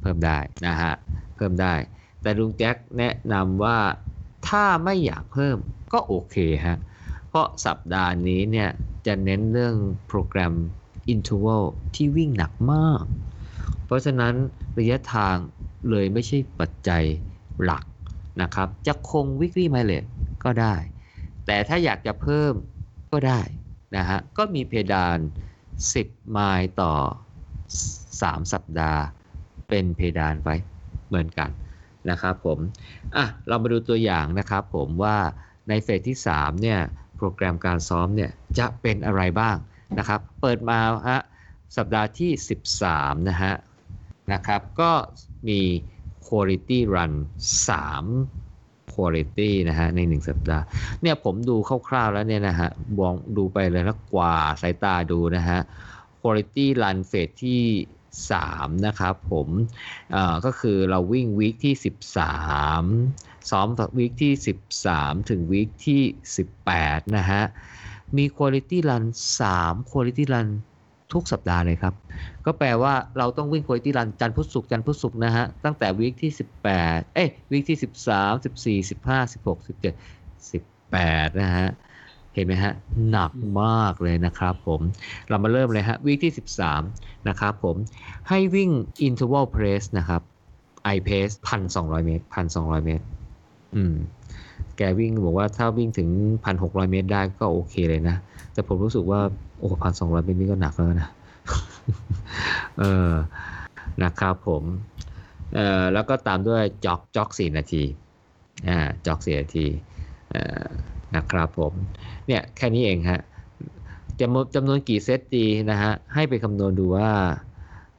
[0.02, 0.94] เพิ่มได้นะฮะ
[1.36, 1.74] เพิ่มได้
[2.22, 3.78] แต่ลุงแจ็คแนะนำว่า
[4.48, 5.58] ถ้าไม่อยากเพิ่ม
[5.94, 6.78] ก็โอเคฮะ
[7.28, 8.70] เพราะสัปดาห์นี้เนี่ย
[9.06, 9.76] จะเน้นเรื่อง
[10.08, 10.54] โปรแกรม
[11.14, 11.64] interval
[11.96, 13.04] ที่วิ่งหนักมาก
[13.86, 14.34] เพราะฉะนั้น
[14.80, 15.36] ระยะทาง
[15.90, 17.04] เลยไม่ใช่ปัจจัย
[17.64, 17.84] หลัก
[18.42, 20.10] นะครับ จะคง weekly mileage
[20.44, 20.76] ก็ได้
[21.46, 22.54] แต่ถ้าอยากจะเพิ่ม
[23.12, 23.42] ก็ได้
[23.98, 25.18] นะฮะ ก็มีเพดาน
[25.74, 26.94] 10 ไมล์ต่อ
[27.72, 29.02] 3 สัปดาห์
[29.70, 30.56] เป็นเพดานไว้
[31.08, 31.50] เหมือนกัน
[32.10, 32.60] นะครับผม
[33.16, 35.18] อะ เรามาดูตัวอย่างนะครับผมว่า
[35.70, 36.80] ในเฟสที่ 3 เนี่ย
[37.18, 39.56] โปรแกรมการซ้อมเนี่ย จะเป็นอะไรบ้าง
[39.98, 40.80] นะครับ เปิดมา
[41.10, 41.22] ฮะ
[41.78, 42.32] สัปดาห์ที่
[42.80, 43.54] 13 นะฮะ
[44.34, 44.92] นะครับ ก็
[45.48, 45.60] มี
[46.28, 47.14] quality run
[48.08, 50.66] 3 quality นะฮะใน 1 สัปดาห์
[51.02, 51.56] เนี่ยผมดู
[51.90, 55.60] คร่าวๆแล้วเนี่ยนะฮะมองดูไปเลยแล้วกว่าสายตาดูนะฮะ
[56.22, 57.64] quality run เฟสที่
[58.22, 59.48] 3 นะครับผม
[60.12, 61.76] เอ่อก็คือเราวิ่งวีคที่
[62.64, 64.34] 13 ซ้อมวีคที่
[64.84, 66.02] 13 ถึงวีคที่
[66.60, 67.42] 18 นะฮะ
[68.18, 69.04] มี quality run
[69.50, 70.50] 3 quality run
[71.14, 71.94] ทุกสัปดาห์เลยครับ
[72.46, 76.32] ก็แปลว่าเราต้องวิ่ง quality run จันพุธศุกร์จันพุธศุกร์นะฮะ ตั้งแต่วีคที่
[76.74, 77.78] 18 เอ้ยวีคที่
[78.64, 79.96] 13 14 15 16 17
[80.52, 81.70] 18 นะฮะ
[82.34, 82.74] เห็นไหมฮะ
[83.10, 83.32] หนัก
[83.62, 84.82] มากเลยนะครับผม
[85.30, 86.34] เรามาเริ่มเลยฮะวีคที่
[86.80, 87.76] 13 นะครับผม
[88.30, 88.70] ให้วิ่ง
[89.08, 90.22] interval pace นะครับ
[90.94, 91.34] i pace
[91.70, 92.24] 1,200 เมตร
[92.56, 93.06] 1,200 เมตร
[93.76, 93.96] อืม
[94.78, 96.10] แกวิ่งบอกว่าถ้าวิ่งถึง
[96.52, 98.16] 1,600 เมตรได้ก็โอเคเลยนะ
[98.54, 99.22] แต่ผมรู้สึกว่า
[99.58, 101.10] โอ้พันสองร้อยเมตรนี่ก็หนักแล้วนะ
[102.80, 103.14] เออ
[104.04, 104.64] นะครับผม
[105.56, 107.84] เอ่อ แล้วก็ตามด้วยจ็อกจ็อกสี่นาที
[108.68, 109.68] อ่า จ็อกสี่นาที
[110.32, 110.66] เอ่อ
[111.16, 111.74] นะครับผม
[112.28, 113.22] เนี่ยแค่นี้เองฮะ
[114.20, 117.12] จำจำนวนกี่เซตดีนะฮะ ให้ไปคำนวณดูว่า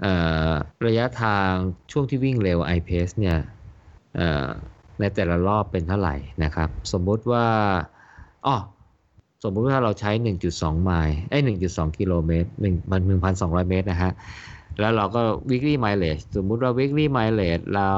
[0.02, 0.14] เอ่
[0.48, 0.50] อ
[0.86, 1.50] ระยะทาง
[1.90, 3.38] ช่วงที่วิ่งเร็ว i pace เนี่ย
[4.16, 4.46] เอ่อ
[5.00, 7.46] ในแต่ละรอบเป็นเท่าไหร่นะครับ สมมุติว่า
[8.46, 8.56] อ๋อ
[9.42, 10.10] สมมุติว่าเราใช้
[10.48, 13.02] 1.2 ไมล์ไอ้1.2 กิโลเมตร1มัน
[13.36, 14.12] 1,200 เมตรนะฮะ
[14.80, 15.20] แล้วเราก็
[15.50, 17.90] weekly mileage สมมุติว่า weekly mileage เรา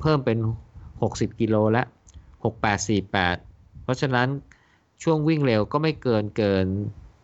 [0.00, 0.38] เพิ่มเป็น
[0.88, 1.86] 60 กิโลแล้ว
[2.64, 4.28] 6848 เพราะฉะนั้น
[5.02, 6.66] ช่วงวิ่งเร็วก็ไม่เกินเกิน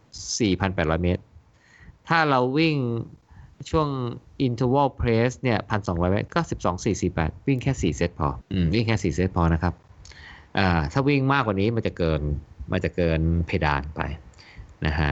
[0.03, 1.23] 4,800 เมตร
[2.09, 2.77] ถ้าเราวิ่ง
[3.71, 3.89] ช่วง
[4.47, 9.75] interval pace เนี่ย 1,200 เมตรก็ 12 448 วิ่งแค่ 4 เซตพอ อืม วิ่งแค่ 4 เซตพอนะครับ
[10.59, 12.23] อ่า ถ้าวิ่งมากกว่านี้มันจะเกิน
[12.71, 14.01] มันจะเกินเพดานไป
[14.87, 15.11] นะฮะ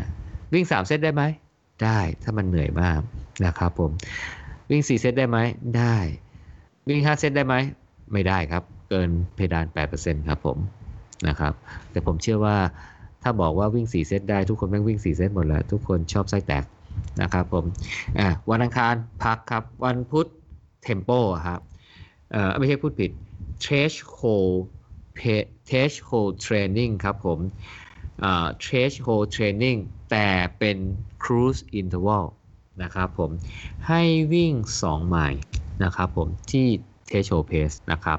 [0.52, 1.22] วิ่ง 3 เซตได้ไหม
[1.84, 3.00] ได้ถ้ามันเหนื่อยมาก
[3.46, 3.90] นะครับผม
[4.70, 5.38] วิ่ง 4 เซตได้ไหม
[5.78, 5.96] ได้
[6.88, 7.54] วิ่ง 5 เซตได้ไหม
[8.12, 10.58] ไม่ได้ครับ เกินเพดาน 8%ครับผม
[11.28, 11.52] นะครับ
[11.90, 12.56] แต่ผมเชื่อว่า
[13.22, 16.64] ถ้าบอกว่าวิ่ง 4 เซตได้ทุกคนแม่งวิ่ง 4 เซตหมดแล้วทุกคนชอบไส้แตก
[17.22, 17.64] นะครับผม
[18.50, 18.94] วันอังคาร
[19.24, 20.28] พักครับวันพุธ
[20.82, 21.10] เทมโป
[21.46, 21.60] ครับ
[22.32, 23.10] เออไม่ใช่พูดผิด
[23.64, 24.54] threshold
[25.72, 27.38] threshold training ครับผม
[28.24, 29.78] อ่า threshold training
[30.10, 30.76] แต่เป็น
[31.22, 32.24] cruise interval
[32.82, 33.30] นะครับผม
[33.88, 34.02] ให้
[34.32, 34.52] วิ่ง
[34.82, 35.40] 2 ไมล์
[35.84, 36.66] นะครับผม ที่
[37.08, 38.18] threshold pace นะครับ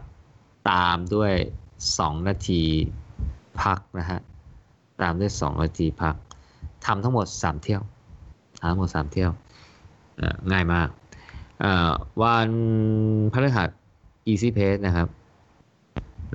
[0.71, 1.33] ตามด้วย
[1.81, 2.63] 2 นาที
[3.61, 4.19] พักนะฮะ
[5.01, 6.15] ตามด้วย 2 นาทีพัก
[6.85, 7.81] ทำทั้งหมด 3 เที่ยว
[8.59, 9.31] ทำทั้งหมด 3 เที่ยว
[10.51, 10.89] ง่ายมาก
[12.21, 12.49] วัน
[13.33, 13.69] พฤหัส
[14.31, 15.07] easy pace นะครับ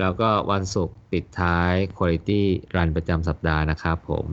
[0.01, 2.43] แล้วก็วันศุกร์ปิดท้าย quality
[2.75, 4.27] run ประจำสัปดาห์นะครับผม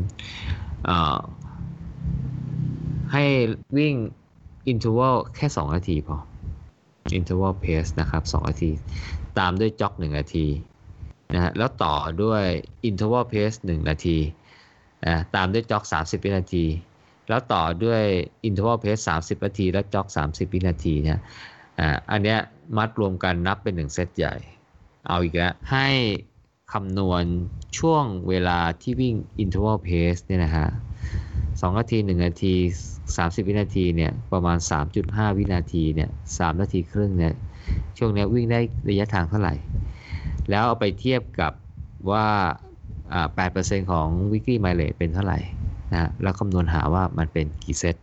[3.14, 3.24] ให้
[3.78, 3.96] วิ่ง
[4.72, 6.18] interval แค่ 2 นาทีพอ
[7.20, 8.72] interval pace นะครับ 2 นาที
[9.40, 10.48] ตามด้วยจ็อก 1 นาที
[11.34, 12.44] นะฮะแล้วต่อด้วย
[12.90, 14.18] interval pace 1 นาที
[15.06, 16.66] นะตามด้วยจ็อก 30 วินาที
[17.30, 18.02] แล้วต่อด้วย
[18.48, 21.20] interval pace 30 นาที แล้วจ็อก 30 วินาทีเนี่ย
[21.80, 22.40] อ่าอันเนี้ย
[22.78, 24.36] มัดรวมกันนับเป็น 1 เซตใหญ่
[25.08, 25.88] เอาอีกแล้วให้
[26.74, 27.24] คำนวณ
[27.78, 30.68] ช่วงเวลาที่วิ่ง interval pace เนี่ยนะฮะ
[31.22, 32.54] 2นาที1นาที
[33.02, 34.58] 30วินาทีเนี่ยประมาณ
[34.98, 37.34] 3.5วินาทีเนี่ย3นาทีครึ่งเนี่ย
[37.98, 39.54] ช่วงนี้วิ่งได้ระยะทางเท่าไหร่
[40.50, 41.54] แล้วเอาไปเทียบกับ
[42.12, 42.28] ว่า
[43.28, 45.40] 8%ของ weekly mileage เป็นเท่าไหร่
[45.92, 47.96] นะแล้วคำนวณหาว่ามันเป็นกี่เซต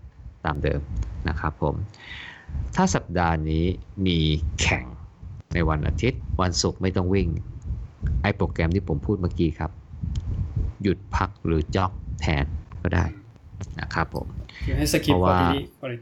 [0.44, 0.80] ตามเดิม
[1.28, 1.74] นะครับผม
[2.74, 3.64] ถ้าสัปดาห์นี้
[4.06, 4.18] มี
[4.60, 4.84] แข่ง
[5.54, 7.28] ในวันอาทิตย์ วันศุกร์ไม่ต้องวิ่ง
[8.22, 9.70] ไอโปรแกรมที่ผมพูดเมื่อกี้ครับ
[10.82, 12.44] หยุดพักหรือจ็อกแทน
[12.82, 13.04] ก็ได้
[13.80, 14.26] นะครับผม
[14.66, 15.94] คือให้สกิปคุณภาพคุณ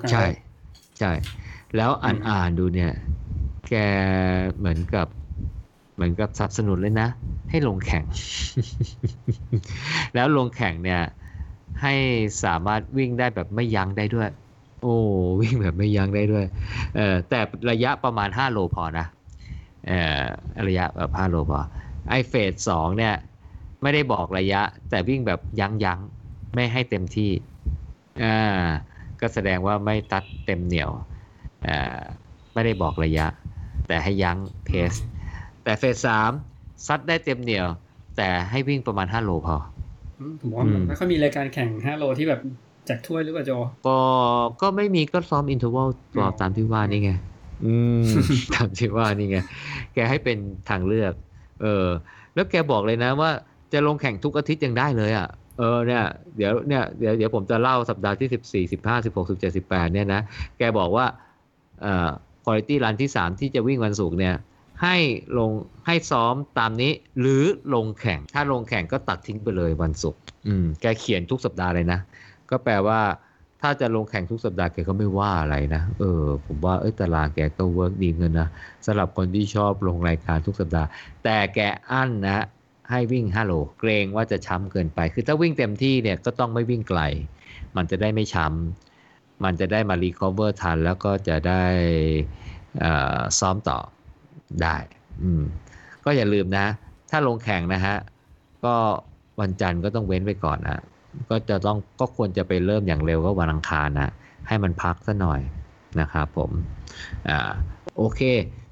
[0.00, 0.24] ภาพใช่
[0.98, 1.12] ใช่
[1.76, 2.92] แล้วอ่านอ่านดูเนี่ย
[3.68, 3.74] แก
[4.58, 5.06] เหมือนกับ
[5.94, 7.08] เหมือนกับสนับสนุนเลยนะ
[7.50, 8.04] ให้ลงแข่ง
[10.14, 11.02] แล้วลงแข่งเนี่ย
[11.82, 11.94] ให้
[12.44, 14.28] สามารถวิ่งได้แบบไม่ยั้งได้ด้วย
[14.82, 14.94] โอ้
[15.40, 16.44] วิ่งแบบไม่ยั้งได้ด้วย
[16.96, 19.06] เออแต่ระยะประมาณ 5 โลพอนะ
[19.86, 20.22] เออ
[20.68, 21.58] ระยะแบบ5โลพอ
[22.08, 23.14] ไอ phase สองเนี่ย
[23.82, 25.98] ไม่ได้บอกระยะ แต่วิ่งแบบยั้งยั้ง
[26.54, 27.30] ไม่ให้เต็มที่
[28.22, 28.66] อ่า
[29.20, 30.90] ก็แสดงว่าไม่ซัดเต็มเหนียว
[31.66, 32.00] อ่า
[32.52, 33.26] ไม่ได้บอกระยะ
[33.88, 34.92] แต่ให้ยั้ง pace
[35.64, 36.30] แต่ phase สาม
[36.86, 37.66] ซัดได้เต็มเหนียว
[38.16, 39.56] แต่ให้วิ่งประมาณ 5 โลพอ
[40.40, 42.40] ผมว่าไม่ค่อยมีรายการแข่ง 5 โลที่แบบ
[42.88, 43.52] แจกถ้วยหรือเปล่าโจ
[43.86, 43.98] ก็
[44.62, 47.10] ก็ไม่มีก็ซ้อม intervalรอตามที่ว่านี่ไง
[47.64, 48.02] อืม
[48.54, 49.36] ตามที่ว่านี่ไง
[49.94, 51.12] แกให้เป็นทางเลือก
[51.62, 51.86] เออ
[52.34, 53.30] แล้วแกบอกเลยนะว่า
[53.72, 55.28] จะลงแข่งทุกอาทิตย์ยังได้เลยอะ
[55.58, 56.04] เออเนี่ย
[56.36, 60.20] เดี๋ยวเนี่ยเดี๋ยวเดี๋ยวผมจะเล่าสัปดาห์ที่สิบสี่สิบห้าสิบหกสิบเจ็ดสิบแปดเนี่ยนะ
[60.58, 61.06] แกบอกว่า
[61.82, 62.10] เอ่อ
[62.44, 64.34] คุณภาพรันที่สามที่จะวิ่งวันศุกร์เนี่ย
[64.82, 64.96] ให้
[65.38, 65.50] ลง
[65.86, 67.42] ให้ซ้อมตามนี้หรือ
[67.74, 71.98] ลงแข่ง ถ้าลงแข่งก็ตัดทิ้งไปเลยวันศุกร์อืมแกเขียนทุกสัปดาห์เลยนะ
[72.52, 73.00] ก็แปลว่า
[73.62, 78.48] ถ้าจะลงแข่งทุกสัปดาห์แกก็ไม่ว่าอะไรนะ เออ ผมว่าเออตารางแกก็ work ดีเหมือนกันนะ
[78.86, 80.88] สำหรับคนที่ชอบลงรายการทุกสัปดาห์
[81.24, 82.44] แต่แกอั้นนะ
[82.90, 87.00] ให้วิ่ง5โลเกรงว่าจะช้ำเกินไป คือถ้าวิ่งเต็มที่เนี่ยก็ต้องไม่วิ่งไกล
[87.76, 91.64] มันจะได้ไม่ช้ำมันจะได้มา recover ทัน แล้วก็จะได้
[93.38, 93.78] ซ้อมต่อ
[94.62, 94.76] ได้
[95.22, 95.42] อืม
[96.04, 96.66] ก็อย่าลืมนะ
[97.10, 97.96] ถ้าลงแข่งนะฮะ
[98.64, 98.74] ก็
[99.40, 100.82] วันจันทร์ก็ต้องเว้นไปก่อนนะ
[101.30, 104.10] ก็จะต้องก็ควรจะไปเริ่มอย่างเร็วก็วันอังคารนะ
[104.48, 105.40] ให้มันพักซะหน่อย
[106.00, 106.50] นะครับผม
[107.28, 107.50] อ่า
[107.96, 108.20] โอเค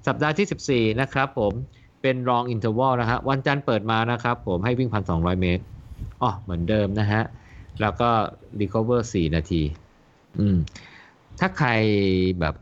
[0.06, 1.52] สัปดาห์ที่ 14 นะครับผม
[2.02, 5.64] เป็น long interval นะฮะวันจันทร์เปิดมานะครับผมให้วิ่ง 1,200 เมตร
[6.22, 7.22] อ๋อเหมือนเดิมนะฮะ
[7.80, 8.08] แล้วก็
[8.60, 9.62] recover 4นาที
[10.38, 10.58] อืม
[11.40, 11.70] ถ้าใคร
[12.40, 12.54] แบบ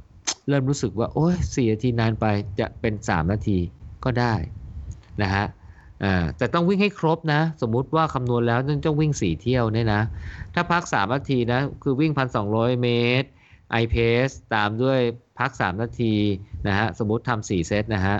[0.48, 2.26] เริ่มรู้สึกว่า โอ้ย4นาทีนานไป
[2.60, 3.58] จะเป็น 3 นาที
[4.04, 4.34] ก็ได้
[5.22, 5.44] นะฮะ
[6.04, 10.02] อ่าแต่ต้องวิ่งให้ครบนะ สมมุติว่าคำนวณแล้วต้องวิ่ง 4 เที่ยวเนี่ยนะ
[10.54, 12.12] ถ้าพัก 3 นาทีนะ คือวิ่ง
[12.46, 12.88] 1,200 เม
[13.20, 13.28] ตร
[13.82, 15.00] i pace ตามด้วย
[15.38, 16.14] พัก 3 นาที
[16.66, 18.16] นะฮะ สมมติทำ4เซตนะฮะ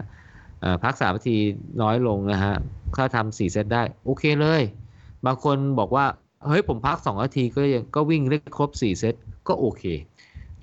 [0.85, 1.37] พักสามนาที
[1.83, 2.55] น้อยลงนะฮะ
[2.97, 4.63] ถ้าทำสี่เซตได้ โอเคเลย
[5.27, 6.07] บางคนบอกว่า
[6.47, 9.15] เฮ้ยผมพักสองนาทีก็ยังก็วิ่งได้ครบสี่เซต
[9.49, 9.83] ก็โอเค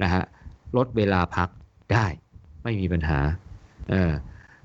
[0.01, 0.23] นะฮะ
[0.77, 1.49] ลดเวลาพัก
[1.93, 2.05] ได้
[2.63, 3.19] ไม่มีปัญหา
[3.89, 4.11] เออ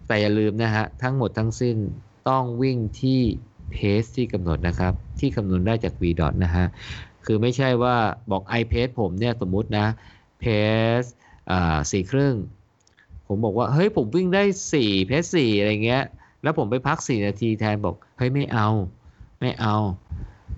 [0.07, 1.77] แต่อย่าลืมนะฮะ ทั้งหมดทั้งสิ้น
[2.29, 3.21] ต้องวิ่งที่
[3.71, 6.67] เพสที่กำหนดนะครับ ที่คำนวณได้จาก v ดอทนะฮะ
[7.25, 7.97] คือไม่ใช่ว่า
[8.31, 9.87] บอก i p a c e ผมเนี่ยสมมุตินะ
[10.41, 10.45] เพ
[11.01, 11.03] ส
[11.51, 12.35] อ่าสี่ครึ่ง
[13.27, 14.43] ผมบอกว่า เฮ้ย ผมวิ่งได้
[14.73, 16.05] สี่เพสสี่อะไรเงี้ย
[16.43, 18.69] แล้วผมไปพักสี่นาทีแทนบอก เฮ้ย ไม่เอา
[19.41, 19.77] ไม่เอา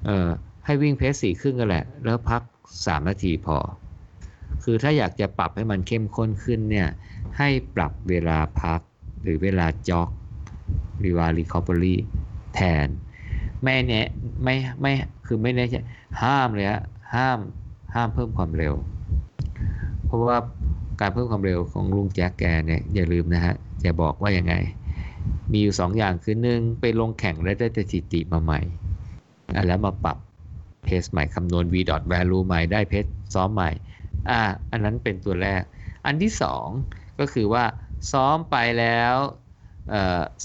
[0.05, 0.29] เออ
[0.65, 2.43] ให้วิ่ง pace สี่ครึ่งนั่นแหละ แล้วพัก
[2.87, 3.57] สามนาทีพอ
[4.65, 6.89] คือถ้าอยากจะปรับให้มันเข้มข้นขึ้นเนี่ย
[7.39, 8.81] ให้ปรับเวลาพัก
[9.23, 10.09] หรือเวลา jog
[11.05, 11.99] รี recovery
[12.55, 12.89] แทน
[13.63, 14.07] ไม่เนี้ย
[14.43, 14.93] ไม่ไม่
[15.27, 15.75] คือไม่แน่ใจ
[16.23, 16.83] ห้ามเลยฮะ
[17.15, 17.39] ห้าม
[17.95, 18.75] ห้ามเพิ่มความเร็ว
[20.07, 20.39] เพราะว่า
[21.01, 23.55] การเพิ่มความเร็วของลุงแจ็คแกเนี่ย อย่าลืมนะฮะ
[23.85, 24.55] จะบอกว่ายังไง
[25.53, 28.61] มีอยู่2ออย่างคือหนึ่งไปลงแข่งและได้สถิติมาใหม่
[29.67, 30.17] แล้วมาปรับ
[30.85, 33.05] เพสใหม่คำนวณ v dot value ใหม่ได้เพส
[33.35, 33.71] ซ้อมใหม่
[34.31, 35.63] อ่า อันนั้นเป็นตัวแรก
[36.07, 36.33] อันที่
[36.75, 37.65] 2ก็คือว่า
[38.13, 39.15] ซ้อมไปแล้ว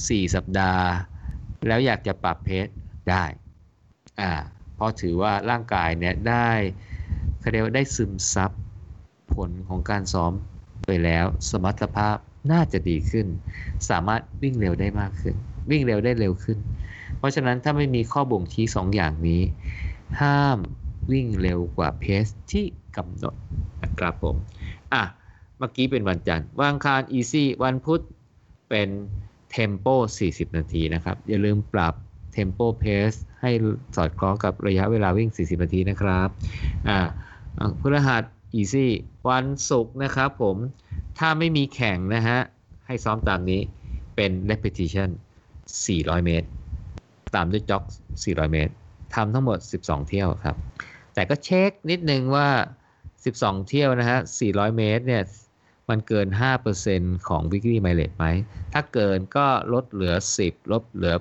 [0.08, 0.86] สี่สัปดาห์
[1.68, 2.68] แล้วอยากจะปรับเพจ
[3.10, 3.24] ได้
[4.22, 4.34] อ่า
[4.76, 6.50] เพราะถือว่าร่างกายเนี่ยได้
[7.40, 8.52] เขาเรียกว่าได้ซึมซับ
[9.34, 10.32] ผลของการซ้อม
[10.88, 12.18] ไปแล้ว สมรรถภาพ
[12.52, 13.28] น่าจะดีขึ้น
[13.90, 15.36] สามารถวิ่งเร็วได้มากขึ้น
[15.72, 16.58] วิ่งเร็วได้เร็วขึ้น
[17.18, 19.42] เพราะฉะนั้นถ้าไม่มีข้อบ่งชี้สองอย่างนี้
[20.22, 20.60] ห้าม
[21.12, 22.66] วิ่งเร็วกว่าเพสที่
[22.98, 23.36] กำหนด
[23.84, 24.36] นะครับผม
[24.94, 25.04] อะ
[25.58, 28.02] เมื่อกี้เป็นวันจันทร์วันอังคาร easy วันพุธ
[28.70, 28.90] เป็น
[29.58, 29.96] tempo
[30.26, 31.94] 40 นาทีนะครับ อย่าลืมปรับ
[32.36, 33.52] tempo pace ให้
[33.96, 36.30] สอดคล้องกับระยะเวลาวิ่ง 40 นาทีนะครับ
[36.88, 37.00] อ่า
[37.80, 38.24] พฤหัส
[38.60, 38.88] easy
[39.30, 40.58] วันศุกร์นะครับผม
[41.20, 42.40] ถ้าไม่มีแข่งนะฮะ
[42.88, 43.62] ให้ซ้อมตามนี้
[44.16, 45.10] เป็น repetition
[45.68, 46.48] 400 เมตร
[47.36, 47.84] ตามด้วยจ็อก
[48.24, 48.74] 400 เมตร
[49.16, 50.56] ทำทั้งหมด 12 เที่ยวครับ
[51.14, 52.48] แต่ก็เช็คนิดนึงว่า
[53.08, 55.24] 12 เที่ยวนะฮะ 400 เมตรเนี่ย
[55.90, 56.28] มันเกิน
[56.78, 58.26] 5%ของ weekly mileage ไหม
[58.74, 61.16] ถ้าเกินก็ลดเหลือ 10 ลดเหลือ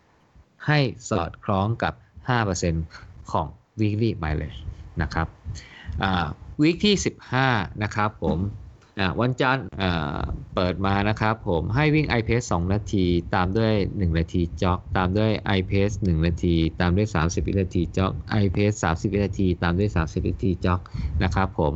[0.00, 0.78] 8 ให้
[1.08, 1.94] สอดคล้องกับ
[2.62, 3.46] 5%ของ
[3.80, 4.60] weekly mileage
[5.02, 5.26] นะครับ
[6.60, 6.94] วีคที่
[7.38, 8.38] 15 นะครับผม
[9.20, 9.66] วันจันทร์
[10.54, 13.04] เปิดมานะครับผมให้วิ่ง i p a c e 2นาที
[13.34, 18.56] ตามด้วย 1 นาทีจ็อก ตามด้วย i p a c e 1นาที ตามด้วย 30 วินาทีจ็อก i p
[18.62, 20.80] a c e 30 วินาที ตามด้วย 30 วินาทีจ็อก
[21.22, 21.72] นะครับผม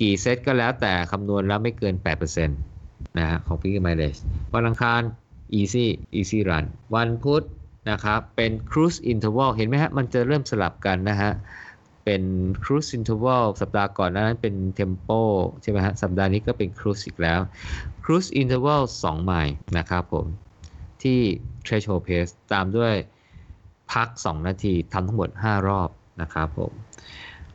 [0.00, 4.20] กี่เซตก็แล้วแต่คำนวณแล้วไม่เกิน 8%นะฮะของ Peak Mileage
[4.54, 5.00] วันอังคาร
[5.58, 5.86] easy
[6.18, 7.42] easy run วันพุธ
[7.90, 11.30] นะครับเป็น cruise interval เห็นไหมฮะ มันจะเริ่มสลับกันนะฮะ
[12.04, 12.22] เป็น
[12.62, 15.20] cruise interval สัปดาห์ก่อนนั้นเป็น tempo
[15.62, 17.40] ใช่ไหมฮะ สัปดาห์นี้ก็เป็น cruise อีกแล้ว
[18.04, 20.26] cruise interval 2 ไมล์นะครับผม
[21.02, 21.20] ที่
[21.66, 22.94] threshold pace ตามด้วย
[23.92, 25.88] พัก 2 นาทีทำทั้งหมด 5 รอบ
[26.20, 26.72] นะครับผม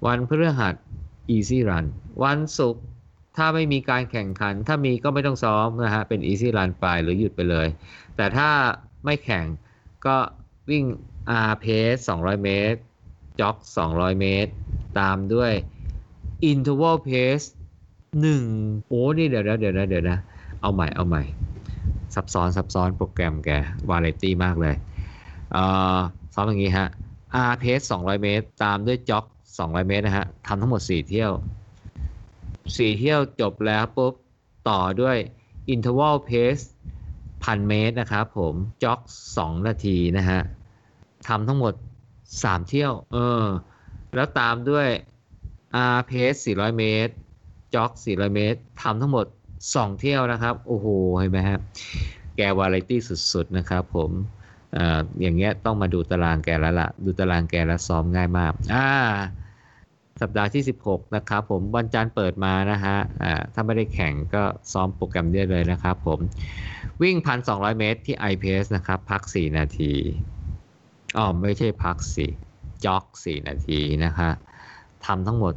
[0.06, 0.74] วันพฤหัส
[1.36, 1.86] easy run
[2.24, 2.84] วันศุกร์
[3.38, 7.68] ถ้าไม่มีการแข่งขัน ถ้ามีก็ไม่ต้องซ้อมนะฮะ เป็น easy run ไปหรือหยุดไปเลย
[8.16, 8.50] แต่ถ้า
[9.06, 9.46] ไม่แข่ง
[10.06, 10.16] ก็
[10.70, 10.86] วิ่ง
[11.50, 12.80] R pace 200 เมตร
[13.40, 13.56] จ็อก
[13.88, 14.52] 200 เมตร
[15.00, 15.52] ตามด้วย
[16.52, 17.46] interval pace
[18.22, 20.18] 1 โอ้นี่เดี๋ยวนะเดี๋ยวนะเดี๋ยวนะ
[20.62, 21.24] เอาใหม่เอาใหม่
[22.16, 23.50] ซับซ้อนซับซ้อนโปรแกรมแก
[23.90, 24.76] วาไรตี้มากเลย
[25.52, 25.64] เอ่
[25.96, 26.00] อ
[26.34, 26.88] ซ้อมอย่างนี้ฮะ
[27.52, 29.26] R pace 200 เมตร ตามด้วยจ็อก
[29.64, 31.32] 200 เมตรนะฮะทำทั้งหมด 4 เที่ยว
[32.16, 34.14] 4 เที่ยวจบแล้วปุ๊บ
[34.70, 35.18] ต่อด้วย
[35.74, 36.66] interval pace
[37.44, 39.00] พันเมตรนะครับผมจ็อก
[39.34, 40.40] 2 นาทีนะฮะ
[41.28, 41.74] ทำทั้งหมด
[42.22, 43.46] 3 เที่ยว เออ
[44.16, 44.88] แล้วตามด้วย
[45.96, 47.14] R pace 400 เมตร
[47.76, 49.26] จ็อก 400 เมตรทำทั้งหมด
[49.64, 50.88] 2 เที่ยวนะครับ โอ้โห
[51.18, 51.60] เห็นไหมครับ
[52.36, 53.00] แกวาไรตี้
[53.34, 54.12] สุด ๆ นะครับผม
[54.78, 54.80] อ
[55.22, 58.90] อย่างเงี้ยต้องมาดูตารางแกแล้วล่ะ ดูตารางแกแล้วซ้อมง่ายมาก อ่า
[60.24, 62.98] สัปดาห์ที่ 16 นะครับผมวันจันทร์เปิดมานะฮะ
[63.54, 66.20] ถ้าไม่ได้แข่งก็ซ้อมโปรแกรมได้เลยนะครับผม
[67.02, 67.16] วิ่ง
[67.48, 69.94] 1,200 เมตรที่ iPace นะครับ พัก 4 นาที
[71.18, 72.28] อ๋อไม่ใช่พักสิ
[72.86, 74.30] จ็อก 4 นาทีนะคะ
[75.06, 75.54] ทำทั้งหมด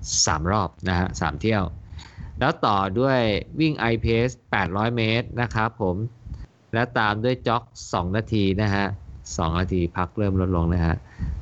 [0.00, 1.62] 3 รอบนะฮะ3เที่ยว
[2.40, 3.20] แล้วต่อด้วย
[3.60, 4.32] วิ่ง iPace
[4.64, 5.96] 800 เมตรนะครับผม
[6.74, 8.86] แล้วตามด้วยจ็อก 2 นาทีนะฮะ
[9.22, 10.96] 2นาทีพักเริ่มลดลงนะฮะ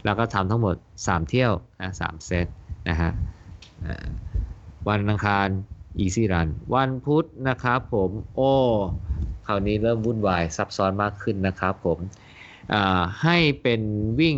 [0.05, 2.47] แล้วก็ทำทั้งหมด 3 เที่ยวนะ3เซต
[2.89, 3.11] นะฮะ
[4.89, 5.49] วันอังคาร
[6.05, 8.53] Easy Run วันพุธนะครับผมโอ้
[9.47, 11.99] คราวนี้เริ่มวุ่นวายซับซ้อนมากขึ้นนะครับผม
[13.23, 13.81] ให้เป็น
[14.21, 14.37] วิ่ง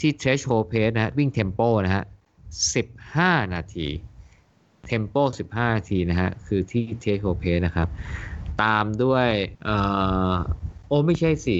[0.00, 2.04] ที่ threshold pace นะฮะวิ่ง tempo นะฮะ
[2.78, 3.88] 15 นาที
[4.90, 7.88] tempo 15 นาทีนะฮะคือที่ threshold pace นะครับ
[8.62, 9.28] ตามด้วย
[10.86, 11.58] โอ้ไม่ใช่สิ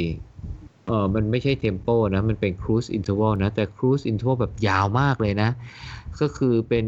[0.90, 5.50] เออมันไม่ใช่ tempo นะ มันเป็น cruise interval นะ แต่ cruise interval แบบยาวมากเลยนะ
[6.20, 6.84] ก็คือเป็น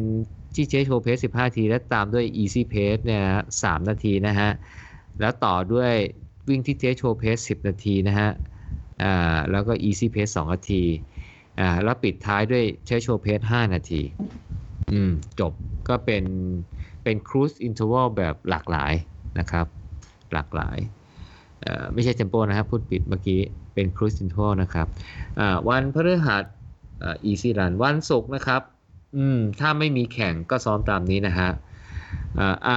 [0.54, 3.24] ที่ threshold pace 15นาที และตามด้วย easy pace เนี่ย
[3.62, 4.50] 3นาทีนะฮะ
[5.20, 5.92] แล้วต่อด้วย
[6.48, 8.30] วิ่งที่ threshold pace 10นาทีนะฮะ
[9.02, 10.82] อ่า แล้วก็ easy pace 2นาที
[11.60, 14.02] อ่า แล้วปิดท้ายด้วย threshold pace 5นาที
[14.92, 15.10] อืม
[15.40, 15.52] จบ
[15.88, 16.24] ก็เป็น
[17.02, 18.92] เป็น cruise interval แบบหลากหลาย
[19.38, 19.66] นะครับ
[20.32, 20.78] หลากหลาย
[21.94, 23.40] ไม่ใช่ tempo นะครับ พูดปิดเมื่อกี้
[23.74, 24.86] เป็น cruise interval นะครับ
[25.68, 26.44] วันพฤหัส
[27.30, 28.62] easy run วันศุกร์นะครับ
[29.16, 31.50] อืม ถ้าไม่มีแข่งก็ซ้อมตามนี้นะฮะ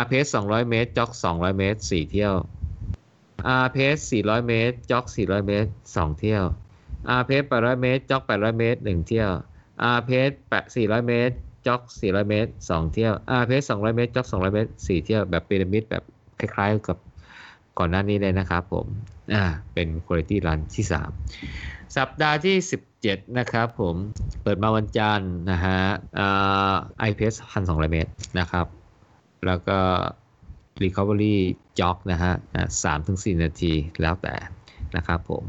[0.02, 2.34] R pace 200เมตร จ็อก200เมตร4เที่ยว
[3.64, 6.44] R pace 400เมตร จ็อก400เมตร2เที่ยว
[7.20, 9.32] R pace 800เมตร จ็อก800เมตร1เที่ยว
[9.98, 10.36] R pace
[10.76, 11.36] 400เมตร
[11.68, 16.04] จ็อก400เมตร2เที่ยว R pace 200เมตร จ็อก200เมตร4เที่ยว แบบพีระมิดแบบ
[16.40, 16.98] คล้าย ๆกับ
[17.78, 18.88] ก่อนหน้านี้เลยนะครับผม
[19.34, 19.44] อ่า
[19.74, 20.86] เป็น quality run ที่
[21.40, 22.56] 3 สัปดาห์ที่
[22.98, 23.96] 17 นะครับผม
[24.44, 25.80] เปิดมาวันจันทร์นะฮะ
[26.20, 26.74] อ่า
[27.10, 28.68] iPace 1,200 เมตรนะครับ
[29.46, 29.80] แล้วก็
[30.84, 31.36] recovery
[31.80, 32.34] jog นะฮะ
[32.84, 34.36] สามถึงสี่นาทีแล้วแต่
[34.96, 35.44] นะครับผม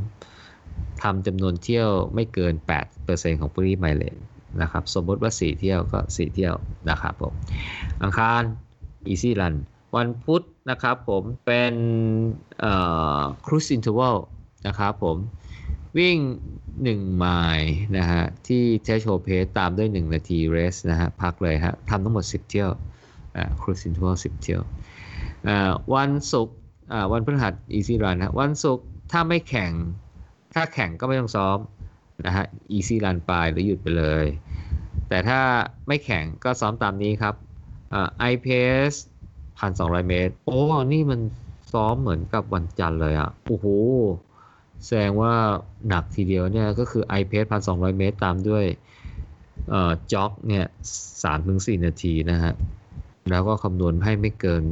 [1.02, 2.54] ทำจำนวนเที่ยวไม่เกิน
[2.98, 4.22] 8%ของ Free Mileage
[4.62, 6.54] นะครับ สมมติว่า 4 เที่ยวก็ 4 เที่ยว
[6.90, 7.32] นะครับผม
[8.02, 8.42] อังคาร
[9.12, 9.54] Easy Run
[9.96, 11.74] วันพุธนะครับผมเป็น
[12.60, 12.72] เอ่
[13.18, 14.16] อ Cruise Interval
[14.66, 15.16] นะครับผม
[15.98, 16.18] วิ่ง
[16.66, 17.26] 1 ไม
[17.58, 22.70] ล์นะฮะที่เทชโชเพสตามด้วย 1 นาทีเรสนะฮะพักเลยฮะทำทั้งหมด 10 เที่ยว
[23.36, 24.62] อ่า Cruise Interval 10 เที่ยว
[25.94, 26.56] วันศุกร์
[27.12, 29.72] วันพฤหัส Easy Run นะวันศุกร์ถ้าไม่แข่ง
[30.54, 31.58] ถ้าแข่งก็ไม่ต้องซ้อม
[32.26, 32.44] นะฮะ
[32.76, 34.26] Easy Run ไปหรือหยุดไปเลย
[35.08, 35.40] แต่ถ้า
[35.88, 37.34] ไม่แข่งก็ซ้อมตามนี้ครับ
[37.90, 38.98] ไอ่า iPace
[39.58, 40.58] พันสองร้อยเมตร โอ้
[40.92, 41.20] นี่มัน
[41.72, 43.66] ซ้อมเหมือนกับวันจันทร์เลยอะ โอ้โห
[44.84, 45.34] แสดงว่า
[45.88, 48.64] หนักทีเดียวเนี่ย ก็คือ i p a c e พันสองร้อยเมตรตามด้วย
[49.70, 50.64] เอ่อจ็อกเนี่ย
[51.22, 52.52] สามถึงสี่นาทีนะฮะ
[53.30, 54.64] แล้วก็คำนวณให้ไม่เกิน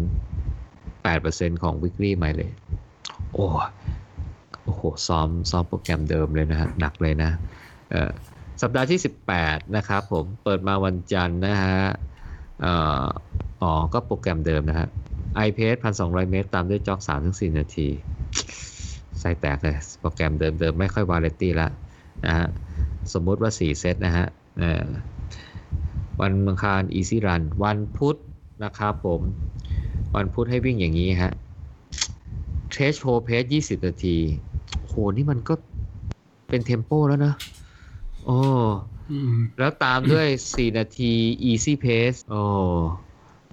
[0.92, 2.58] 8%ของ weekly mileage
[3.32, 3.46] โอ้
[4.64, 7.30] โอ้โห ซ้อม ซ้อมโปรแกรมเดิมเลยนะฮะ หนักเลยนะ
[7.90, 8.10] เอ่อ
[8.62, 9.00] สัปดาห์ที่
[9.36, 11.78] 18 นะครับผม เปิดมาวันจันทร์นะฮะ
[12.62, 13.06] เอ่อ
[13.64, 14.88] อ๋อ ก็โปรแกรมเดิมนะฮะ
[15.46, 17.88] i p a c e 1,200 เมตร ตามด้วยจ็อก3-4นาที
[19.18, 21.68] ไส้แตกเลย โปรแกรมเดิมๆ ไม่ค่อยวาไรตี้ละ
[22.26, 22.46] นะฮะ
[23.12, 24.26] สมมุติว่า 4 เซตนะฮะ
[24.58, 24.86] เอ่อ
[26.20, 28.16] วันอังคาร easy run วันพุธ
[28.64, 29.20] นะครับผม
[30.14, 31.32] วันพุธให้วิ่งอย่างนี้ฮะ
[32.72, 34.16] t r e s h o l pace 20 นาที
[34.86, 35.54] โห นี่มันก็
[36.48, 37.34] เป็นเทมโปแล้วนะ
[38.24, 38.38] โอ้
[39.10, 41.12] อืมแล้วตามด้วย 4 นาที
[41.50, 42.40] easy pace โอ้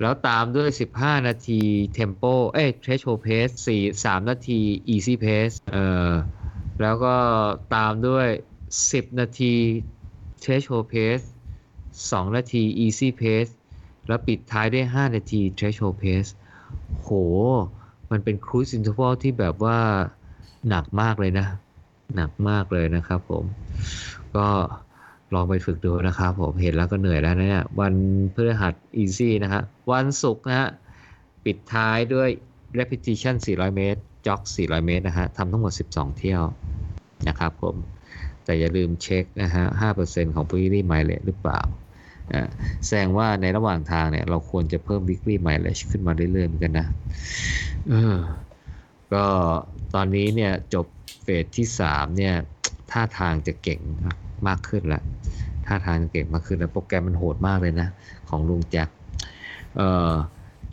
[0.02, 1.61] แล้วตามด้วย 15 นาที
[1.98, 4.60] tempo เอ้ย threshold pace 4 3นาที
[4.94, 6.11] easy pace เอ่อ
[6.82, 7.15] แล้วก็
[7.76, 8.28] ตามด้วย
[8.91, 9.53] 10 นาที
[10.44, 11.26] threshold pace
[12.11, 13.52] 2นาที easy pace
[14.07, 16.32] แล้วปิดท้ายด้วย 5 นาที threshold pace
[17.02, 17.10] โห
[18.11, 19.80] มันเป็น cruise interval ที่แบบว่า
[20.69, 21.48] หนักมากเลยนะ
[22.15, 23.45] หนักมากเลยนะครับผม
[24.36, 24.48] ก็
[25.34, 27.94] ลองไปฝึกดูนะครับผมเห็นแล้วก็เหนื่อยแล้วนะเนี่ยวัน
[28.34, 30.70] พฤหัส easy นะฮะวันศุกร์นะฮะ
[31.45, 32.30] ปิดท้ายด้วย
[32.80, 36.44] repetition 400 เมตร jog 400 เมตรนะฮะทำทั้งหมด 12 เที่ยว
[37.28, 37.76] นะครับผม
[38.45, 39.64] แต่อย่าลืมเช็คนะฮะ
[39.99, 41.62] 5%ของ weekly mileage หรือเปล่า
[42.86, 46.88] แสดงว่าในระหว่างทางเนี่ย เราควรจะเพิ่ม weekly mileage ขึ้นมาเรื่อยๆเหมือนกันนะ
[47.90, 48.18] เออ
[49.14, 49.26] ก็
[49.95, 50.86] ตอนนี้เนี่ย จบ
[51.24, 52.36] เฟสที่ 3 เนี่ย
[52.91, 53.82] ท่าทางจะเก่ง
[54.47, 55.03] มากขึ้นล้ว
[55.65, 57.88] ท่าทางเก่งมากขึ้นแล้วโปรแกรมมันโหดมากเลยนะ
[58.30, 58.89] ของลุงแจ็ค
[59.77, 60.13] เอ่อ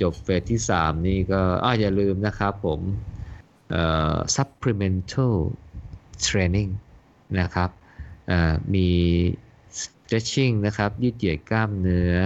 [0.00, 2.80] จบเฟสที่ 3 นี่ก็อ้าอย่าลืมนะครับผม
[3.70, 3.84] เอ่
[4.14, 5.34] อ supplemental
[6.26, 6.70] training
[7.40, 7.70] นะครับ
[8.28, 8.88] เอ่อมี
[9.80, 12.16] stretching นะครับยืดเหยียดกล้ามเนื้อ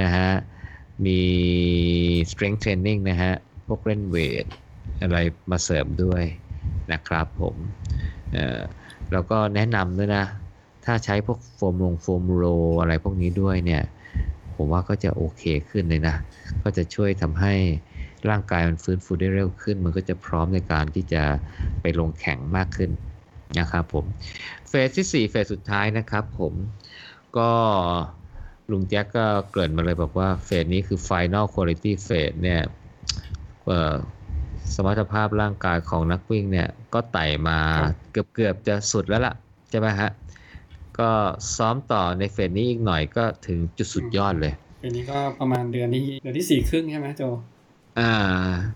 [0.00, 0.30] นะฮะ
[1.06, 1.20] มี
[2.30, 3.32] strength training นะฮะ
[3.66, 4.46] พวกเล่นเวท
[5.02, 5.18] อะไร
[5.50, 6.24] มาเสริมด้วย
[6.92, 7.56] นะครับผม
[8.32, 8.60] เอ่อ
[9.12, 10.24] แล้วก็แนะนำด้วยนะ
[10.84, 12.44] ถ้าใช้พวกโฟมลงโฟมโร
[12.80, 13.82] อะไรพวกนี้ด้วยเนี่ย
[14.56, 16.16] ผมว่าก็จะโอเคขึ้นเลยนะ
[16.62, 17.54] ก็จะช่วยทำให้
[18.30, 21.22] ร่างกายมันฟื้นฟูได้เร็วขึ้น มันก็จะพร้อมในการที่จะ
[21.80, 22.90] ไปลงแข่งมากขึ้น
[23.58, 24.04] นะครับผม
[24.68, 26.52] เฟสที่ 4 เฟสสุดท้ายนะครับผม
[27.38, 27.50] ก็
[28.70, 32.62] ลุงแจ็คก็เกริ่นมาเลยบอกว่าเฟสนี้คือ Final Quality Phase เนี่ย
[34.74, 37.58] สมรรถภาพร่างกายของนักวิ่งเนี่ย ก็ไต่มา
[38.12, 39.34] เกือบเกือบจะสุดแล้วล่ะ
[39.70, 40.10] ใช่ไหมฮะ
[40.98, 41.10] ก็
[41.56, 44.52] ซ้อมต่อในเฟสนี้อีกหน่อยก็ถึงจุดสุดยอดเลย
[44.82, 47.22] ปีนี้ก็ประมาณเดือนที่เดือนที่สี่ครึ่งใช่ไหมโจ
[48.00, 48.12] อ่า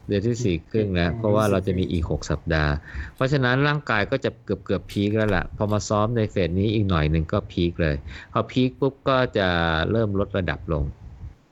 [0.06, 2.72] เดือนที่สี่ครึ่งแล้ว เพราะว่าเราจะมีอีกหกสัปดาห์
[3.14, 7.96] เพราะฉะนั้นร่างกายก็จะเกือบเกือบพีคแล้วล่ะ พอมาซ้อมในเฟสนี้อีกหน่อยหนึ่งก็พีคเลย
[8.32, 9.48] พอพีคปุ๊บก็จะ
[9.90, 10.84] เริ่มลดระดับลง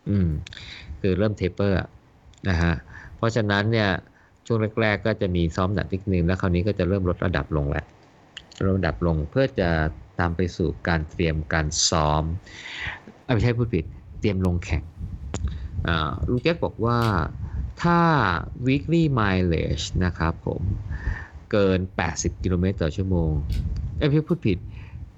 [0.09, 0.29] อืม
[1.01, 1.79] คือเริ่ม taper
[2.49, 2.73] นะฮะ
[3.17, 3.89] เพราะฉะนั้นเนี่ย
[4.47, 7.87] ช่วงแรก ๆ ก็จะมีซ้อมหนักนิดนึงแล้วคราวนี้ก็จะเริ่มลดระดับลงแล้ว
[8.65, 9.69] ลดระดับลงเพื่อจะ
[10.19, 12.25] ตามไปสู่การเตรียมการซ้อม
[13.25, 13.85] เอ้ยไม่ใช่พูดผิด
[14.21, 14.83] เตรียมลงแข่ง
[15.87, 17.01] อ่าลุงแจ๊กบอกว่า
[17.83, 18.01] ถ้า
[18.67, 20.63] weekly mileage นะครับผม
[21.53, 21.79] เกิน
[22.13, 23.31] 80 กิโลเมตรต่อชั่วโมง
[23.99, 24.59] เอ้ยพี่พูดผิด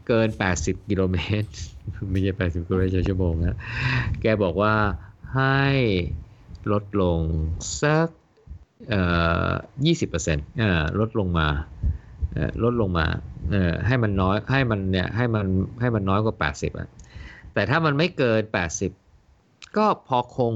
[0.09, 1.51] เกิน 80 กิโลเมตร
[2.11, 3.59] ไม่ใช่ 80 กิโลเมตรต่อชั่วโมงนะ
[4.21, 4.75] แกบอกว่า
[5.35, 5.65] ให้
[6.73, 7.21] ลดลง
[7.83, 8.09] สัก
[8.89, 9.03] เอ่
[9.49, 9.51] อ
[10.07, 11.49] 20%เอ่อลดลงมา
[12.63, 13.07] ลดลงมา
[13.87, 15.47] ให้มันน้อยให้มันเนี่ยให้มัน
[15.81, 16.89] ให้มันน้อยกว่า 80อะ
[17.55, 18.43] แต่ถ้ามันไม่เกิน
[19.11, 20.53] 80 ก็พอคง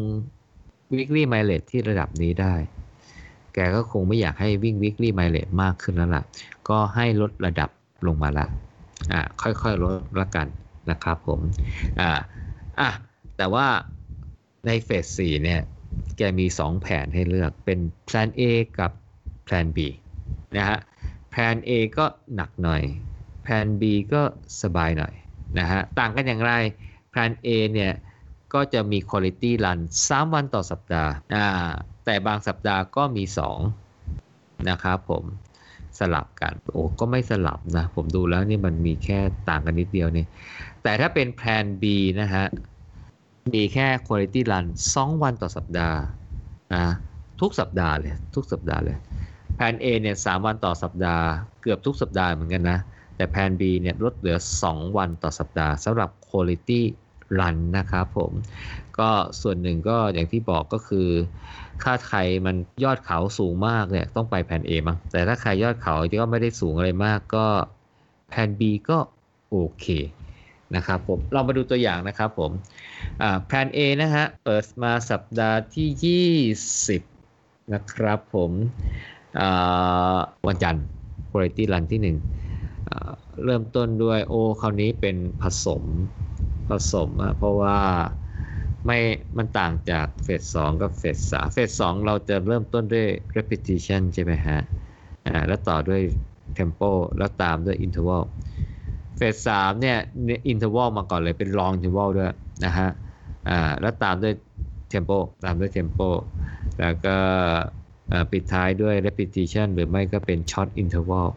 [0.94, 2.54] weekly mileage ที่ระดับนี้ได้
[3.54, 6.24] แกก็คงไม่อยากให้วิ่ง weekly mileage มากขึ้นแล้วล่ะ
[6.68, 7.70] ก็ให้ลดระดับ
[8.06, 8.46] ลงมาละ
[9.12, 10.46] อ่าค่อยๆลดละกัน
[10.90, 11.40] นะครับผม
[12.00, 12.10] อ่า
[12.80, 12.90] อะ
[13.36, 13.66] แต่ว่า
[14.66, 15.60] ในเฟส4เนี่ย
[16.16, 17.78] แกมี 2 แผนให้เลือกเป็น
[18.08, 18.42] plan A
[18.78, 18.90] กับ
[19.46, 19.78] plan B
[20.56, 20.78] นะฮะ
[21.32, 22.82] แผน A ก็หนักหน่อย
[23.42, 23.82] แผน B
[24.12, 24.22] ก็
[24.62, 25.12] สบายหน่อย
[25.58, 26.52] นะฮะต่างกันอย่างไร
[27.10, 27.92] แผน A เนี่ย
[28.54, 31.46] ก็จะมี quality run 3 วันต่อสัปดาห์อ่า
[32.04, 33.24] แต่บางสัปดาห์ก็มี
[33.96, 35.24] 2 นะครับผม
[35.98, 39.18] สลับกันโอ้ก็ไม่สลับนะ ผมดูแล้วนี่มันมีแค่
[39.48, 40.24] ต่างกันนิดเดียวนี่
[40.82, 41.84] แต่ถ้าเป็นแผน B
[42.20, 42.44] นะฮะ
[43.54, 45.98] มีแค่ quality run 2 วันต่อสัปดาห์
[46.74, 46.84] นะ
[47.40, 48.98] ทุกสัปดาห์เลย ทุกสัปดาห์เลย
[49.56, 51.26] แผน A เนี่ยสวันต่อสัปดาห์
[51.62, 52.78] เกือบทุกสัปดาห์เหมือนกันนะ
[53.16, 56.82] แต่แผน B เนี่ยลดเหลือ 2 วันต่อสัปดาห์สำหรับ quality
[57.38, 58.32] run นะครับผม
[58.98, 59.10] ก็
[59.40, 61.08] ส่วนหนึ่งก็อย่างที่บอกก็คือ
[61.82, 67.46] ถ้าใครมันยอดเขาสูงมากเนี่ยต้องไปแผน A มั้งแต่ถ้าใครยอดเขาก็ไม่ได้สูงอะไรมากก็
[68.28, 68.98] แผน B ก็
[69.50, 69.86] โอเค
[70.76, 72.50] นะครับผมเรามาดูตัวอย่างนะครับผม
[73.46, 76.26] แผน A นะฮะ เปิดมาสัปดาห์ที่
[77.20, 78.50] 20 นะครับผม
[80.46, 80.84] วันจันทร์
[81.30, 82.16] quality run ที่1
[83.44, 85.82] เริ่มต้นด้วยโอคราวนี้เป็นผสม
[86.68, 87.78] ผสมอะเพราะว่า
[88.86, 88.98] ไม่
[89.36, 93.06] มันต่างจากเฟสสองกับเฟสสามเฟสสองเราจะเริ่มต้นด้วย
[93.36, 94.58] repetition ใช่ไหมฮะ
[95.26, 96.00] อ่าแล้วต่อด้วย
[96.58, 98.22] tempo แล้วตามด้วย interval
[99.16, 99.98] เฟสสามเนี่ย
[100.52, 102.30] interval มาก่อนเลยเป็น long interval ด้วย
[102.64, 102.88] นะฮะ
[103.48, 104.34] อ่าแล้วตามด้วย
[104.92, 106.08] tempo ตามด้วย tempo
[106.78, 107.16] แล้วก็
[108.32, 111.28] ปิดท้ายด้วย repetition หรือไม่ก็เป็น short interval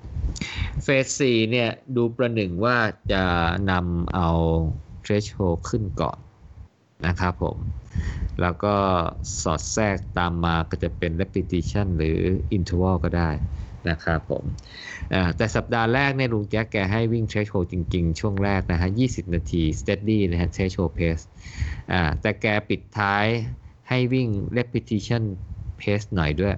[0.83, 2.77] เฟสสี่เนี่ยดูประหนึ่งว่า
[3.11, 3.23] จะ
[3.71, 4.29] นำเอา
[5.05, 6.17] threshold ขึ้นก่อน
[7.07, 7.57] นะครับผม
[8.41, 8.75] แล้วก็
[9.41, 12.19] สอดแทรกตามมาก็จะเป็น repetition หรือ
[12.57, 13.31] interval ก็ได้
[13.89, 14.43] นะครับผม
[15.37, 21.23] แต่สัปดาห์แรกเนี่ยลุงแจ๊กแกให้วิ่ง threshold จริง ๆ ช่วงแรกนะฮะ 20 นาที steady นะฮะ threshold pace
[22.21, 23.25] แต่แกปิดท้าย
[23.89, 24.27] ให้วิ่ง
[24.57, 25.23] repetition
[25.85, 26.53] pace หน่อยด้วย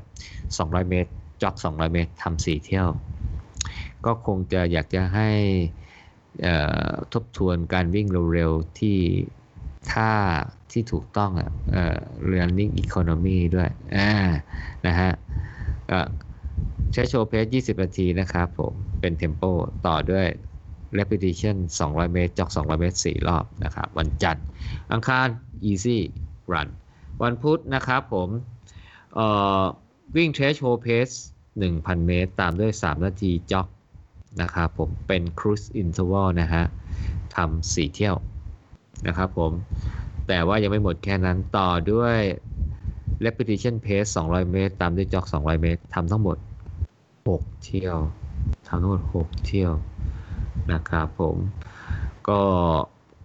[0.58, 2.88] 200 เมตรจ็อก 200 เมตรทำ4เที่ยว
[4.06, 5.30] ก็คงจะอยากจะให้
[7.14, 8.98] ทบทวนการวิ่งเร็วๆที่
[9.92, 10.14] ท่า
[10.72, 11.98] ที่ถูกต้องอะเอ่อ
[12.32, 14.12] running economy ด้วยอ่า
[14.88, 15.12] นะฮะ
[16.94, 19.44] ใช้โชว์เพส 20 นาทีนะครับผม เป็นเทมโป
[19.88, 20.28] ต่อด้วย
[21.00, 24.46] repetition 200 เมตรจอก 200 เมตร 4 รอบนะครับ วันจันทร์
[24.92, 25.28] อังคาร
[25.70, 25.98] easy
[26.54, 26.70] run
[27.24, 28.30] วันพุธนะครับผม
[30.16, 31.08] วิ่งเทรชโชว์เพส
[31.60, 33.68] 1,000 เมตร ตามด้วย 3 นาทีจ็อก
[34.42, 36.64] นะครับผมเป็น cruise interval นะฮะ
[37.36, 38.16] ทำ4เที่ยว
[39.08, 39.52] นะครับผม
[40.28, 42.18] แต่ว่ายังไม่หมดแค่นั้นต่อด้วย
[43.26, 46.38] repetition pace 200 เมตร ตามด้วยจ็อก 200 เมตรทำทั้งหมด
[47.02, 47.98] 6 เที่ยว
[48.68, 49.72] ทำทั้งหมด 6 เที่ยว
[50.72, 51.36] นะครับผม
[52.30, 52.42] ก็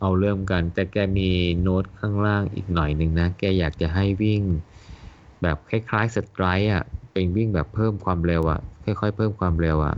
[0.00, 1.30] เอาเริ่มกันแต่แกมี
[1.60, 4.42] โน้ตข้างล่างอีกหน่อยหนึ่งนะ แกอยากจะให้วิ่ง
[5.43, 9.97] แบบคล้ายๆ stride อะเป็นวิ่งแบบเพิ่มความเร็วอะค่อยๆ เพิ่มความเร็วอะ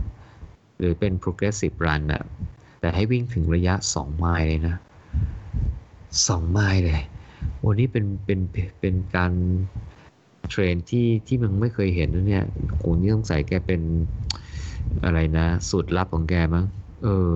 [0.77, 2.23] หรือเป็น progressive run อะ
[2.79, 4.75] แต่ให้วิ่งถึงระยะ 2 ไมล์เลยนะ
[6.27, 7.01] สองไมล์เลย
[7.65, 8.39] วันนี้เป็นเป็น
[8.81, 9.31] เป็นการ
[10.49, 13.81] train ที่ที่มึงไม่เคยเห็นนะเนี่ยโหนี่ต้องใส่แกเป็น
[15.03, 16.65] อะไรนะสูตรลับของแกมั้ง
[17.03, 17.31] เออ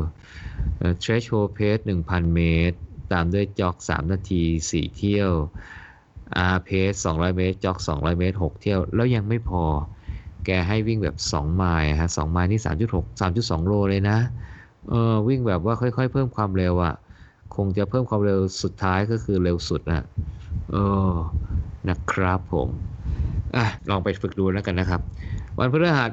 [1.00, 2.78] เทรชโฮเพสหนึ่งพันเมตร
[3.14, 5.32] ตามด้วยจ็อกสามนาทีสี่เที่ยว
[6.38, 9.64] อาร์เพสสองร้อยเมตรจ็อกสองร้อยเมตรหกเที่ยว แล้วยังไม่พอ
[10.46, 14.18] แกให้วิ่งแบบสองไมล์ฮะสองไมล์นี่สามจุดหกสามจุดสองโลเลยนะ
[14.90, 16.96] เออวิ่งแบบว่าค่อยๆ เพิ่มความเร็วอะ่ะ
[17.56, 20.04] คงจะเพิ่มความเร็วสุดท้ายก็คือเร็วสุดนะ
[20.72, 20.76] เอ
[21.12, 21.14] อ
[21.90, 22.68] นะครับผม
[23.56, 25.02] อะลองไปฝึกดูแล้วกันนะครับ
[25.60, 26.12] วันพฤหัส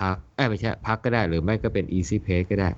[0.00, 2.68] พักเอ้ไม่ใช่ พักก็ได้หรือไม่ก็เป็น easy pace ก็ได้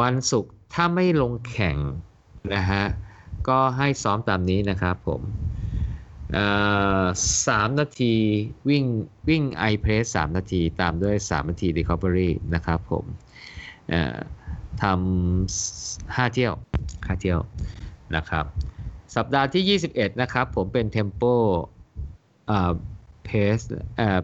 [0.00, 1.76] วันศุกร์ถ้าไม่ลงแข่ง
[2.54, 2.84] นะฮะ
[3.48, 5.20] ก็ให้ซ้อมตามนี้นะครับผม
[7.46, 8.14] สามนาที
[8.68, 8.84] วิ่ง
[9.28, 13.04] วิ่ง i press สามนาทีตามด้วย 3 นาที recovery นะครับผม
[14.82, 14.84] ท
[15.50, 16.54] ทำห้าเที่ยว
[17.06, 17.40] ห้าเที่ยว
[18.16, 18.44] นะครับ
[19.16, 21.22] สัปดาห์ที่ 21 นะครับ ผมเป็น tempo
[23.24, 23.58] pace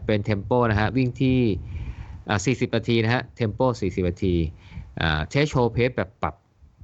[0.07, 1.41] เป็น tempo นะฮะ วิ่งที่
[2.67, 4.35] 40 นาทีนะฮะ tempo 40 นาที
[5.29, 6.35] threshold pace แบบปรับ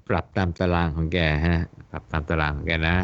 [0.08, 1.58] ปรับตามตารางของแกฮะ
[1.90, 2.96] ปรับตามตารางของแกนะ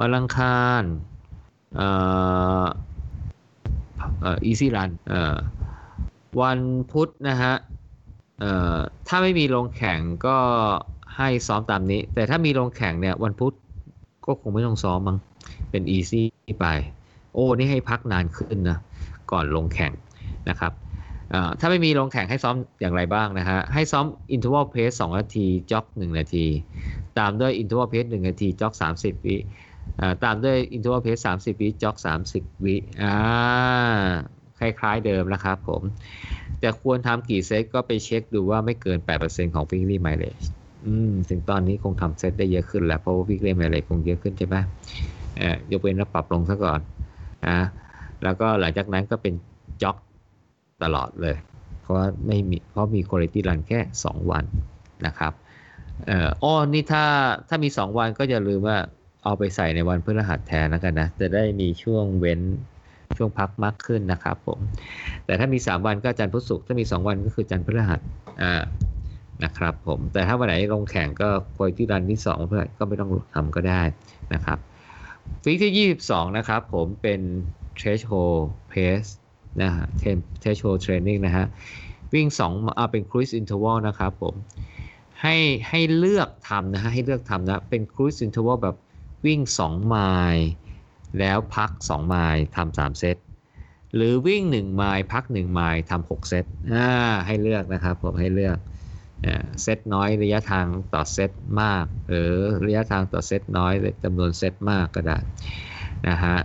[0.00, 0.82] วันอังคาร
[1.76, 1.88] เอ่
[2.62, 2.66] อ
[4.24, 5.36] อ่อ easy run เอ่อ
[6.40, 6.60] วัน
[6.92, 7.54] พุธนะฮะ
[8.40, 8.76] เอ่อ
[9.08, 10.38] ถ้าไม่มีลงแข่งก็
[11.16, 13.52] ให้ซ้อมตามนี้ แต่ถ้ามีลงแข่งเนี่ยวันพุธ
[14.26, 15.18] ก็คงไม่ต้องซ้อมมั้ง
[15.70, 16.22] เป็น easy
[16.60, 16.66] ไป
[17.34, 18.78] โอ้นี่ให้พักนานขึ้นนะ
[19.30, 19.92] ก่อนลงแข่ง
[20.48, 20.72] นะครับ
[21.60, 26.46] ถ้าไม่มีลงแข่งให้ซ้อมอย่างไรบ้างนะฮะ ให้ซ้อม interval pace 2 นาที จ็อก 1 นาที
[27.18, 29.36] ตามด้วย interval pace 1 นาที จ็อก 30 วิ
[30.24, 33.14] ตามด้วย interval pace 30 วิจ็อก 30 วิอ่า
[34.58, 35.82] คล้ายๆเดิมนะครับผม
[36.60, 40.46] แต่ควรทำกี่เซตก็ไปเช็คดูว่าไม่เกิน 8%ของ weekly mileage
[40.84, 44.56] อืมถึงตอนนี้คงทำเซตได้เยอะขึ้นแล้วเพราะว่า weekly mileage คงเยอะขึ้นใช่ไหม
[45.40, 46.80] อ่อยกเว้นแล้วปรับลงซะก่อน
[47.46, 47.58] นะ
[48.22, 49.34] แล้วก็หลังจากนั้นก็เป็น
[49.82, 49.96] จ็อก
[50.82, 51.36] ตลอดเลย
[51.80, 54.44] เพราะว่าไม่มีเพราะมี quality run แค่ 2 วัน
[55.06, 55.32] นะครับ
[56.06, 57.04] เอ่ออ้อนี่ถ้า
[57.48, 58.76] ถ้ามี 2 วันก็อย่าลืมว่า
[59.24, 62.40] เอาไปใส่ในวันพฤหัสแทนแล้วกันนะ จะได้มีช่วงเว้น
[63.16, 64.58] ช่วงพักมากขึ้นนะครับผม
[65.24, 68.00] แต่ถ้ามี 3 วันก็จันทร์พุธศุกร์ถ้ามี 2 วันก็คือจันทร์พฤหัส
[68.42, 68.62] อ่า
[69.44, 73.82] นะครับผมแต่ถ้าวันไหนลงแข่งก็ควอที่รันที่2เพื่อก็ไม่ต้องทำก็ได้
[74.34, 74.58] นะครับ
[75.42, 77.20] ฟีที่ 22 นะครับผมเป็น
[77.78, 78.40] threshold
[78.72, 79.10] pace
[79.62, 79.86] นะฮะ
[80.42, 81.46] threshold training นะฮะ
[82.12, 84.34] วิ่ง2อ่าเป็น cruise interval นะครับผม
[85.22, 85.36] ให้
[85.68, 88.76] ให้เลือกทำนะฮะ ให้เลือกทำนะ เป็น cruise interval แบบ
[89.26, 89.96] วิ่ง 2 ไม
[90.34, 90.46] ล์
[91.18, 93.16] แล้วพัก 2 ไมล์ทำา3เซต
[93.94, 96.88] หรือวิ่ง 1 ไมล์พัก 1 ไมล์ทำ6เซตอ่า
[97.26, 98.58] ให้เลือกนะครับผมให้เลือก
[99.62, 101.30] เซตน้อยระยะทางต่อเซต
[101.62, 102.32] มาก หรือ
[102.66, 103.72] ระยะทางต่อเซตน้อย
[104.04, 105.18] จำนวนเซตมากก็ได้
[106.08, 106.36] นะฮะ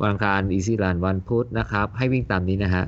[0.00, 2.84] วันอังคาร easy run วันพุธนะครับ ให้วิ่งตามนี้นะฮะ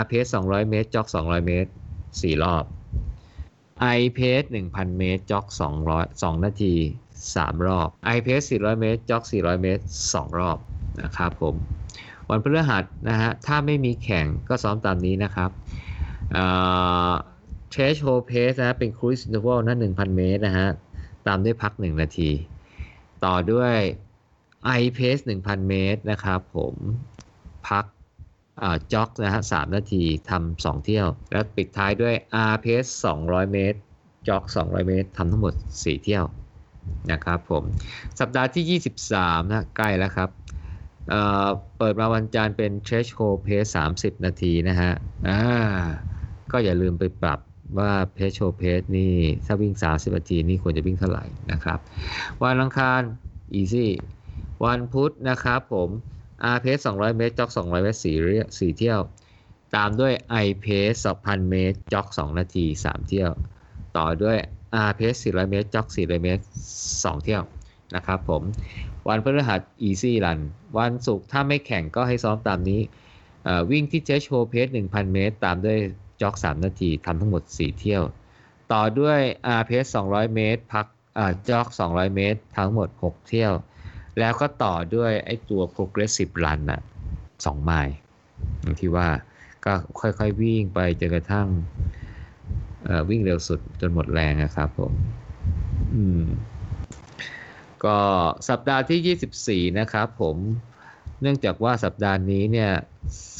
[0.00, 1.70] R pace 200 เมตร จ็อก 200 เมตร
[2.06, 2.64] 4 รอบ
[3.96, 5.46] I pace 1,000 เมตร จ็อก
[5.86, 6.74] 200 2 นาที
[7.24, 10.58] 3 รอบ I pace 400 เมตรจ็อก 400 เมตร 2 รอบ
[11.02, 11.54] นะครับผม
[12.30, 15.50] วันพฤหัสนะฮะถ้าไม่มีแข่งก็ซ้อมตามนี้นะครับ
[16.32, 16.44] เอ่
[17.10, 17.12] อ
[17.72, 20.68] threshold pace นะเป็น cruise interval นะ1,000 เมตรนะฮะ
[21.26, 22.30] ตามด้วยพัก 1 นาที
[23.24, 23.76] ต่อด้วย
[24.78, 26.74] I pace 1,000 เมตรนะครับผม
[27.68, 27.84] พัก
[28.92, 32.14] จ็อกนะฮะ3นาทีทำ2เที่ยว แล้วปิดท้ายด้วย
[32.52, 32.90] R pace
[33.20, 33.78] 200 เมตร
[34.28, 36.24] จ็อก 200 เมตรทำทั้งหมด 4 เที่ยว
[37.12, 37.62] นะครับผม
[38.20, 40.30] สัปดาห์ที่ 23 นะใกล้แล้วครับ
[41.08, 44.92] เเปิดมาวันจันทร์เป็น threshold pace 30 นาทีนะฮะ
[45.28, 45.40] อ่า
[46.52, 47.40] ก็อย่าลืมไปปรับ
[47.78, 49.14] ว่า threshold pace นี่
[49.46, 51.78] ถ้าวิ่ง 30 นาทีนี่ควรจะวิ่งเท่าไหร่นะครับ
[52.42, 53.00] วันอังคาร
[53.60, 53.86] easy
[54.64, 55.90] วันพุธนะครับผม
[56.54, 59.00] R pace 200 เมตรจ็อก 200 เมตร4 4เที่ยว
[59.76, 60.12] ตามด้วย
[60.44, 63.30] I pace 2,000 เมตรจ็อก 2 นาที 3 เที่ยว
[63.96, 64.38] ต่อด้วย
[64.88, 66.42] R pace 400 เมตรจ็อก 400 เมตร
[66.84, 67.42] 2 เที่ยว
[67.96, 68.42] นะครับผม
[69.08, 70.40] วันพฤหัส easy run
[70.78, 72.80] วันศุกร์ถ้าไม่แข่งก็ให้ซ้อมตามนี้
[73.70, 75.78] วิ่งที่เจชโชเพส1,000 เมตร ตามด้วย
[76.20, 78.02] จ็อก 3 นาทีทำทั้งหมด 4 เที่ยว
[78.72, 79.20] ต่อด้วย
[79.58, 80.86] R pace 200 เมตร พัก
[81.48, 83.52] จ็อก 200 เมตร ทั้งหมด 6 เที่ยว
[84.18, 86.80] แล้วก็ต่อด้วยไอ้ตัว progressive run อะ
[87.44, 87.94] สองไมล์
[88.80, 89.08] ที่ว่า
[89.64, 91.48] ก็ค่อยๆวิ่งไปจนกระทั่ง
[93.08, 94.92] วิ่งเร็วสุดจนหมดแรงนะครับผม
[95.94, 96.24] อืม
[97.84, 97.98] ก็
[98.48, 100.36] สัปดาห์ที่ 24 นะครับผม
[101.20, 102.70] เนื่องจากว่าสัปดาห์นี้เนี่ย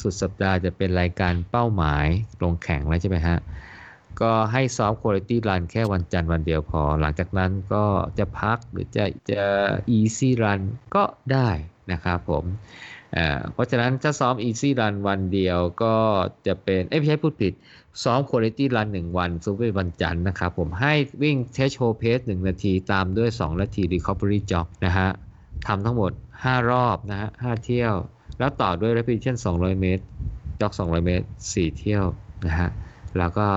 [0.01, 2.05] สุดสัปดาห์จะเป็นรายการเป้าหมาย
[2.43, 3.37] ลงแข่งแล้วใช่ไหมฮะ
[4.21, 7.85] ก็ให้ซ้อม Quality Run แค่วันจันทร์วันเดียวพอ หลังจากนั้นก็
[8.19, 9.43] จะพักหรือจะจะ
[9.97, 10.61] Easy Run
[10.95, 11.49] ก็ได้
[11.91, 12.43] นะครับผม
[13.53, 15.95] เพราะฉะนั้นถ้าซ้อม Easy Run วันเดียวก็
[16.47, 17.53] จะเป็นเอ้ไม่ใช่พูดผิด
[18.03, 20.93] ซ้อม Quality Run 1 วันซูเปอร์วันจันทร์นะครับ ผมให้
[21.23, 25.09] วิ่ง t e s t h o Pace 1 นาทีตามด้วย 2 นาที Recovery Jog นะฮะ
[25.67, 26.11] ทำทั้งหมด
[26.41, 27.93] 5 รอบนะฮะ5เที่ยว
[28.39, 30.03] แล้วต่อด้วย Repetition 200 เมตร
[30.59, 32.03] Jog 200 เมตร 4 เที่ยว
[32.45, 32.69] นะฮะ
[33.17, 33.47] แล้วก็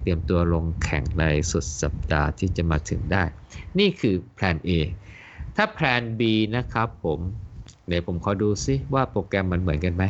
[0.00, 3.24] เตรียมตัวลงแข่งในสุดสัปดาห์ที่จะมาถึงได้
[3.78, 4.70] นี่คือแผน A
[5.56, 6.22] ถ้าแผน B
[6.56, 7.20] นะครับผม
[7.88, 10.04] เดี๋ยวผมขอดูซิว่าโปรแกรมมันเหมือนกันไหม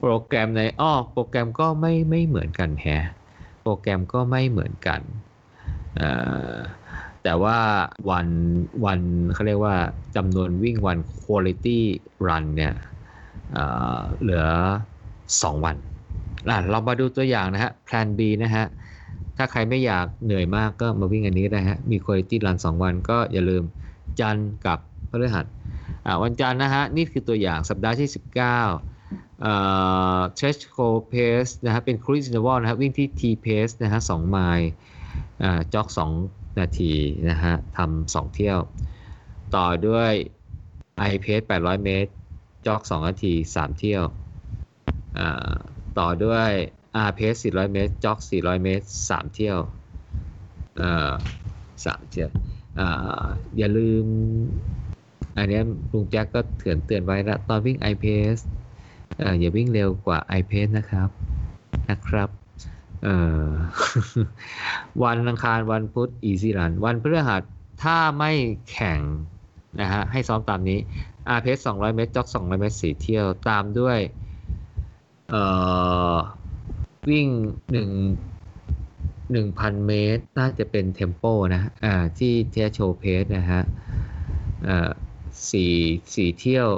[0.00, 3.04] โปรแกรมในอ้อโปรแกรมก็ไม่ไม่เหมือนกันแฮะ
[3.62, 5.00] โปรแกรมก็ไม่เหมือนกัน
[7.22, 7.58] แต่ว่า
[8.10, 8.28] วัน
[8.84, 9.00] วัน
[9.34, 9.76] เขาเรียกว่า
[10.16, 11.78] จำนวนวิ่งวัน quality
[12.26, 12.74] run เนี่ย
[14.20, 14.44] เหลือ
[15.02, 15.76] 2 วัน
[16.70, 18.66] เรามาดูตัวอย่างนะฮะแพลน B นะฮะ
[19.36, 23.62] ถ้าใครไม่อยากเหนื่อยมากก็มาวิ่งอันนี้ได้ฮะ มีคุณภาพรัน2 วันก็อย่าลืม
[24.20, 24.36] จัน
[24.66, 24.78] กับ
[25.10, 25.46] พฤหัส
[26.22, 28.34] วันจันทร์นะฮะนี่คือตัวอย่างสัปดาห์ที่ 19
[29.42, 29.54] เอ่
[30.18, 34.70] อ stretch go pace นะฮะเป็น cruise interval นะฮะวิ่งที่ T pace นะฮะ2ไมล์
[35.74, 35.88] จ็อก
[36.24, 36.92] 2 นาที
[37.28, 38.58] นะฮะทำ2เที่ยว
[39.56, 40.12] ต่อด้วย
[41.10, 42.10] I pace 800 เมตร
[42.66, 44.04] จ็อก 2 นาที 3 เที่ยว
[45.98, 46.50] ต่อด้วย
[47.08, 49.58] R pace 400 เมตร จ็อก 400 เมตร 3 เที่ยว
[50.76, 51.12] เอ่อ
[51.84, 52.30] สามเที่ยว
[53.58, 54.04] อย่าลืม
[55.36, 55.60] อันนี้
[55.92, 58.42] ลุงแจ็คก็เถือนเตือนไว้ล้วตอนวิ่ง i pace
[59.18, 61.08] เออย่าวิ่งเร็วกว่า i pace นะครับ
[61.90, 62.28] นะครับ
[65.02, 67.42] วันอังคารวันพุธ easy run วันพฤหัส
[67.82, 68.32] ถ้าไม่
[68.70, 69.00] แข่ง
[69.80, 70.78] นะฮะให้ซ้อมตามนี้
[71.36, 73.98] R pace 200เมตรจ็อก200เมตร4เที่ยวตามด้วย
[75.30, 75.42] เอ่
[76.14, 76.16] อ
[77.10, 77.26] วิ่ง
[77.70, 77.88] หนึ่ง
[79.34, 81.24] หนึ่งพันเมตร น่าจะเป็นเทมโป
[81.54, 83.62] นะอ่าที่เทียโชเพสนะฮะ
[84.68, 84.90] อ่า
[85.50, 85.74] สี่
[86.14, 86.68] สี่เที่ยว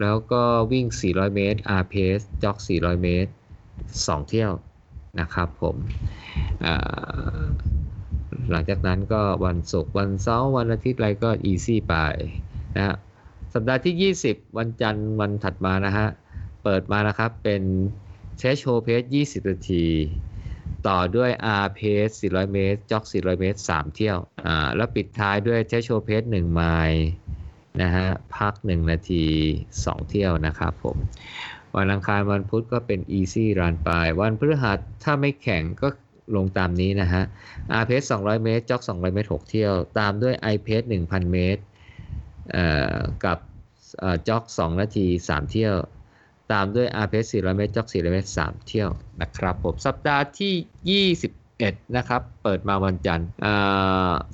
[0.00, 0.42] แล้วก็
[0.72, 3.30] วิ่ง 400 เมตร R pace จ็อก 400 เมตร
[3.78, 4.52] 2 เที่ยว
[5.20, 5.76] นะครับผม
[8.50, 11.94] หลังจากนั้นก็วันศุกร์วันเสาร์วันอาทิตย์อะไรก็ easy ไป
[12.76, 12.96] นะฮะ
[13.54, 16.06] สัปดาห์ที่ 20 วันจันทร์วันถัดมานะฮะ
[16.62, 17.62] เปิดมานะครับเป็น
[18.38, 19.84] เชสโชเพส20 นาที
[20.88, 21.30] ต่อด้วย
[21.64, 27.08] R pace 400 เมตร จ็อก 400 เมตร 3 เที่ยว อ่า แล้วปิดท้ายด้วยเชโชเพส1ไมล์
[27.82, 29.24] นะฮะ พัก 1 นาที
[29.66, 30.96] 2 เที่ยวนะครับผม
[31.76, 33.90] วันอังคารวันพุธก็เป็น easy run ไป
[34.20, 35.88] วันพฤหัสถ้าไม่แข่งก็
[36.36, 37.22] ลงตามนี้นะฮะ
[37.80, 41.62] R pace 200 เมตร จ็อก 200 เมตร 6 เที่ยว ตามด้วย I pace 1,000 เมตร
[42.52, 42.66] เอ่
[42.96, 43.38] อ กับ
[44.28, 45.74] จ็อก 2 นาที 3 เที่ยว
[46.52, 48.90] ตามด้วย R pace 400 เมตร จ็อก 400 เมตร 3 เที่ยว
[49.20, 53.28] นะครับผมสัปดาห์ที่ 21 นะครับ เปิดมาวันจันทร์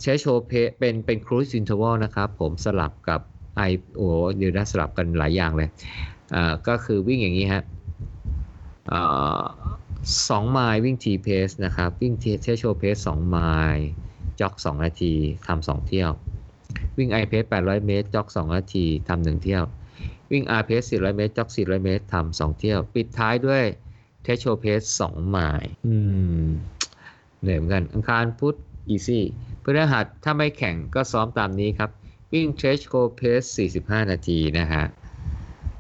[0.02, 3.20] ใช้โชว์เพเป็นเป็นครู i อินเทอร์วลนะครับผมสลับกับ
[3.70, 4.06] I โอ้
[4.36, 5.68] เดี๋ยวนะสลับกันหลายอย่างเลย
[6.68, 7.62] ก็คือวิ่งอย่างนี้ฮะ
[10.28, 13.36] สองไมล์วิ่ง T pace นะครับ วิ่ง threshold pace สองไม
[13.74, 13.88] ล์
[14.40, 15.14] jog สองนาที
[15.47, 16.10] ทำสองเที่ยว
[16.97, 19.64] วิ่ง I pace 800เมตร jog สองนาทีทำหนึ่งเที่ยว
[20.31, 23.65] วิ่ง R pace 400 เมตร jog 400 เมตรทำสองเที่ยว ปิดท้ายด้วย
[24.22, 25.94] threshold pace สองไมล์อื
[26.47, 26.48] ม
[27.43, 28.57] เหนื่อยเหมือนกัน อังคารพุธ
[28.94, 29.20] easy
[29.62, 31.90] พฤหัสถ้าไม่แข่งก็ซ้อมตามนี้ครับ
[32.32, 33.43] วิ่งเทรชโคเพส
[33.81, 34.85] 45 นาทีนะฮะ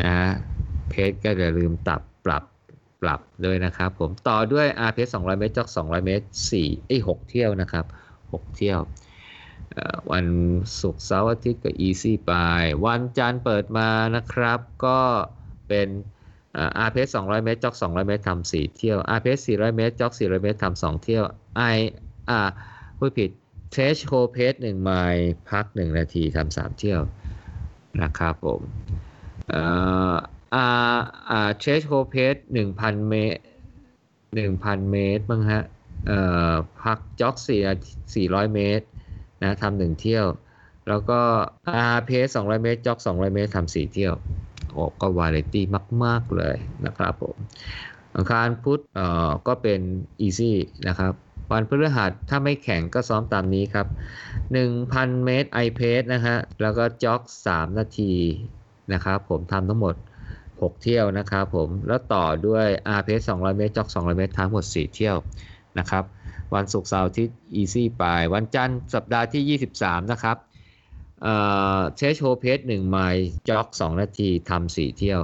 [0.02, 0.30] นะฮะ
[0.88, 2.44] เพจก็อย่าลืมปรับปรับ
[3.02, 7.84] ปรับด้วยนะครับผมต่อด้วย R เพจ200 เมตรจ็อก 200 เมตร4ไอ้6เที่ยวนะครับ
[8.20, 9.05] 6 เที่ยวเอ่อ
[10.12, 10.26] วัน
[10.80, 12.32] ศุกร์เสาร์อาทิตย์ก็ easy ไป
[12.86, 15.00] วันจันทร์เปิดมานะครับ ก็
[15.68, 15.88] เป็น
[16.54, 21.24] เอ่อ R เพจ200เมตรจ็อก200เมตรทำ4เที่ยว R เพจ400เมตรจ็อก400เมตรทำ2เที่ยว
[21.76, 21.78] I
[22.30, 22.40] อ่า
[22.98, 23.30] พูดผิด
[23.72, 27.00] เทชโคเพจ1ไมล์พัก1นาทีทำ3เที่ยว
[28.02, 28.60] นะครับผม
[29.50, 29.62] เอ่
[30.12, 30.14] อ
[30.54, 30.98] อ่า
[31.30, 33.40] อ่าเชโคเพสหนึ่งพันเมตร
[34.34, 35.64] หนึ่งพันเมตรบ้างฮะ
[36.06, 36.20] เอ่
[36.50, 37.60] อพักจ็อกสี่
[38.14, 38.86] สี่ร้อยเมตร
[39.42, 40.26] นะทำหนึ่งเที่ยว
[40.88, 41.20] แล้วก็
[41.76, 44.14] อาเพสสองร้อยเมตรจ็อกสองร้อยเมตรทำสี่เที่ยว
[44.72, 45.64] โอ้ก็วาไรตี้
[46.04, 46.56] มาก ๆ เลย
[46.86, 47.36] นะครับผม
[48.16, 49.80] อังคารพุธเอ่อก็เป็น
[50.20, 50.56] อีซี่
[50.88, 51.12] นะครับ
[51.52, 53.86] วันพฤหัสถ้าไม่แข่งก็ซ้อมตามนี้ครับ
[54.56, 58.12] 1,000 เมตรไอเพสนะฮะแล้วก็จ็อก 3 นาที
[58.92, 59.94] นะครับผมทำทั้งหมด
[60.38, 62.66] 6 เที่ยวนะครับผมแล้วต่อด้วย
[62.98, 65.16] R p 200 เมตรจ็อก 200 เมตรทั้งหมด 4 เที่ยว
[65.78, 66.04] นะครับ
[66.54, 67.26] วันศุกร์เสาร์อาทิตย์
[67.60, 68.04] easy ไป
[68.34, 70.36] วันจันทร์สัปดาห์ที่ 23 นะครับ
[71.22, 71.34] เอ่
[71.78, 75.20] อ threshold pace 1ไมล์ jog 2นาทีทำ4เที่ยว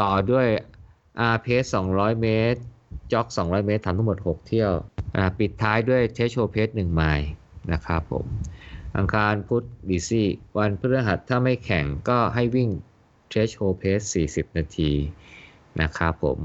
[0.00, 0.48] ต่อด้วย
[1.34, 1.46] R p
[1.88, 2.60] 200เมตร
[3.12, 4.72] จ็อก200เมตรทำทั้งหมด6เที่ยว
[5.16, 7.28] อ่าปิดท้ายด้วย threshold pace 1ไมล์
[7.72, 8.26] นะครับผม
[8.98, 10.28] อังคารพุธ easy
[10.58, 12.70] วันพฤหัสถ้าไม่แข่งก็ให้วิ่ง
[13.28, 14.00] threshold pace
[14.32, 14.92] 40นาที
[15.80, 16.38] นะครับผม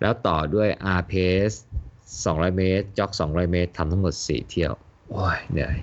[0.00, 0.68] แล้วต่อด้วย
[0.98, 1.56] R pace
[2.16, 4.72] 200 เมตร จ็อก 200 เมตรทำทั้งหมด 4 เที่ยว
[5.10, 5.76] โอ้ยเหนื่อย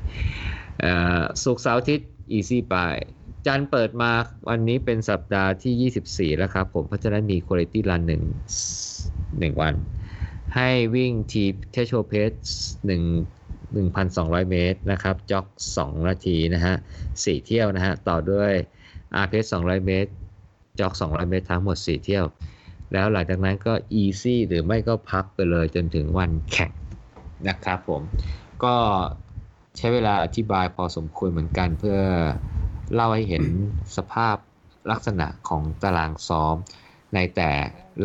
[0.79, 2.75] เอ่อสุกร์เสาร์อาทิตย์ easy ไป
[3.45, 4.11] จันทร์เปิดมา
[4.49, 8.23] วันนี้เป็นสัปดาห์ที่ 24 แล้วครับผม เพราะฉะนั้นมี quality run หนึ่ง
[9.39, 9.73] หนึ่งวัน
[10.55, 12.31] ให้วิ่งทีเทชโชเพส
[12.85, 13.03] หนึ่ง
[13.75, 15.45] 1,200 เมตรนะครับ จ็อก
[15.77, 16.75] 2 นาทีนะฮะ
[17.11, 18.51] 4เที่ยวนะฮะ ต่อด้วย
[19.23, 20.11] R pace 200 เมตร
[20.79, 22.25] จ็อก 200 เมตร ทั้งหมด 4 เที่ยว
[22.95, 26.71] แล้วหลังจากนั้นก็ easy หรือไม่ก็พักไปเลยจนถึงวันแข่ง
[27.47, 28.01] นะครับผม
[28.63, 28.75] ก็
[29.77, 31.97] ใช้เวลาอธิบายพอสมควรเหมือนกันเพื่อ
[32.93, 33.43] เล่าให้เห็น
[33.97, 34.35] สภาพ
[34.91, 36.55] ลักษณะของตารางซ้อม
[37.13, 37.51] ในแต่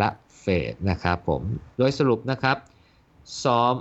[0.01, 0.09] ละ
[0.41, 1.43] เฟสนะครับผม
[1.79, 2.57] โดยสรุปนะครับ
[3.45, 3.75] ซ้อม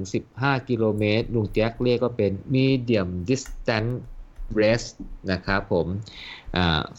[0.00, 3.94] 5-15 กิโลเมตร ลุงแจ็คเรียกว่าเป็น medium distance
[4.60, 4.88] race
[5.32, 5.86] นะครับผม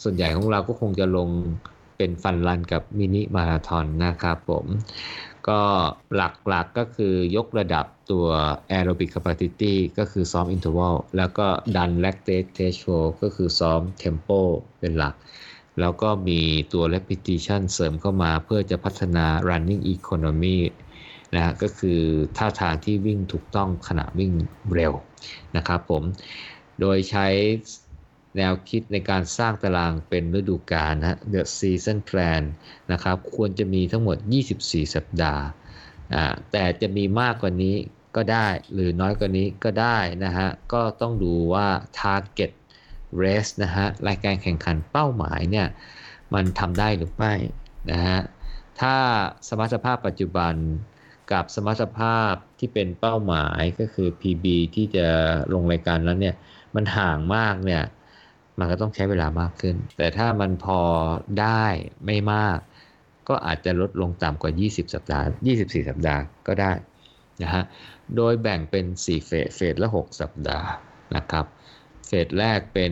[0.04, 1.30] ส่วนใหญ่ของเราก็คงจะลง
[2.00, 4.66] เป็นฟันรันกับมินิมาราทอนนะครับผม
[5.50, 5.62] ก็
[6.16, 8.28] หลักๆกก็คือยกระดับตัว
[8.72, 11.48] aerobic capacity ก็คือซ้อม interval แล้วก็
[11.78, 14.40] ดัน lactate threshold ก็คือซ้อม tempo
[14.80, 15.16] เป็นหลัก
[15.80, 16.40] แล้วก็มี
[16.74, 20.58] ตัว repetition เสริมเข้ามาเพื่อจะพัฒนา running economy
[21.36, 22.00] นะฮะก็คือ
[22.38, 24.32] ท่าทางที่วิ่งถูกต้องขณะวิ่ง
[24.74, 24.94] เร็ว
[25.56, 26.04] นะครับผม
[26.80, 27.28] โดยใช้
[28.38, 32.44] แนวคิดในการสร้างตารางเป็นฤดูกาลนะ The Season Plan
[32.92, 34.18] นะครับ ควรจะมีทั้งหมด
[34.56, 35.44] 24 สัปดาห์
[36.52, 37.76] แต่จะมีมากกว่านี้
[38.16, 41.68] ก็ได้หรือน้อยกว่านี้ก็ได้นะฮะ ก็ต้องดูว่า
[42.00, 42.52] Target
[43.22, 45.68] Race นะฮะ รายการแข่งขันเป้าหมายเนี่ย
[46.34, 47.34] มันทำได้หรือไม่
[47.92, 48.20] นะฮะ
[48.82, 48.96] ถ้า
[49.48, 50.54] สมรรถภาพปัจจุบัน
[51.32, 54.46] กับสมรรถภาพที่เป็นเป้าหมายก็คือ PB
[54.76, 55.08] ที่จะ
[55.54, 56.36] ลงรายการนั้นเนี่ย
[56.76, 57.84] มันห่างมากเนี่ย
[58.60, 60.80] มันก็ต้องใช้เวลามากขึ้น แต่ถ้ามันพอ
[61.40, 61.66] ได้
[62.06, 62.58] ไม่มาก
[63.30, 65.26] ก็อาจจะลดลงต่ำกว่า 20 สัปดาห์
[65.58, 66.72] 24 สัปดาห์ก็ได้
[67.44, 67.64] นะฮะ
[68.16, 70.70] โดยแบ่งเป็น 4 เฟส เฟสละ 6 สัปดาห์
[71.16, 71.46] นะครับ
[72.08, 72.92] เฟสแรกเป็น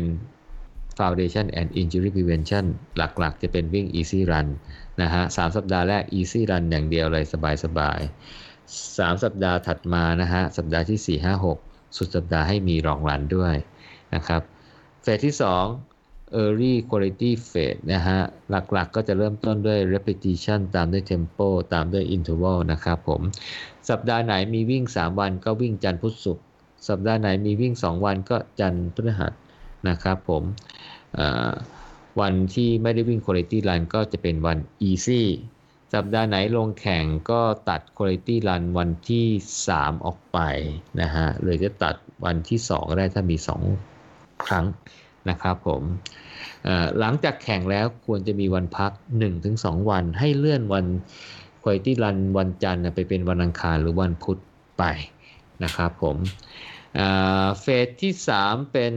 [0.99, 2.65] Foundation and Injury Prevention
[2.97, 4.47] หลักๆ จะเป็นวิ่ง Easy Run
[5.01, 7.25] นะฮะสสัปดาห์แรก Easy Run อย่างเดียวเลย
[7.63, 13.55] สบายๆ 3 สัปดาห์ถัดมานะฮะ สัปดาห์ที่ 4 5 6 สุดสัปดาห์ให้มีรองรันด้วย
[14.15, 14.41] นะครับ
[15.07, 15.35] สที่
[15.85, 18.19] 2 Early Quality Phase นะฮะ
[18.49, 23.21] หลักๆก็จะเริ่มต้นด้วย Repetition ตามด้วย Tempo ตามด้วย Interval นะครับผม
[23.89, 26.45] สัปดาห์ไหนมีวิ่ง 3 วันก็วิ่งจันทร์พุธศุกร์
[26.89, 29.33] สัปดาห์ไหนมีวิ่ง 2 วันก็จันทร์พฤหัส
[29.87, 30.43] นะครับผม
[32.21, 34.57] วันที่ไม่ได้วิ่ง Quality Run ก็จะเป็นวัน
[34.89, 35.21] Easy
[35.93, 39.25] สัปดาห์ไหนลงแข่งก็ตัด Quality Run วันที่
[39.65, 40.39] 3 ออกไป
[41.01, 43.96] นะฮะหรือจะตัดวันที่ 2 ได้ถ้ามี 2
[44.45, 44.65] ครั้ง
[45.29, 45.83] นะครับผม
[46.99, 48.91] หลังจากแข่งแล้วควรจะมีวันพัก
[49.39, 50.85] 1-2 วันให้เลื่อนวัน
[51.63, 54.37] Quality Run วันจันทร์ไปเป็นวันอังคารหรือวันพุธ
[54.77, 54.83] ไป
[55.63, 56.17] นะครับผม
[57.61, 58.93] เฟสที่ 3 เป็น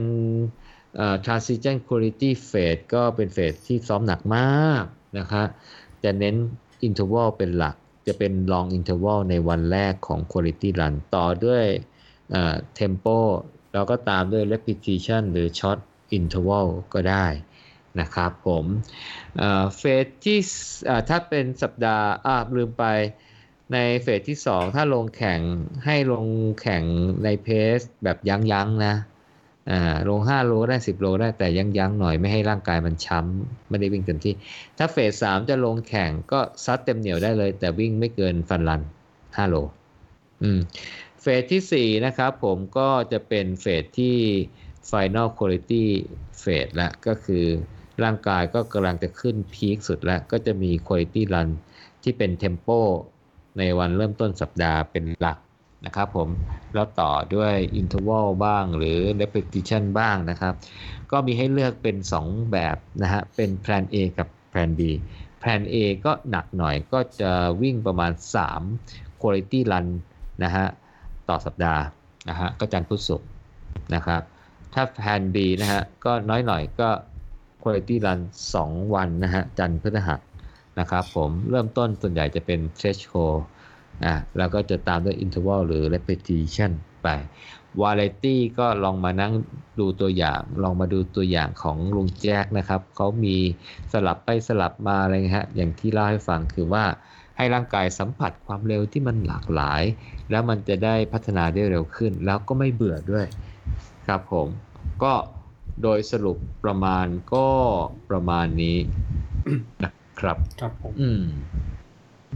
[1.25, 4.83] transition quality phase ก็เป็นเฟสที่ซ้อมหนักมาก
[5.17, 5.43] นะคะ
[6.03, 6.35] จะเน้น
[6.87, 7.75] interval เป็นหลัก
[8.07, 11.65] จะเป็น long interval ในวันแรกของ quality run ต่อด้วย
[12.79, 13.17] tempo
[13.73, 15.79] แล้วก็ตามด้วย repetition หรือ short
[16.17, 17.25] interval ก็ได้
[17.99, 18.65] นะครับผม
[19.77, 20.39] เฟสที่
[21.09, 22.85] ถ้าเป็นสัปดาห์อ่าลืมไป
[23.73, 25.41] ในเฟสที่ 2 ถ้าลงแข่ง
[25.85, 26.25] ให้ลง
[26.61, 26.83] แข่ง
[27.23, 28.95] ในเพสแบบยั้งๆนะ
[29.71, 34.33] อ่าลง 5 โลได้ 10 โลได้แต่ยั้งๆหน่อยไม่ให้ร่างกายมันช้ำไม่ได้วิ่งเต็มที่
[34.77, 38.81] ถ้าเฟส 3 จะลงแข่งก็ซัดเต็มเหนียวได้เลย แต่วิ่งไม่เกินฟันรัน
[39.17, 39.55] 5 โล
[40.43, 40.59] อืม
[41.21, 44.17] เฟสที่ 4 นะครับผมก็จะเป็นเฟสที่
[44.91, 45.85] Final Quality
[46.39, 47.45] เฟสแล้วก็คือ
[48.03, 51.49] ร่างกายก็กำลังจะขึ้นพีคสุดแล้ว ก็จะมี Quality Run
[52.03, 52.79] ที่เป็น Tempo
[53.57, 55.37] ในวันเริ่มต้นสัปดาห์เป็นหลัก
[55.85, 56.29] นะครับผม
[56.73, 60.53] แล้วต่อด้วย interval บ้างหรือ repetition บ้างนะครับ
[61.11, 64.81] ก็มีให้เลือกเป็น 2 แบบนะฮะ เป็น plan A กับ plan B
[65.41, 65.75] plan A
[66.05, 67.31] ก็หนักหน่อยก็จะ
[67.61, 68.11] วิ่งประมาณ
[68.65, 69.87] 3 quality run
[70.43, 70.67] นะฮะ
[71.29, 71.83] ต่อสัปดาห์
[72.29, 73.27] นะฮะก็จันทร์พุธศุกร์
[73.95, 74.21] นะครับ
[74.73, 76.89] ถ้า plan B นะฮะก็น้อยหน่อยก็
[77.61, 78.19] quality run
[78.57, 80.19] 2 วันนะฮะจันทร์พฤหัส
[80.79, 83.39] นะครับผมเริ่มต้นส่วนใหญ่จะเป็น threshold
[84.05, 86.71] อะแล้วก็จะตามด้วย interval หรือ repetition
[87.03, 87.07] ไป
[87.81, 89.33] variety ก็ลองมานั่ง
[89.79, 93.37] ดูตัวอย่าง ลองมาดูตัวอย่างของลุงแจ็คนะครับเขามี
[93.93, 96.85] สลับไปสลับมาอะไรฮะอย่างที่เล่าให้ฟังคือว่า
[97.41, 99.83] ให้ร่างกายสัมผัสความเร็วที่มันหลากหลาย
[100.31, 103.25] แล้วมันจะได้พัฒนาได้เร็วขึ้น แล้วก็ไม่เบื่อด้วย
[104.07, 104.47] ครับผม
[105.03, 105.13] ก็
[105.83, 107.47] โดยสรุปประมาณก็
[108.09, 108.77] ประมาณนี้
[109.83, 111.23] นะครับ ครับผมอืม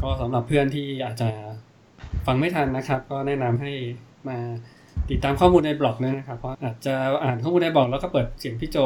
[0.02, 1.30] ก็สำหรับเพื่อนที่อาจจะ
[2.26, 3.72] ฟังไม่ทันนะครับ ก็แนะนำให้
[4.28, 4.38] มา
[5.10, 8.78] ติดตามข้อมูลในบล็อกด้วยนะครับ เพราะอาจจะอ่านข้อมูลในบล็อกแล้วก็เปิดเสียงพี่โจ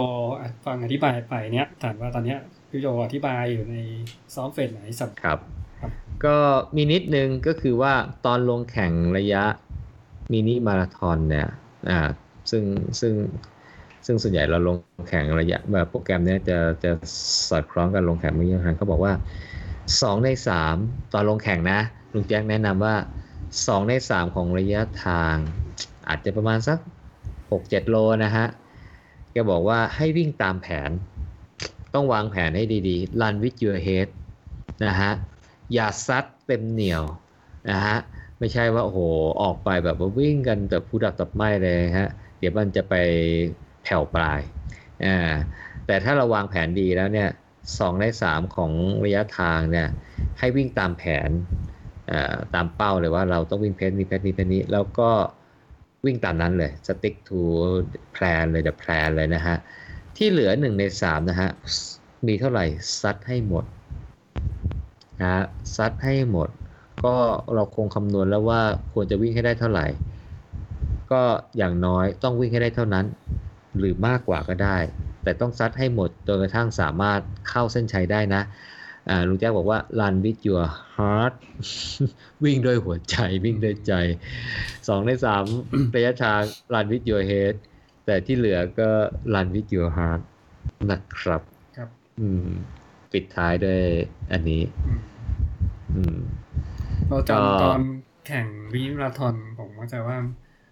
[0.65, 2.39] ฟังอธิบายไปเนี้ยถามว่าตอนเนี้ย
[2.71, 3.75] พี่โจอธิบายอยู่ใน
[4.35, 5.39] ซ้อมเฟสไหนสับครับ
[6.25, 6.37] ก็
[6.75, 7.93] มีนิดนึงก็คือว่า
[8.25, 9.43] ตอนลงแข่งระยะ
[10.31, 11.47] มินิมาราทอนเนี่ย
[11.89, 11.99] อ่า
[12.51, 12.63] ซึ่ง
[12.99, 13.13] ซึ่ง
[14.05, 14.77] ซึ่งส่วนใหญ่เราลง
[15.09, 16.91] แข่งระยะแบบโปรแกรมนี้จะจะ
[17.49, 19.13] สอดคล้องกันลงแข่งมินิมาราทอนเขาบอกว่า
[20.01, 20.75] สองในสาม
[21.13, 21.79] ตอนลงแข่งนะ
[22.13, 22.95] ลุงแจ็คแนะนำว่า
[23.67, 25.35] สองในสามของระยะทาง
[26.07, 26.77] อาจจะประมาณสัก
[27.51, 28.45] หกเจ็ดโลนะฮะ
[29.31, 30.89] แกบอกว่าให้วิ่งตามแผน
[31.93, 34.07] ต้องวางแผนให้ดีๆ run with your head
[34.85, 35.11] นะฮะ
[35.73, 37.03] อย่าซัดเต็มเหนียว
[37.69, 37.97] นะฮะ
[38.39, 38.99] ไม่ใช่ว่าโอ้โห
[39.41, 42.09] ออกไปแบบว่าวิ่งกันแบบผู้ดับตับไม่เลยฮะ
[42.39, 42.95] เดี๋ยวมันจะไป
[43.83, 44.41] แผ่วปลาย
[45.05, 45.17] อ่า
[45.85, 47.29] แต่ถ้าเราวางแผนดีแล้วเนี่ย
[47.79, 48.71] สองในสามของ
[49.05, 49.87] ระยะทางเนี่ย
[50.39, 51.29] ให้วิ่งตามแผน
[52.55, 55.09] ตามเป้าเลยว่าเราต้องวิ่งเพจนี้เพจนี้เพจนี้แล้วก็
[56.05, 57.39] วิ่งตามนั้นเลย stick to
[58.15, 59.57] plan เลย the plan เลยนะฮะ
[60.17, 61.49] ที่เหลือหนึ่งในสามนะฮะ
[62.27, 62.65] มีเท่าไหร่
[63.01, 63.65] ซัดให้หมด
[65.21, 65.33] นะ
[65.75, 66.49] ซัดให้หมด
[67.05, 67.15] ก็
[67.53, 68.61] เราคงคำนวณแล้วว่า
[68.93, 69.85] ควรจะวิ่งให้ได้เท่าไหร่
[71.11, 71.21] ก็
[71.57, 73.05] อย่างน้อยต้องวิ่งให้ได้เท่านั้น
[73.77, 74.77] หรือมากกว่าก็ได้
[75.23, 77.19] แต่ต้องซัดให้หมดจนกระทั่งสามารถ
[77.49, 78.41] เข้าเส้นชัยได้นะ
[79.27, 80.65] ลุงแจ๊กบอกว่า run with your
[80.95, 81.33] heart
[82.43, 83.93] วิ่งด้วยหัวใจวิ่งด้วยใจ
[84.87, 85.43] สองในสาม
[85.95, 86.41] ระยะทาง
[86.73, 87.53] run with your head
[88.05, 88.89] แต่ที่เหลือก็
[89.33, 90.21] run with your heart
[90.91, 91.41] นะครับ
[91.77, 91.89] ครับ
[93.11, 93.79] ปิดท้ายด้วย
[94.31, 94.61] อันนี้
[95.95, 96.17] อืม
[97.07, 97.79] เราก็จำตอน
[98.27, 100.17] แข่งวีมาราธอนผมเข้าใจว่า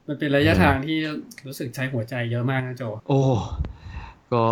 [0.08, 0.98] มันเป็นระยะทางที่
[1.48, 3.22] รู้สึกใช้หัวใจเยอะมากนะโจ โอ้
[4.34, 4.46] ก็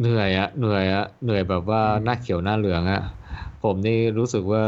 [0.00, 3.02] เหนื่อยอะเหนื่อยอะเหนื่อยแบบว่าหน้าเขียวหน้าเหลืองอะ
[3.62, 4.62] ผมนี่รู้สึกว่า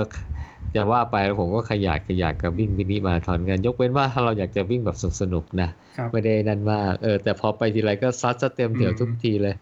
[0.74, 9.55] จะว่าไปแล้วผมก็ขยาดขยาดกับวิ่งมินิมาราธอนกันยกเว้นว่าถ้าเราอยากจะวิ่งแบบสนุกๆนะครับไม่ได้นั่นมากเออแต่พอไปทีไรก็ซัดจะเต็มเหนียวอืมทุกทีเลย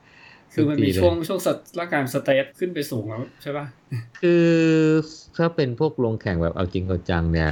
[0.52, 3.66] คือมันมีทุกทีเลยช่วงช่วงสตร่างกาย state ขึ้นไปสูงแล้วใช่ป่ะ
[4.20, 4.44] คือ
[5.36, 7.51] ถ้าเป็นพวกลงแข่งแบบเอาจริงเอาจังเนี่ย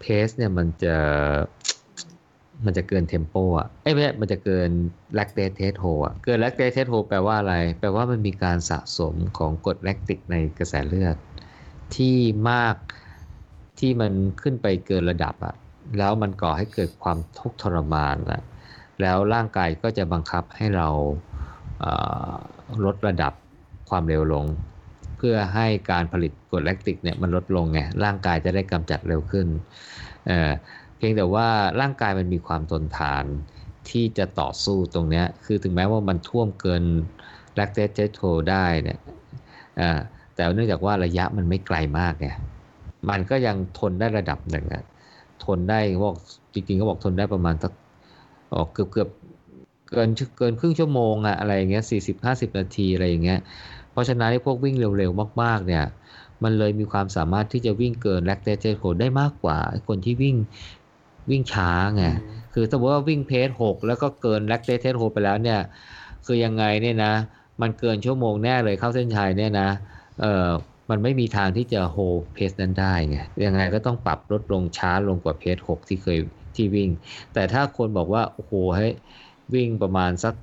[0.00, 0.96] pace เนี่ยมันจะ
[2.64, 4.70] มันจะเกิน tempo อะ เอ้ยไม่ใช่มันจะเกิน
[5.14, 11.16] lactate threshold อะ เกิน lactate threshold แปลว่าอะไร แปลว่ามันมีการสะสมของกรดแลคติกในกระแสเลือด
[11.96, 12.16] ที่
[12.50, 12.76] มาก
[13.78, 14.12] ที่มัน
[14.42, 15.54] ขึ้นไปเกินระดับอะ
[15.98, 18.42] แล้วมันก่อให้เกิดความทุกข์ทรมานอะ
[19.00, 20.88] แล้วร่างกายก็จะบังคับให้เรา
[22.84, 23.32] ลดระดับ
[23.88, 24.46] ความเร็วลง
[25.16, 29.46] เพื่อให้การผลิต รดแลคติกเนี่ยมันลดลงไงร่างกายจะได้กำจัดเร็วขึ้น
[30.26, 30.52] เออ
[30.96, 31.48] เพียงแต่ว่า
[31.80, 33.24] ร่างกายมันมีความทนทาน
[33.90, 36.84] ที่จะต่อสู้ตรงเนี้ยคือถึงแม้ว่ามันท่วมเกิน
[37.56, 38.98] lactate threshold ได้เนี่ย
[39.80, 39.88] อ่
[40.34, 42.28] แต่เนื่องจากว่าระยะมันไม่ไกลมากไง
[43.10, 44.84] มันก็ยังทนได้ระดับหนึ่งอะ
[45.44, 46.16] ทนได้บอก
[46.54, 47.72] จริงๆเขาบอกทนได้ประมาณสัก
[48.54, 49.08] ออกเกือบเกือบ
[49.92, 53.38] เกินเกินครึ่งชั่วโมงอะอะไรอย่างเงี้ยสี่สิบห้าสิบนาทีอะไรอย่างเงี้ย
[53.90, 55.82] เพราะฉะนั้นพวกวิ่งเร็วๆมาก ๆ เนี่ย
[56.42, 60.36] มันเลยมีความสามารถที่จะวิ่งเกินแลคเตเ e โ o ได้มากกว่าไอ้คนที่วิ่ง
[61.30, 62.04] วิ่งช้าไง
[62.54, 65.60] คือสมมติว่าวิ่ง pace หกแล้วก็เกินแลคเตเ e โ o ไปแล้วเนี่ย
[66.26, 67.12] คือยังไงเนี่ยนะ
[67.62, 69.68] มันเกินชั่วโมงแน่เลยเข้าเส้นชัยเนี่ยนะ
[70.20, 70.48] เออ
[70.90, 71.96] มันไม่มีทางที่จะโฮ
[72.34, 76.18] เพสนั้นได้ไงยังไงก็ต้องปรับลดลงช้าลงกว่าเพจหกที่เคย
[76.56, 76.90] ที่วิ่ง
[77.34, 78.88] แต่ถ้าคนบอกว่าโอ้โหให้
[79.54, 80.34] วิ่งประมาณสัก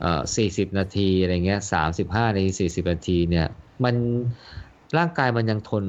[0.00, 1.60] เอ่อ40นาทีอะไรเงี้ย
[1.92, 3.46] 35นาที40นาทีเนี่ย
[3.84, 3.94] มัน
[4.96, 5.84] ร่างกายมันยังทน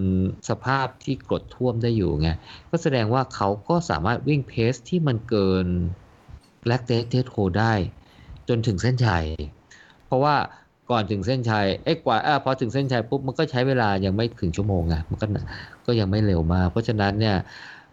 [0.49, 2.29] สภาพที่กรดท่วมได้อยู่ไง
[2.69, 5.65] ก็แสดงว่าเขาก็สามารถวิ่งเพสที่มันเกิน
[6.67, 7.73] lactate threshold ได้
[8.49, 9.25] จนถึงเส้นชัย
[10.05, 10.35] เพราะว่า
[10.91, 15.25] ก่อนถึงเส้นชัยเอ้กว่าอพอถึงเส้นชัยปุ๊บมันก็ใช้เวลายังไม่ถึงชั่วโมงไงมันก็
[15.85, 17.37] ก็ยังไม่เร็วมาก เพราะฉะนั้นเนี่ย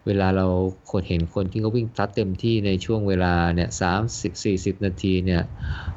[0.07, 0.47] เวลาเรา
[0.91, 5.43] คนเห็นคนที่เขาวิ่งซัดเต็มที่ในช่วงเวลาเนี่ยสามสิบสี่สิบนาทีเนี่ย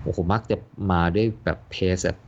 [0.01, 0.57] โอ้โหมักจะ
[0.91, 2.19] มาด้วยแบบ pace แบบ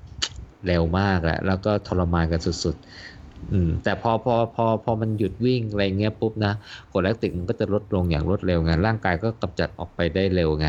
[0.67, 6.53] เร็วมากแหละแล้วก็ทรมานกันสุดๆ อืม แต่พอพอพอพอมันหยุดวิ่งอะไรเงี้ยปุ๊บนะ
[6.91, 10.65] กรดแลคติกมันก็จะลดลงอย่างรวดเร็วไงร่างกายก็กำจัดออกไปได้เร็วไง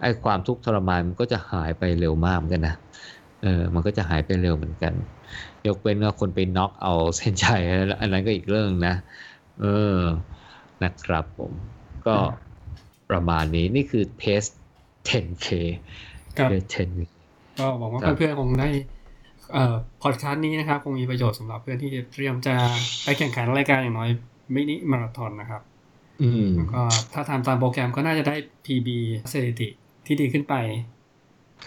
[0.00, 2.76] ไอ้ความทุกข์ทรมานมันก็จะหายไปเร็วมากเหมือนกันนะ
[3.42, 4.92] เออ มันก็จะหายไปเร็วเหมือนกัน
[5.66, 7.62] ยกเว้นว่าคนไปน็อกเอาเส้นชัย
[8.00, 8.94] อันนั้นก็อีกเรื่องนะ
[9.60, 9.98] เออ
[10.82, 11.52] นะครับผม
[12.06, 12.16] ก็
[13.10, 14.42] ประมาณนี้ นี่คือเพส
[15.08, 15.48] 10K
[16.36, 17.08] ครับเพส 10K
[17.58, 18.68] ก็หวังว่าครับเพื่อนๆคงได้
[19.52, 22.54] เอ่อพอดคาสต์นี้นะครับ คงมีประโยชน์สำหรับเพื่อนที่เตรียมจะ
[23.04, 24.10] ไปแข่งขันรายการอย่างน้อย
[24.54, 25.62] มินิมาราธอนนะครับ
[26.22, 26.82] อืมแล้วก็
[27.14, 28.88] ถ้าทำตามโปรแกรมก็น่าจะได้ PB
[29.32, 29.68] สถิติ
[30.06, 30.54] ที่ดีขึ้นไป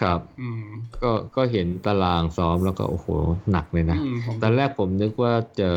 [0.00, 0.64] ครับ อืม
[1.02, 3.06] ก็ก็เห็นตารางซ้อมแล้วก็โอ้โห
[3.50, 5.70] หนักเลยนะอืมผมตอนแรกผมนึกว่าจะ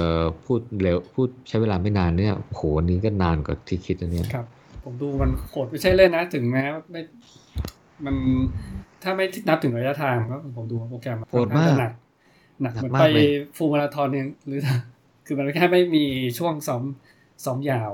[0.46, 4.46] พูดเร็วพูดใช้เวลาไม่นานเนี่ยโอ้โหวันนี้ก็นานกว่าที่คิดนะเนี่ยครับ
[4.84, 7.02] ผมดูมันโหดไม่ใช่เล่นนะ ถึงแม้ไม่
[8.06, 8.16] มัน
[9.08, 11.92] ถ้าไม่นับถึงระยะทางก็ผมดูโปรแกรมโหดมากหนัก
[12.62, 14.60] หนักหนักเหมือนมากไปเลยฟูลมาราธอนเนี่ยหรือ
[15.26, 16.06] คือมันแค่ไม่มี
[16.38, 16.84] ช่วงซ้อม
[17.46, 17.92] ซ้อมยาว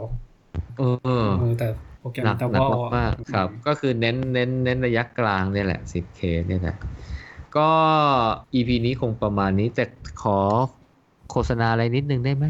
[0.78, 0.96] เออ
[1.40, 1.68] เออแต่
[2.00, 6.76] โปรแกรมหนักแต่หนักว่ามากๆครับ ก็คือเน้นเน้นเน้นระยะกลางเนี่ยแหละ 10K เนี่ยแหละ
[7.58, 7.70] ก็
[8.54, 9.84] EP นี้คงประมาณนี้ แต่
[10.24, 10.38] ขอ
[11.30, 12.46] โฆษณาอะไรนิดนึงได้ไหม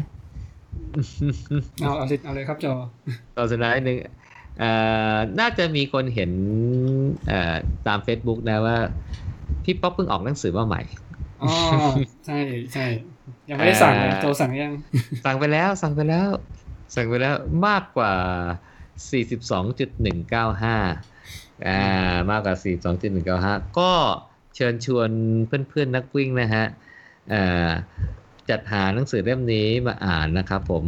[1.82, 2.74] เอาเอาสิเอาเลยครับจอ
[3.34, 4.12] โฆษณานิดนึงเอ่อ
[5.40, 6.30] น่าจะมีคนเห็น
[7.28, 7.54] เอ่อ
[7.86, 8.78] ตาม Facebook นะว่า
[9.64, 10.82] พี่ป๊อปเพิ่งออกหนังสือมาใหม่
[11.42, 11.52] อ๋อ
[12.26, 12.38] ใช่
[12.72, 12.86] ใช่
[13.48, 14.74] ยังไม่ได้สั่งเลยเอ่อโจสั่งยัง
[15.24, 16.28] สั่งไปแล้วสั่งไปแล้ว
[16.94, 17.34] สั่งไปแล้ว
[17.66, 18.12] มากกว่า
[19.62, 21.80] 42.195อ่า
[22.30, 22.56] มากกว่า
[23.60, 23.92] 42.195 ก็
[24.54, 25.10] เชิญชวน
[25.46, 26.64] เพื่อนๆนักวิ่งนะฮะ
[27.30, 27.68] เอ่อ
[28.50, 30.84] จัดหาหนังสือเล่มนี้มาอ่านนะครับผม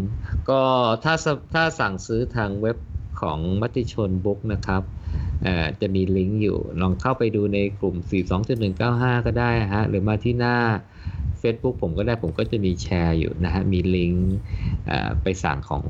[0.51, 0.63] ก็
[1.05, 2.77] ถ้าสถ้าสั่งซื้อทางเว็บ
[3.23, 4.83] ของมติชนบุ๊กนะครับ
[5.45, 7.97] เอ่อจะมีลิงก์อยู่ลองเข้าไปดูในกลุ่ม
[8.63, 10.57] 42.195 ก็ได้ฮะหรือมาที่หน้า
[11.43, 14.29] Facebook ผมก็ได้ผมก็จะมีแชร์อยู่นะฮะมีลิงก์
[14.87, 15.85] เอ่อไปสั่งของ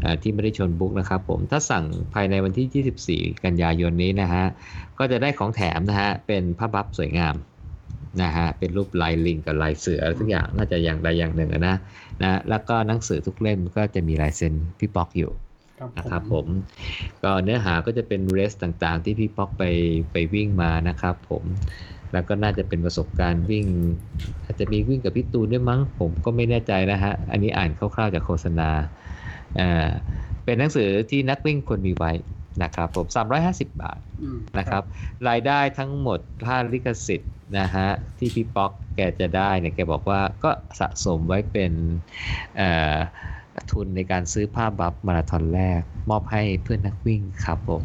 [0.00, 1.84] เออที่ไม่ได้ชนบุ๊กนะครับผมถ้าสั่ง
[2.14, 4.44] ภายในวันที่ 24 กันยายนนี้นะฮะ
[4.98, 7.36] ก็จะได้ของแถมนะฮะเป็นผ้าบัฟสวยงาม
[8.22, 11.76] นะฮะเป็นรูปลายลิงกับลายเสืออะไรทุกอย่างน่าจะอย่างใดอย่างหนึ่งนะ
[12.22, 15.32] นะแล้วก็หนังสือทุกเล่มก็จะมีลายเซ็นพี่ป๊อกอยู่
[15.96, 16.46] นะครับผม
[17.22, 19.64] ก็เนื้อหาก็จะเป็นเรสต่างๆ ที่พี่ป๊อกไป
[20.12, 21.44] ไปวิ่งมานะครับผม
[22.12, 23.66] แล้วก็น่าจะเป็นประสบการณ์วิ่ง
[24.44, 28.70] อาจจะมีวิ่งกับพี่ตูนด้วยมั้งผมก็ไม่แน่ใจนะฮะ อันนี้อ่านคร่าวๆจากโฆษณา
[29.60, 29.88] อ่า
[30.44, 32.12] เป็นหนังสือที่นักวิ่งควรมีไว้
[32.62, 33.06] นะครับผม
[33.40, 34.82] 350 บาทอืมนะครับ
[35.28, 37.88] รายได้ทั้งหมดค่าลิขสิทธิ์นะฮะ
[38.18, 40.50] ที่พี่ป๊อกแกจะได้เนี่ยแกบอกว่าก็
[40.80, 41.72] สะสมไว้เป็น
[42.56, 42.96] เอ่อ
[43.72, 45.80] ทุนในการซื้อผ้าบัฟมาราธอนแรก
[46.10, 47.82] มอบให้เพื่อนนักวิ่งครับผม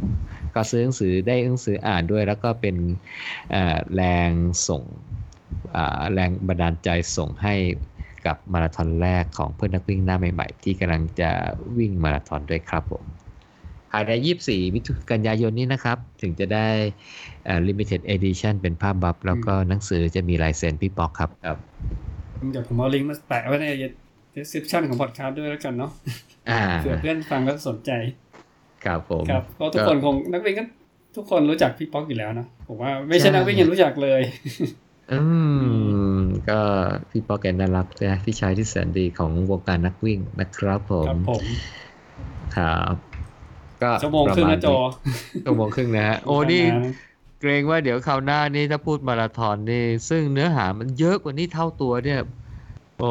[0.55, 2.75] ก็ซื้อหนังสือได้หนังสืออ่านด้วย แล้วก็เป็น
[3.95, 4.31] แรง
[4.67, 4.83] ส่ง
[6.13, 7.55] แรงบันดาลใจส่งให้
[8.25, 11.29] กับมาราธอนแรกของเพื่อนนักวิ่งหน้าใหม่ๆ ที่กำลังจะ
[11.77, 13.03] วิ่งมาราธอนด้วยครับผม
[13.91, 14.11] ภายใน
[14.45, 16.67] 24 มิถุกันยายนนี้นะครับ ถึงจะได้
[17.67, 21.57] limited edition เป็นภาพบัฟแล้วก็หนังสือจะมีลายเซ็นพี่ป๊อกครับครับ
[22.51, 23.65] เดี๋ยวผมเอาลิงก์มาแปะไว้ใน
[24.35, 25.91] description ของ podcast ด้วยแล้วกันเนาะ
[26.49, 27.91] อ่าเผื่อเพื่อนฟังแล้วสนใจ
[28.85, 30.65] ครับผมครับเพราะทุกคนคงนักวิ่งก็
[31.15, 34.21] ทุกคนรู้จักพี่ป๊อกอยู่แล้วนะผมว่าไม่ใช่นักวิ่งยังรู้จักเลย
[35.13, 35.21] อื
[36.17, 36.59] ม ก็
[37.09, 41.43] พี่ป๊อกแกน่ารักนะพี่ชายที่แสนดีของวงการนักวิ่งนะครับผครัมบผม
[42.55, 42.95] ครับ
[43.81, 44.67] ก็ชั่วโมงครึ่งนะโจ
[45.45, 46.63] ชั่วโมงครึ่งนะฮะโอ้นี่
[47.39, 52.19] เกรงว่าเดี๋ยวคราวหน้านี่ถ้าพูดมาราธอนนี่ ซึ่งเนื้อหามันเยอะกว่านี้เท่าตัวเนี่ย
[52.99, 53.09] โอ้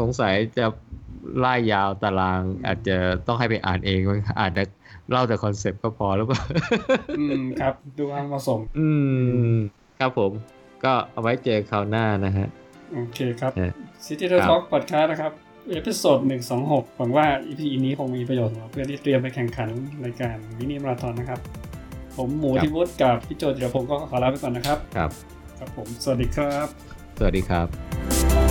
[0.00, 0.66] สงสัยจะ
[1.38, 2.96] ไล่ยาวตาราง อาจจะ
[3.26, 4.64] ต้องให้ไปอ่านเองมั้งอ่านแต่
[5.10, 6.36] เล่าแต่ concept ก็พอแล้วก็
[7.18, 8.88] อืมครับ ดูความเหมาะสม อื
[9.54, 9.56] ม
[9.98, 10.32] ครับผม
[10.84, 12.48] ก็เอาไว้เจอคราวหน้านะฮะ
[12.92, 13.72] โอเคครับเออ
[14.04, 15.32] City to Talk Podcast นะครับ
[15.70, 19.68] episode หนึ่งสองหกหวังว่า EP นี้คงมีประโยชน์สำหรับเพื่อนที่เตรียมไปแข่งขัน
[20.04, 21.40] รายการมินิมาราธอนนะครับ
[22.16, 25.10] ผมหมูครับทิวุฒิกับพี่โจจิรพงศ์ก็ขอลาไปก่อนนะครับ ครับ
[25.58, 26.66] ครับผม สวัสดีครับ
[27.18, 28.49] สวัสดีครับ